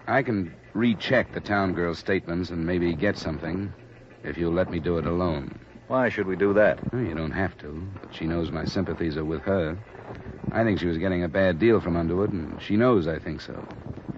I 0.08 0.22
can 0.22 0.56
recheck 0.74 1.34
the 1.34 1.42
town 1.42 1.74
girl's 1.74 1.98
statements 1.98 2.52
and 2.52 2.66
maybe 2.66 2.94
get 2.94 3.18
something 3.18 3.74
if 4.24 4.38
you'll 4.38 4.54
let 4.54 4.70
me 4.70 4.80
do 4.80 5.00
it 5.00 5.06
alone. 5.06 5.60
Why 5.88 6.10
should 6.10 6.28
we 6.28 6.36
do 6.36 6.54
that? 6.54 6.80
Well, 6.94 7.02
you 7.02 7.16
don't 7.16 7.32
have 7.32 7.58
to, 7.60 7.88
but 8.00 8.14
she 8.14 8.26
knows 8.26 8.52
my 8.52 8.66
sympathies 8.66 9.18
are 9.18 9.26
with 9.26 9.42
her. 9.44 9.78
I 10.52 10.64
think 10.64 10.80
she 10.80 10.86
was 10.86 11.00
getting 11.00 11.24
a 11.24 11.28
bad 11.28 11.60
deal 11.60 11.80
from 11.80 11.98
Underwood, 11.98 12.32
and 12.32 12.62
she 12.62 12.78
knows 12.78 13.08
I 13.08 13.18
think 13.18 13.42
so. 13.42 13.68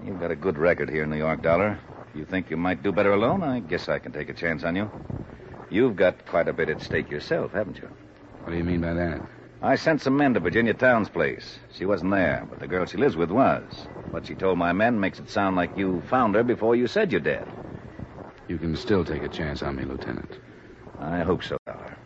You've 0.04 0.20
got 0.20 0.32
a 0.32 0.36
good 0.36 0.58
record 0.58 0.90
here 0.90 1.04
in 1.04 1.10
New 1.10 1.18
York, 1.18 1.42
Dollar. 1.42 1.80
If 2.10 2.20
you 2.20 2.26
think 2.26 2.50
you 2.50 2.58
might 2.58 2.84
do 2.84 2.92
better 2.92 3.14
alone, 3.14 3.42
I 3.42 3.62
guess 3.62 3.88
I 3.88 4.00
can 4.00 4.12
take 4.12 4.30
a 4.30 4.34
chance 4.34 4.64
on 4.64 4.76
you. 4.76 4.92
You've 5.70 5.96
got 5.96 6.26
quite 6.28 6.50
a 6.50 6.54
bit 6.54 6.70
at 6.70 6.82
stake 6.82 7.10
yourself, 7.10 7.54
haven't 7.54 7.78
you? 7.78 7.90
What 8.44 8.52
do 8.52 8.58
you 8.58 8.64
mean 8.64 8.82
by 8.82 8.94
that? 8.94 9.22
I 9.62 9.76
sent 9.76 10.02
some 10.02 10.18
men 10.18 10.34
to 10.34 10.40
Virginia 10.40 10.74
Town's 10.74 11.10
place. 11.10 11.60
She 11.74 11.86
wasn't 11.86 12.12
there, 12.12 12.46
but 12.50 12.60
the 12.60 12.68
girl 12.68 12.86
she 12.86 12.98
lives 12.98 13.16
with 13.16 13.32
was. 13.32 13.64
What 14.12 14.26
she 14.26 14.36
told 14.36 14.58
my 14.58 14.74
men 14.74 15.00
makes 15.00 15.20
it 15.20 15.30
sound 15.30 15.56
like 15.56 15.78
you 15.78 16.02
found 16.10 16.36
her 16.36 16.44
before 16.44 16.76
you 16.76 16.88
said 16.88 17.12
you 17.12 17.20
did. 17.20 17.46
You 18.48 18.58
can 18.58 18.76
still 18.76 19.04
take 19.04 19.24
a 19.24 19.30
chance 19.30 19.64
on 19.64 19.76
me, 19.76 19.86
Lieutenant. 19.86 20.40
I 21.00 21.22
hope 21.22 21.44
so, 21.44 21.58
Dollar. 21.66 21.98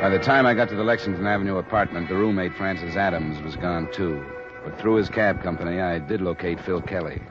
By 0.00 0.08
the 0.10 0.18
time 0.18 0.46
I 0.46 0.54
got 0.54 0.68
to 0.70 0.74
the 0.74 0.82
Lexington 0.82 1.26
Avenue 1.26 1.58
apartment, 1.58 2.08
the 2.08 2.16
roommate, 2.16 2.54
Francis 2.54 2.96
Adams, 2.96 3.40
was 3.42 3.54
gone, 3.56 3.88
too. 3.92 4.20
But 4.64 4.76
through 4.80 4.96
his 4.96 5.08
cab 5.08 5.42
company, 5.42 5.80
I 5.80 6.00
did 6.00 6.20
locate 6.20 6.58
Phil 6.60 6.80
Kelly. 6.80 7.22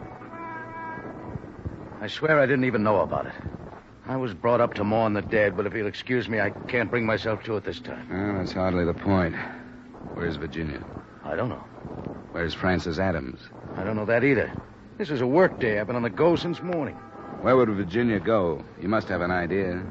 I 2.02 2.08
swear 2.08 2.39
I 2.39 2.47
didn't 2.47 2.66
even 2.66 2.82
know 2.82 3.02
about 3.02 3.28
it. 3.28 3.34
I 4.08 4.18
was 4.18 4.34
brought 4.34 4.60
up 4.60 4.74
to 4.74 4.84
mourn 4.84 5.14
the 5.14 5.22
dead, 5.22 5.56
but 5.56 5.68
if 5.68 5.76
you'll 5.76 5.86
excuse 5.86 6.28
me, 6.28 6.39
I 6.39 6.49
can't 6.68 6.89
bring 6.89 7.06
myself 7.06 7.43
to 7.43 7.58
it 7.58 7.64
this 7.64 7.80
time. 7.80 8.08
Well, 8.10 8.39
that's 8.39 8.54
hardly 8.54 8.86
the 8.86 8.95
point. 8.95 9.36
Where's 10.16 10.36
Virginia? 10.36 10.82
I 11.24 11.36
don't 11.36 11.49
know. 11.49 11.64
Where's 12.32 12.56
Francis 12.56 12.97
Adams? 12.97 13.39
I 13.78 13.84
don't 13.84 13.95
know 13.95 14.06
that 14.06 14.24
either. 14.24 14.52
This 14.97 15.12
is 15.12 15.22
a 15.22 15.28
work 15.28 15.60
day. 15.60 15.80
I've 15.80 15.86
been 15.86 15.95
on 15.95 16.02
the 16.02 16.10
go 16.10 16.36
since 16.36 16.60
morning. 16.64 16.95
Where 17.43 17.56
would 17.56 17.70
Virginia 17.70 18.20
go? 18.20 18.64
You 18.82 18.89
must 18.89 19.08
have 19.10 19.22
an 19.22 19.32
idea. 19.32 19.84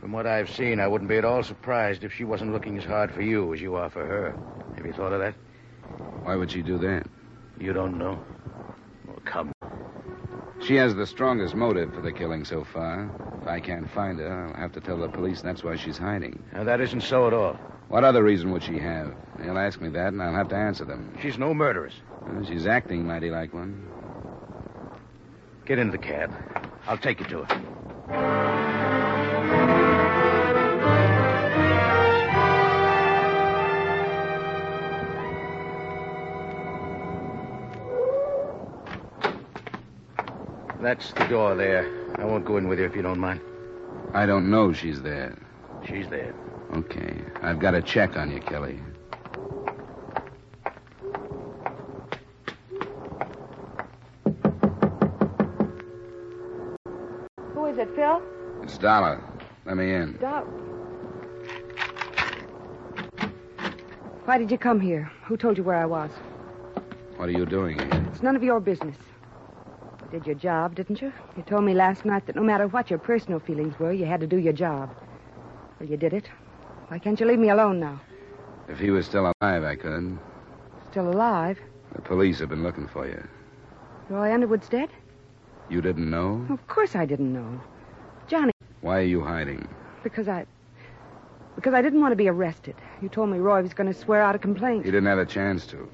From 0.00 0.12
what 0.12 0.26
I've 0.26 0.50
seen, 0.50 0.78
I 0.78 0.86
wouldn't 0.86 1.10
be 1.10 1.16
at 1.16 1.24
all 1.24 1.42
surprised 1.42 2.04
if 2.04 2.14
she 2.14 2.22
wasn't 2.22 2.52
looking 2.52 2.78
as 2.78 2.84
hard 2.84 3.10
for 3.10 3.22
you 3.22 3.52
as 3.52 3.60
you 3.60 3.74
are 3.74 3.90
for 3.90 4.06
her. 4.06 4.36
Have 4.76 4.86
you 4.86 4.92
thought 4.92 5.12
of 5.12 5.18
that? 5.18 5.34
Why 6.22 6.36
would 6.36 6.52
she 6.52 6.62
do 6.62 6.78
that? 6.78 7.06
You 7.58 7.72
don't 7.72 7.98
know? 7.98 8.20
She 10.62 10.74
has 10.76 10.94
the 10.94 11.06
strongest 11.06 11.54
motive 11.54 11.94
for 11.94 12.00
the 12.00 12.12
killing 12.12 12.44
so 12.44 12.64
far. 12.64 13.10
If 13.40 13.46
I 13.46 13.60
can't 13.60 13.88
find 13.90 14.18
her, 14.18 14.48
I'll 14.48 14.60
have 14.60 14.72
to 14.72 14.80
tell 14.80 14.98
the 14.98 15.08
police 15.08 15.40
that's 15.40 15.62
why 15.62 15.76
she's 15.76 15.98
hiding. 15.98 16.42
Now, 16.52 16.64
that 16.64 16.80
isn't 16.80 17.02
so 17.02 17.26
at 17.26 17.32
all. 17.32 17.54
What 17.88 18.02
other 18.02 18.24
reason 18.24 18.50
would 18.52 18.64
she 18.64 18.78
have? 18.78 19.14
They'll 19.38 19.58
ask 19.58 19.80
me 19.80 19.90
that, 19.90 20.12
and 20.12 20.20
I'll 20.22 20.34
have 20.34 20.48
to 20.48 20.56
answer 20.56 20.84
them. 20.84 21.16
She's 21.22 21.38
no 21.38 21.54
murderess. 21.54 21.94
Well, 22.26 22.44
she's 22.44 22.66
acting 22.66 23.06
mighty 23.06 23.30
like 23.30 23.54
one. 23.54 23.86
Get 25.66 25.78
into 25.78 25.92
the 25.92 25.98
cab. 25.98 26.32
I'll 26.88 26.98
take 26.98 27.20
you 27.20 27.26
to 27.26 27.44
her. 27.44 28.45
That's 40.86 41.10
the 41.14 41.24
door 41.24 41.56
there. 41.56 41.84
I 42.14 42.24
won't 42.24 42.44
go 42.44 42.58
in 42.58 42.68
with 42.68 42.78
you 42.78 42.84
if 42.84 42.94
you 42.94 43.02
don't 43.02 43.18
mind. 43.18 43.40
I 44.14 44.24
don't 44.24 44.48
know 44.48 44.72
she's 44.72 45.02
there. 45.02 45.36
She's 45.84 46.08
there. 46.08 46.32
Okay. 46.74 47.12
I've 47.42 47.58
got 47.58 47.74
a 47.74 47.82
check 47.82 48.16
on 48.16 48.30
you, 48.30 48.38
Kelly. 48.38 48.78
Who 57.52 57.66
is 57.66 57.78
it, 57.78 57.92
Phil? 57.96 58.22
It's 58.62 58.78
Dollar. 58.78 59.20
Let 59.64 59.78
me 59.78 59.92
in. 59.92 60.16
Doc. 60.18 60.46
Why 64.24 64.38
did 64.38 64.52
you 64.52 64.58
come 64.58 64.78
here? 64.78 65.10
Who 65.24 65.36
told 65.36 65.58
you 65.58 65.64
where 65.64 65.78
I 65.78 65.86
was? 65.86 66.12
What 67.16 67.28
are 67.28 67.32
you 67.32 67.44
doing 67.44 67.76
here? 67.76 68.06
It's 68.12 68.22
none 68.22 68.36
of 68.36 68.44
your 68.44 68.60
business. 68.60 68.96
You 70.06 70.20
did 70.20 70.26
your 70.26 70.36
job, 70.36 70.76
didn't 70.76 71.00
you? 71.02 71.12
You 71.36 71.42
told 71.42 71.64
me 71.64 71.74
last 71.74 72.04
night 72.04 72.26
that 72.26 72.36
no 72.36 72.42
matter 72.44 72.68
what 72.68 72.90
your 72.90 72.98
personal 73.00 73.40
feelings 73.40 73.76
were, 73.80 73.92
you 73.92 74.04
had 74.04 74.20
to 74.20 74.26
do 74.26 74.36
your 74.36 74.52
job. 74.52 74.88
Well, 75.80 75.88
you 75.88 75.96
did 75.96 76.12
it. 76.12 76.28
Why 76.86 77.00
can't 77.00 77.18
you 77.18 77.26
leave 77.26 77.40
me 77.40 77.48
alone 77.48 77.80
now? 77.80 78.00
If 78.68 78.78
he 78.78 78.90
was 78.90 79.04
still 79.06 79.32
alive, 79.42 79.64
I 79.64 79.74
could. 79.74 80.16
Still 80.92 81.10
alive? 81.10 81.58
The 81.96 82.02
police 82.02 82.38
have 82.38 82.50
been 82.50 82.62
looking 82.62 82.86
for 82.86 83.08
you. 83.08 83.20
Roy 84.08 84.32
Underwood's 84.32 84.68
dead? 84.68 84.90
You 85.68 85.80
didn't 85.80 86.08
know? 86.08 86.46
Of 86.50 86.64
course 86.68 86.94
I 86.94 87.04
didn't 87.04 87.32
know. 87.32 87.60
Johnny, 88.28 88.52
Why 88.82 88.98
are 88.98 89.02
you 89.02 89.22
hiding? 89.22 89.66
because 90.04 90.28
I. 90.28 90.46
Because 91.56 91.74
I 91.74 91.82
didn't 91.82 92.00
want 92.00 92.12
to 92.12 92.16
be 92.16 92.28
arrested. 92.28 92.76
You 93.02 93.08
told 93.08 93.30
me 93.30 93.38
Roy 93.38 93.60
was 93.62 93.74
going 93.74 93.92
to 93.92 93.98
swear 93.98 94.22
out 94.22 94.36
a 94.36 94.38
complaint. 94.38 94.84
He 94.84 94.92
didn't 94.92 95.08
have 95.08 95.18
a 95.18 95.26
chance 95.26 95.66
to. 95.68 95.88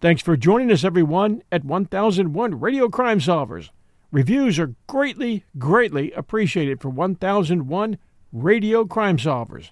Thanks 0.00 0.22
for 0.22 0.36
joining 0.36 0.70
us, 0.70 0.84
everyone, 0.84 1.42
at 1.50 1.64
1001 1.64 2.60
Radio 2.60 2.88
Crime 2.88 3.18
Solvers. 3.18 3.70
Reviews 4.12 4.56
are 4.56 4.76
greatly, 4.86 5.44
greatly 5.58 6.12
appreciated 6.12 6.80
for 6.80 6.88
1001 6.88 7.98
Radio 8.32 8.84
Crime 8.84 9.16
Solvers. 9.16 9.70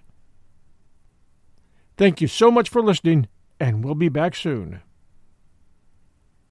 Thank 1.97 2.21
you 2.21 2.27
so 2.27 2.51
much 2.51 2.69
for 2.69 2.83
listening, 2.83 3.29
and 3.61 3.85
we'll 3.85 3.95
be 3.95 4.09
back 4.09 4.35
soon. 4.35 4.83